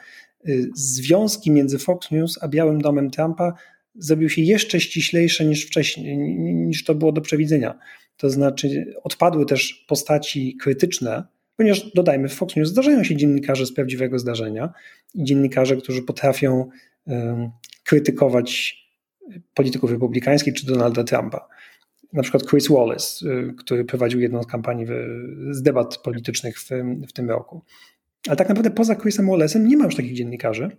Y, 0.49 0.71
związki 0.75 1.51
między 1.51 1.79
Fox 1.79 2.11
News 2.11 2.39
a 2.43 2.49
Białym 2.49 2.81
Domem 2.81 3.11
Trumpa 3.11 3.53
zrobił 3.95 4.29
się 4.29 4.43
jeszcze 4.43 4.81
ściślejsze 4.81 5.45
niż 5.45 5.67
wcześniej, 5.67 6.19
niż 6.55 6.85
to 6.85 6.95
było 6.95 7.13
do 7.13 7.21
przewidzenia. 7.21 7.79
To 8.17 8.31
znaczy 8.31 8.95
odpadły 9.03 9.47
też 9.47 9.85
postaci 9.89 10.57
krytyczne, 10.57 11.25
ponieważ 11.57 11.93
dodajmy, 11.95 12.29
w 12.29 12.35
Fox 12.35 12.57
News 12.57 12.69
zdarzają 12.69 13.05
się 13.05 13.17
dziennikarze 13.17 13.67
z 13.67 13.73
prawdziwego 13.73 14.19
zdarzenia 14.19 14.73
i 15.15 15.25
dziennikarze, 15.25 15.77
którzy 15.77 16.03
potrafią 16.03 16.69
um, 17.07 17.51
krytykować 17.85 18.84
polityków 19.55 19.91
republikańskich 19.91 20.55
czy 20.55 20.67
Donalda 20.67 21.05
Trumpa. 21.05 21.49
Na 22.13 22.23
przykład 22.23 22.47
Chris 22.51 22.69
Wallace, 22.69 23.27
y, 23.27 23.55
który 23.59 23.85
prowadził 23.85 24.21
jedną 24.21 24.43
z 24.43 24.47
kampanii 24.47 24.87
z 25.51 25.63
debat 25.63 25.99
politycznych 25.99 26.61
w, 26.61 26.71
w 27.09 27.13
tym 27.13 27.31
roku. 27.31 27.63
Ale 28.29 28.37
tak 28.37 28.49
naprawdę 28.49 28.71
poza 28.71 28.97
Chrisem 28.97 29.27
Wallace'em 29.27 29.67
nie 29.67 29.77
ma 29.77 29.85
już 29.85 29.97
takich 29.97 30.15
dziennikarzy. 30.15 30.77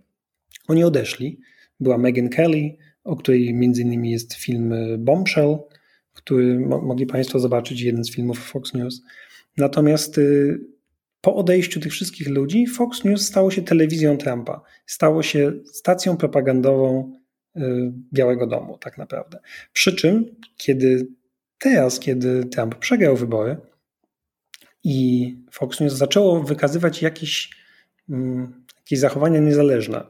Oni 0.68 0.84
odeszli. 0.84 1.39
Była 1.80 1.98
Megan 1.98 2.30
Kelly, 2.30 2.78
o 3.04 3.16
której 3.16 3.54
między 3.54 3.82
innymi 3.82 4.12
jest 4.12 4.34
film 4.34 4.74
Bombshell, 4.98 5.58
który 6.14 6.60
mogli 6.60 7.06
Państwo 7.06 7.39
zobaczyć, 7.39 7.82
jeden 7.82 8.04
z 8.04 8.12
filmów 8.12 8.39
Fox 8.39 8.74
News. 8.74 9.02
Natomiast 9.58 10.18
y, 10.18 10.60
po 11.22 11.36
odejściu 11.36 11.80
tych 11.80 11.91
wszystkich 11.91 12.28
ludzi 12.28 12.68
Fox 12.68 13.04
News 13.04 13.26
stało 13.26 13.52
się 13.52 13.62
telewizją 13.62 14.18
Trumpa. 14.18 14.62
Stało 14.86 15.24
się 15.24 15.54
stacją 15.66 16.18
propagandową 16.18 17.20
Białego 18.14 18.47
Domu, 18.47 18.78
tak 18.78 18.97
naprawdę. 18.97 19.39
Przy 19.74 19.95
czym, 19.95 20.36
kiedy 20.58 21.08
teraz, 21.60 21.99
kiedy 21.99 22.45
Trump 22.45 22.76
przegrał 22.76 23.16
wybory 23.16 23.58
i 24.84 25.38
Fox 25.51 25.80
News 25.80 25.93
zaczęło 25.93 26.43
wykazywać 26.43 27.01
jakieś, 27.01 27.49
mm, 28.10 28.66
jakieś 28.78 28.99
zachowania 28.99 29.39
niezależne, 29.39 30.03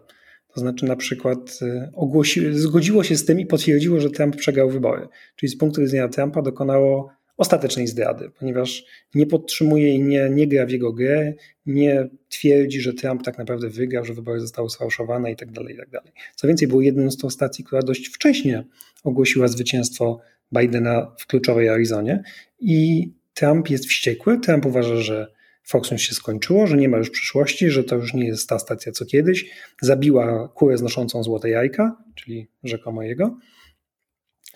to 0.54 0.60
znaczy 0.60 0.86
na 0.86 0.96
przykład 0.96 1.60
y, 1.62 1.90
ogłosi, 1.94 2.54
zgodziło 2.54 3.04
się 3.04 3.16
z 3.16 3.26
tym 3.26 3.40
i 3.40 3.46
potwierdziło, 3.46 4.00
że 4.00 4.10
Trump 4.10 4.36
przegrał 4.36 4.70
wybory. 4.70 5.08
Czyli 5.36 5.50
z 5.50 5.58
punktu 5.58 5.82
widzenia 5.82 6.08
Trumpa 6.08 6.42
dokonało 6.42 7.12
ostatecznej 7.38 7.88
zdrady, 7.88 8.32
ponieważ 8.40 8.86
nie 9.16 9.26
podtrzymuje 9.26 9.96
i 9.96 10.00
nie, 10.00 10.30
nie 10.30 10.48
gra 10.48 10.66
w 10.66 10.70
jego 10.70 10.94
grę, 10.94 11.34
nie 11.66 12.10
twierdzi, 12.30 12.82
że 12.82 12.94
Trump 12.94 13.24
tak 13.24 13.38
naprawdę 13.38 13.70
wygrał, 13.70 14.06
że 14.06 14.14
wybory 14.14 14.40
zostały 14.40 14.70
sfałszowane 14.70 15.32
i 15.32 15.36
tak 15.36 15.52
dalej, 15.52 15.76
i 15.76 15.78
tak. 15.78 16.04
Co 16.36 16.48
więcej, 16.48 16.68
był 16.68 16.82
jedną 16.82 17.12
z 17.12 17.18
tą 17.18 17.30
stacji, 17.30 17.64
która 17.64 17.82
dość 17.82 18.08
wcześnie 18.08 18.64
ogłosiła 19.04 19.48
zwycięstwo 19.48 20.20
Bidena 20.60 21.16
w 21.20 21.28
kluczowej 21.28 21.70
Arizonie 21.70 22.24
i 22.60 23.12
Trump 23.34 23.70
jest 23.70 23.86
wściekły. 23.86 24.40
Trump 24.40 24.66
uważa, 24.66 24.96
że 24.96 25.36
Fox 25.64 25.92
News 25.92 26.02
się 26.02 26.14
skończyło, 26.14 26.68
że 26.68 26.78
nie 26.78 26.90
ma 26.90 26.98
już 26.98 27.10
przyszłości, 27.10 27.70
że 27.70 27.84
to 27.84 27.96
już 27.96 28.14
nie 28.14 28.28
jest 28.28 28.50
ta 28.50 28.60
stacja 28.60 28.92
co 28.92 29.06
kiedyś. 29.06 29.46
Zabiła 29.82 30.48
kurę 30.48 30.78
znoszącą 30.78 31.24
złote 31.24 31.50
jajka, 31.50 31.98
czyli 32.16 32.48
rzekomo 32.64 33.04
jego. 33.04 33.38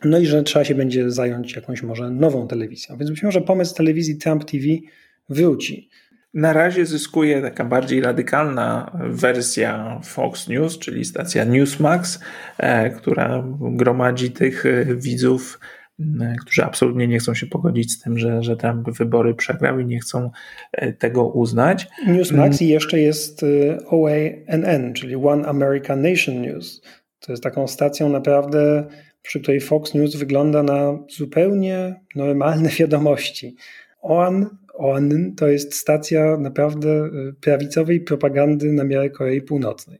No 0.03 0.19
i 0.19 0.25
że 0.25 0.43
trzeba 0.43 0.65
się 0.65 0.75
będzie 0.75 1.11
zająć 1.11 1.55
jakąś 1.55 1.83
może 1.83 2.09
nową 2.09 2.47
telewizją. 2.47 2.97
Więc 2.97 3.11
myślę, 3.11 3.31
że 3.31 3.41
pomysł 3.41 3.75
telewizji 3.75 4.17
Trump 4.17 4.45
TV 4.45 4.63
wróci. 5.29 5.89
Na 6.33 6.53
razie 6.53 6.85
zyskuje 6.85 7.41
taka 7.41 7.65
bardziej 7.65 8.01
radykalna 8.01 8.99
wersja 9.09 9.99
Fox 10.03 10.47
News, 10.47 10.79
czyli 10.79 11.05
stacja 11.05 11.43
Newsmax, 11.43 12.19
e, 12.57 12.89
która 12.89 13.43
gromadzi 13.59 14.31
tych 14.31 14.65
e, 14.65 14.85
widzów, 14.95 15.59
którzy 16.41 16.63
absolutnie 16.63 17.07
nie 17.07 17.19
chcą 17.19 17.33
się 17.33 17.47
pogodzić 17.47 17.91
z 17.91 17.99
tym, 17.99 18.19
że, 18.19 18.43
że 18.43 18.57
Trump 18.57 18.89
wybory 18.89 19.33
przegrał 19.33 19.79
i 19.79 19.85
nie 19.85 19.99
chcą 19.99 20.31
e, 20.71 20.93
tego 20.93 21.27
uznać. 21.27 21.87
Newsmax 22.07 22.61
i 22.61 22.67
jeszcze 22.67 22.99
jest 22.99 23.45
OANN, 23.87 24.93
czyli 24.93 25.15
One 25.15 25.47
American 25.47 26.01
Nation 26.01 26.41
News. 26.41 26.81
To 27.19 27.31
jest 27.31 27.43
taką 27.43 27.67
stacją 27.67 28.09
naprawdę 28.09 28.87
przy 29.21 29.39
której 29.39 29.59
Fox 29.59 29.93
News 29.93 30.15
wygląda 30.15 30.63
na 30.63 30.99
zupełnie 31.09 32.01
normalne 32.15 32.69
wiadomości. 32.79 33.55
OAN, 34.01 34.57
OAN 34.73 35.33
to 35.37 35.47
jest 35.47 35.73
stacja 35.73 36.37
naprawdę 36.37 37.05
y, 37.29 37.33
prawicowej 37.41 38.01
propagandy 38.01 38.73
na 38.73 38.83
miarę 38.83 39.09
Korei 39.09 39.41
Północnej. 39.41 39.99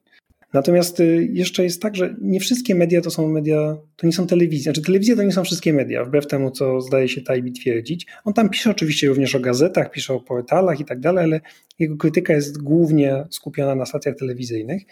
Natomiast 0.54 1.00
y, 1.00 1.30
jeszcze 1.34 1.64
jest 1.64 1.82
tak, 1.82 1.96
że 1.96 2.16
nie 2.22 2.40
wszystkie 2.40 2.76
media 2.76 3.02
to 3.02 3.12
są 3.12 3.28
media, 3.28 3.78
to 3.96 4.08
nie 4.08 4.14
są 4.14 4.28
telewizje. 4.28 4.64
Znaczy 4.64 4.82
telewizje 4.82 5.16
to 5.16 5.24
nie 5.24 5.32
są 5.32 5.44
wszystkie 5.44 5.74
media, 5.74 6.06
wbrew 6.06 6.28
temu, 6.28 6.52
co 6.52 6.82
zdaje 6.82 7.08
się 7.08 7.22
Tajbi 7.22 7.52
twierdzić. 7.52 8.08
On 8.26 8.34
tam 8.34 8.50
pisze 8.50 8.72
oczywiście 8.72 9.08
również 9.08 9.36
o 9.36 9.40
gazetach, 9.40 9.92
pisze 9.92 10.14
o 10.14 10.20
portalach 10.20 10.80
i 10.80 10.86
tak 10.86 11.00
dalej, 11.00 11.24
ale 11.24 11.42
jego 11.80 11.98
krytyka 11.98 12.34
jest 12.34 12.62
głównie 12.62 13.26
skupiona 13.30 13.76
na 13.76 13.86
stacjach 13.86 14.16
telewizyjnych. 14.16 14.84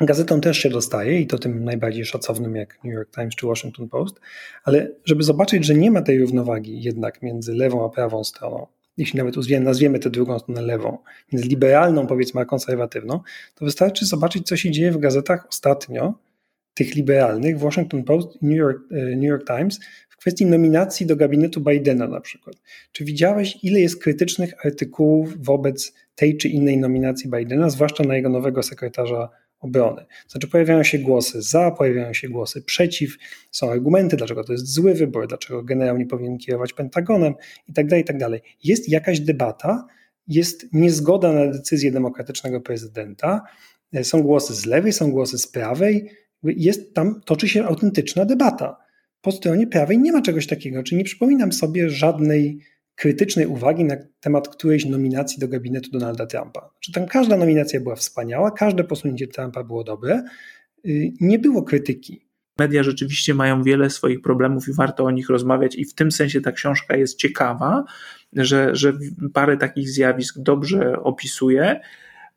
Gazetom 0.00 0.40
też 0.40 0.58
się 0.58 0.70
dostaje 0.70 1.20
i 1.20 1.26
to 1.26 1.38
tym 1.38 1.64
najbardziej 1.64 2.04
szacownym 2.04 2.56
jak 2.56 2.84
New 2.84 2.94
York 2.94 3.14
Times 3.14 3.34
czy 3.34 3.46
Washington 3.46 3.88
Post, 3.88 4.20
ale 4.64 4.90
żeby 5.04 5.22
zobaczyć, 5.22 5.66
że 5.66 5.74
nie 5.74 5.90
ma 5.90 6.02
tej 6.02 6.20
równowagi 6.20 6.82
jednak 6.82 7.22
między 7.22 7.54
lewą 7.54 7.84
a 7.84 7.88
prawą 7.88 8.24
stroną, 8.24 8.66
jeśli 8.96 9.18
nawet 9.18 9.34
nazwiemy 9.60 9.98
tę 9.98 10.10
drugą 10.10 10.38
stronę 10.38 10.62
lewą, 10.62 10.98
między 11.32 11.48
liberalną 11.48 12.06
powiedzmy 12.06 12.40
a 12.40 12.44
konserwatywną, 12.44 13.20
to 13.54 13.64
wystarczy 13.64 14.06
zobaczyć, 14.06 14.46
co 14.46 14.56
się 14.56 14.70
dzieje 14.70 14.92
w 14.92 14.98
gazetach 14.98 15.46
ostatnio, 15.48 16.14
tych 16.74 16.94
liberalnych, 16.94 17.58
Washington 17.58 18.04
Post 18.04 18.42
i 18.42 18.46
New 18.46 18.58
York, 18.58 18.78
e, 18.90 18.94
New 18.94 19.24
York 19.24 19.46
Times, 19.46 19.80
w 20.08 20.16
kwestii 20.16 20.46
nominacji 20.46 21.06
do 21.06 21.16
gabinetu 21.16 21.60
Bidena 21.60 22.08
na 22.08 22.20
przykład. 22.20 22.56
Czy 22.92 23.04
widziałeś, 23.04 23.58
ile 23.62 23.80
jest 23.80 24.02
krytycznych 24.02 24.66
artykułów 24.66 25.44
wobec 25.44 25.92
tej 26.14 26.36
czy 26.36 26.48
innej 26.48 26.78
nominacji 26.78 27.30
Bidena, 27.30 27.70
zwłaszcza 27.70 28.04
na 28.04 28.16
jego 28.16 28.28
nowego 28.28 28.62
sekretarza 28.62 29.28
obrony. 29.62 30.04
Znaczy 30.28 30.48
pojawiają 30.48 30.82
się 30.82 30.98
głosy 30.98 31.42
za, 31.42 31.70
pojawiają 31.70 32.12
się 32.12 32.28
głosy 32.28 32.62
przeciw, 32.62 33.16
są 33.50 33.70
argumenty, 33.70 34.16
dlaczego 34.16 34.44
to 34.44 34.52
jest 34.52 34.66
zły 34.66 34.94
wybór, 34.94 35.28
dlaczego 35.28 35.62
generał 35.62 35.98
nie 35.98 36.06
powinien 36.06 36.38
kierować 36.38 36.72
Pentagonem 36.72 37.34
itd., 37.68 37.88
tak 37.88 37.98
itd. 37.98 38.30
Tak 38.30 38.40
jest 38.64 38.88
jakaś 38.88 39.20
debata, 39.20 39.86
jest 40.28 40.66
niezgoda 40.72 41.32
na 41.32 41.46
decyzję 41.46 41.92
demokratycznego 41.92 42.60
prezydenta, 42.60 43.42
są 44.02 44.22
głosy 44.22 44.54
z 44.54 44.66
lewej, 44.66 44.92
są 44.92 45.10
głosy 45.10 45.38
z 45.38 45.46
prawej, 45.46 46.10
jest 46.42 46.94
tam, 46.94 47.20
toczy 47.24 47.48
się 47.48 47.64
autentyczna 47.64 48.24
debata. 48.24 48.76
Po 49.20 49.32
stronie 49.32 49.66
prawej 49.66 49.98
nie 49.98 50.12
ma 50.12 50.22
czegoś 50.22 50.46
takiego, 50.46 50.82
czyli 50.82 50.98
nie 50.98 51.04
przypominam 51.04 51.52
sobie 51.52 51.90
żadnej 51.90 52.58
krytycznej 53.02 53.46
uwagi 53.46 53.84
na 53.84 53.96
temat 54.20 54.48
którejś 54.48 54.84
nominacji 54.84 55.40
do 55.40 55.48
gabinetu 55.48 55.90
Donalda 55.90 56.26
Trumpa. 56.26 56.70
Czy 56.80 56.92
tam 56.92 57.06
każda 57.06 57.36
nominacja 57.36 57.80
była 57.80 57.96
wspaniała, 57.96 58.50
każde 58.50 58.84
posunięcie 58.84 59.26
Trumpa 59.26 59.64
było 59.64 59.84
dobre, 59.84 60.22
y, 60.86 61.12
nie 61.20 61.38
było 61.38 61.62
krytyki. 61.62 62.26
Media 62.58 62.82
rzeczywiście 62.82 63.34
mają 63.34 63.62
wiele 63.62 63.90
swoich 63.90 64.22
problemów 64.22 64.68
i 64.68 64.72
warto 64.72 65.04
o 65.04 65.10
nich 65.10 65.28
rozmawiać, 65.28 65.76
i 65.76 65.84
w 65.84 65.94
tym 65.94 66.12
sensie 66.12 66.40
ta 66.40 66.52
książka 66.52 66.96
jest 66.96 67.18
ciekawa, 67.18 67.84
że, 68.32 68.76
że 68.76 68.92
parę 69.32 69.56
takich 69.56 69.88
zjawisk 69.88 70.38
dobrze 70.38 71.02
opisuje, 71.02 71.80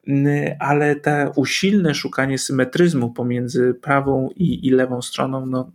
y, 0.07 0.55
ale 0.59 0.95
to 0.95 1.11
usilne 1.36 1.95
szukanie 1.95 2.38
symetryzmu 2.38 3.13
pomiędzy 3.13 3.74
prawą 3.82 4.30
i, 4.36 4.68
i 4.68 4.70
lewą 4.70 5.01
stroną, 5.01 5.45
no, 5.45 5.72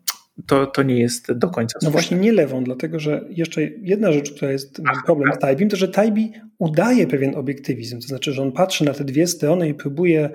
to, 0.46 0.66
to 0.66 0.82
nie 0.82 1.00
jest 1.00 1.32
do 1.32 1.48
końca 1.48 1.78
No 1.82 1.90
właśnie 1.90 2.16
nie 2.16 2.32
lewą, 2.32 2.64
dlatego 2.64 2.98
że 2.98 3.24
jeszcze 3.30 3.62
jedna 3.62 4.12
rzecz, 4.12 4.32
która 4.32 4.52
jest 4.52 4.80
Ach, 4.86 5.04
problem 5.04 5.32
z 5.34 5.38
Taibim, 5.38 5.68
to 5.68 5.76
że 5.76 5.88
Taibi 5.88 6.32
udaje 6.58 7.06
pewien 7.06 7.36
obiektywizm, 7.36 8.00
to 8.00 8.06
znaczy, 8.06 8.32
że 8.32 8.42
on 8.42 8.52
patrzy 8.52 8.84
na 8.84 8.92
te 8.92 9.04
dwie 9.04 9.26
strony 9.26 9.68
i 9.68 9.74
próbuje 9.74 10.30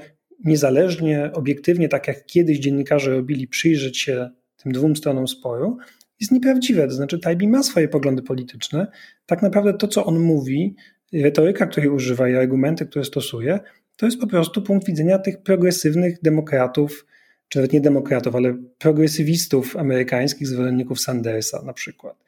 niezależnie, 0.45 1.31
obiektywnie, 1.33 1.89
tak 1.89 2.07
jak 2.07 2.25
kiedyś 2.25 2.59
dziennikarze 2.59 3.11
robili, 3.11 3.47
przyjrzeć 3.47 3.99
się 3.99 4.29
tym 4.63 4.71
dwóm 4.71 4.95
stronom 4.95 5.27
sporu, 5.27 5.77
jest 6.19 6.31
nieprawdziwe. 6.31 6.87
To 6.87 6.93
znaczy, 6.93 7.19
Taibi 7.19 7.47
ma 7.47 7.63
swoje 7.63 7.87
poglądy 7.87 8.21
polityczne. 8.21 8.87
Tak 9.25 9.41
naprawdę 9.41 9.73
to, 9.73 9.87
co 9.87 10.05
on 10.05 10.19
mówi, 10.19 10.75
retoryka, 11.13 11.65
której 11.65 11.89
używa 11.89 12.29
i 12.29 12.35
argumenty, 12.35 12.85
które 12.85 13.05
stosuje, 13.05 13.59
to 13.95 14.05
jest 14.05 14.19
po 14.19 14.27
prostu 14.27 14.61
punkt 14.61 14.87
widzenia 14.87 15.19
tych 15.19 15.43
progresywnych 15.43 16.21
demokratów, 16.21 17.05
czy 17.49 17.59
nawet 17.59 17.73
nie 17.73 17.81
demokratów, 17.81 18.35
ale 18.35 18.57
progresywistów 18.77 19.77
amerykańskich, 19.77 20.47
zwolenników 20.47 20.99
Sandersa 20.99 21.61
na 21.61 21.73
przykład. 21.73 22.23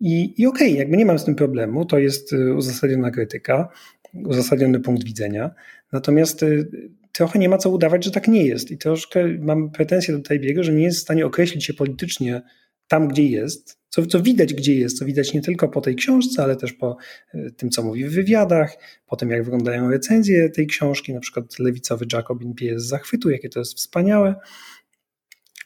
I, 0.00 0.42
i 0.42 0.46
okej, 0.46 0.68
okay, 0.68 0.78
jakby 0.78 0.96
nie 0.96 1.06
mam 1.06 1.18
z 1.18 1.24
tym 1.24 1.34
problemu, 1.34 1.84
to 1.84 1.98
jest 1.98 2.32
y, 2.32 2.54
uzasadniona 2.54 3.10
krytyka, 3.10 3.68
uzasadniony 4.14 4.80
punkt 4.80 5.04
widzenia, 5.04 5.50
natomiast 5.92 6.42
y, 6.42 6.70
trochę 7.12 7.38
nie 7.38 7.48
ma 7.48 7.58
co 7.58 7.70
udawać, 7.70 8.04
że 8.04 8.10
tak 8.10 8.28
nie 8.28 8.46
jest 8.46 8.70
i 8.70 8.78
troszkę 8.78 9.28
mam 9.28 9.70
pretensję 9.70 10.14
do 10.14 10.20
Tajbiego, 10.20 10.62
że 10.62 10.72
nie 10.72 10.84
jest 10.84 10.98
w 10.98 11.02
stanie 11.02 11.26
określić 11.26 11.64
się 11.64 11.74
politycznie 11.74 12.42
tam, 12.92 13.08
gdzie 13.08 13.26
jest, 13.26 13.78
co, 13.88 14.06
co 14.06 14.22
widać, 14.22 14.54
gdzie 14.54 14.74
jest, 14.74 14.98
co 14.98 15.04
widać 15.04 15.34
nie 15.34 15.42
tylko 15.42 15.68
po 15.68 15.80
tej 15.80 15.94
książce, 15.94 16.42
ale 16.42 16.56
też 16.56 16.72
po 16.72 16.96
y, 17.34 17.52
tym, 17.56 17.70
co 17.70 17.82
mówi 17.82 18.04
w 18.04 18.14
wywiadach, 18.14 18.76
po 19.06 19.16
tym, 19.16 19.30
jak 19.30 19.44
wyglądają 19.44 19.90
recenzje 19.90 20.50
tej 20.50 20.66
książki, 20.66 21.14
na 21.14 21.20
przykład 21.20 21.58
lewicowy 21.58 22.06
Jacobin 22.12 22.54
pije 22.54 22.80
z 22.80 22.84
zachwytu, 22.84 23.30
jakie 23.30 23.48
to 23.48 23.58
jest 23.58 23.74
wspaniałe. 23.76 24.34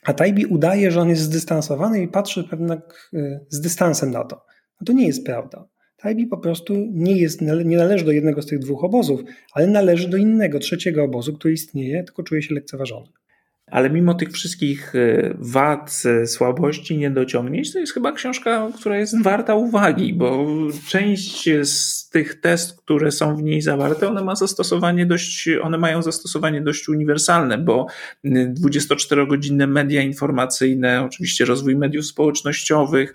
A 0.04 0.12
Taibi 0.12 0.46
udaje, 0.46 0.90
że 0.90 1.00
on 1.00 1.08
jest 1.08 1.22
zdystansowany 1.22 2.02
i 2.02 2.08
patrzy 2.08 2.44
jednak 2.52 3.10
y, 3.14 3.40
z 3.48 3.60
dystansem 3.60 4.10
na 4.10 4.24
to. 4.24 4.44
No 4.80 4.84
to 4.84 4.92
nie 4.92 5.06
jest 5.06 5.24
prawda. 5.24 5.68
Taibi 5.96 6.26
po 6.26 6.38
prostu 6.38 6.74
nie, 6.92 7.18
jest, 7.18 7.40
nie 7.42 7.76
należy 7.76 8.04
do 8.04 8.12
jednego 8.12 8.42
z 8.42 8.46
tych 8.46 8.58
dwóch 8.58 8.84
obozów, 8.84 9.20
ale 9.52 9.66
należy 9.66 10.08
do 10.08 10.16
innego, 10.16 10.58
trzeciego 10.58 11.04
obozu, 11.04 11.32
który 11.32 11.54
istnieje, 11.54 12.04
tylko 12.04 12.22
czuje 12.22 12.42
się 12.42 12.54
lekceważony. 12.54 13.08
Ale 13.70 13.90
mimo 13.90 14.14
tych 14.14 14.32
wszystkich 14.32 14.94
e, 14.94 15.34
wad, 15.38 16.02
e, 16.04 16.26
słabości, 16.26 16.98
niedociągnięć, 16.98 17.72
to 17.72 17.78
jest 17.78 17.94
chyba 17.94 18.12
książka, 18.12 18.68
która 18.78 18.98
jest 18.98 19.22
warta 19.22 19.54
uwagi, 19.54 20.14
bo 20.14 20.46
część 20.88 21.48
z 21.62 22.08
tych 22.10 22.40
test, 22.40 22.80
które 22.82 23.12
są 23.12 23.36
w 23.36 23.42
niej 23.42 23.62
zawarte, 23.62 24.08
one, 24.08 24.24
ma 24.24 24.36
zastosowanie 24.36 25.06
dość, 25.06 25.48
one 25.62 25.78
mają 25.78 26.02
zastosowanie 26.02 26.60
dość 26.60 26.88
uniwersalne, 26.88 27.58
bo 27.58 27.86
24-godzinne 28.24 29.66
media 29.66 30.02
informacyjne, 30.02 31.04
oczywiście 31.04 31.44
rozwój 31.44 31.76
mediów 31.76 32.06
społecznościowych, 32.06 33.14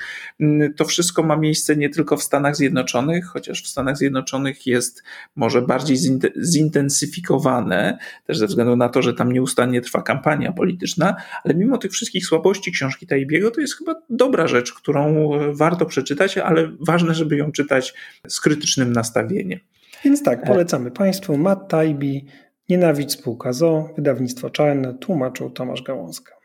to 0.75 0.85
wszystko 0.85 1.23
ma 1.23 1.35
miejsce 1.35 1.75
nie 1.75 1.89
tylko 1.89 2.17
w 2.17 2.23
Stanach 2.23 2.55
Zjednoczonych, 2.55 3.25
chociaż 3.25 3.63
w 3.63 3.67
Stanach 3.67 3.97
Zjednoczonych 3.97 4.67
jest 4.67 5.03
może 5.35 5.61
bardziej 5.61 5.97
zintensyfikowane, 6.43 7.97
też 8.25 8.37
ze 8.37 8.47
względu 8.47 8.75
na 8.75 8.89
to, 8.89 9.01
że 9.01 9.13
tam 9.13 9.31
nieustannie 9.31 9.81
trwa 9.81 10.01
kampania 10.01 10.40
kampania 10.41 10.57
polityczna, 10.57 11.15
ale 11.43 11.53
mimo 11.55 11.77
tych 11.77 11.91
wszystkich 11.91 12.25
słabości 12.25 12.71
książki 12.71 13.07
Tajbiego, 13.07 13.51
to 13.51 13.61
jest 13.61 13.77
chyba 13.77 13.95
dobra 14.09 14.47
rzecz, 14.47 14.73
którą 14.73 15.33
e, 15.33 15.53
warto 15.53 15.85
przeczytać, 15.85 16.37
ale 16.37 16.71
ważne, 16.79 17.13
żeby 17.13 17.37
ją 17.37 17.51
czytać 17.51 17.93
z 18.27 18.41
krytycznym 18.41 18.91
nastawieniem. 18.91 19.59
Więc 20.05 20.23
tak, 20.23 20.43
polecamy 20.43 20.91
Państwu 20.91 21.37
Matt 21.37 21.69
Tajbi, 21.69 22.25
Nienawidź 22.69 23.11
spółka 23.11 23.53
ZO, 23.53 23.89
wydawnictwo 23.97 24.49
czarne, 24.49 24.93
tłumaczył 24.93 25.49
Tomasz 25.49 25.81
Gałązka. 25.81 26.35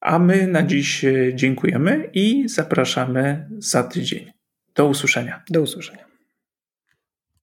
A 0.00 0.18
my 0.18 0.46
na 0.46 0.62
dziś 0.62 1.04
e, 1.04 1.34
dziękujemy 1.34 2.10
i 2.14 2.48
zapraszamy 2.48 3.48
za 3.58 3.82
tydzień. 3.82 4.32
Do 4.74 4.86
usłyszenia. 4.86 5.42
Do 5.50 5.62
usłyszenia. 5.62 6.11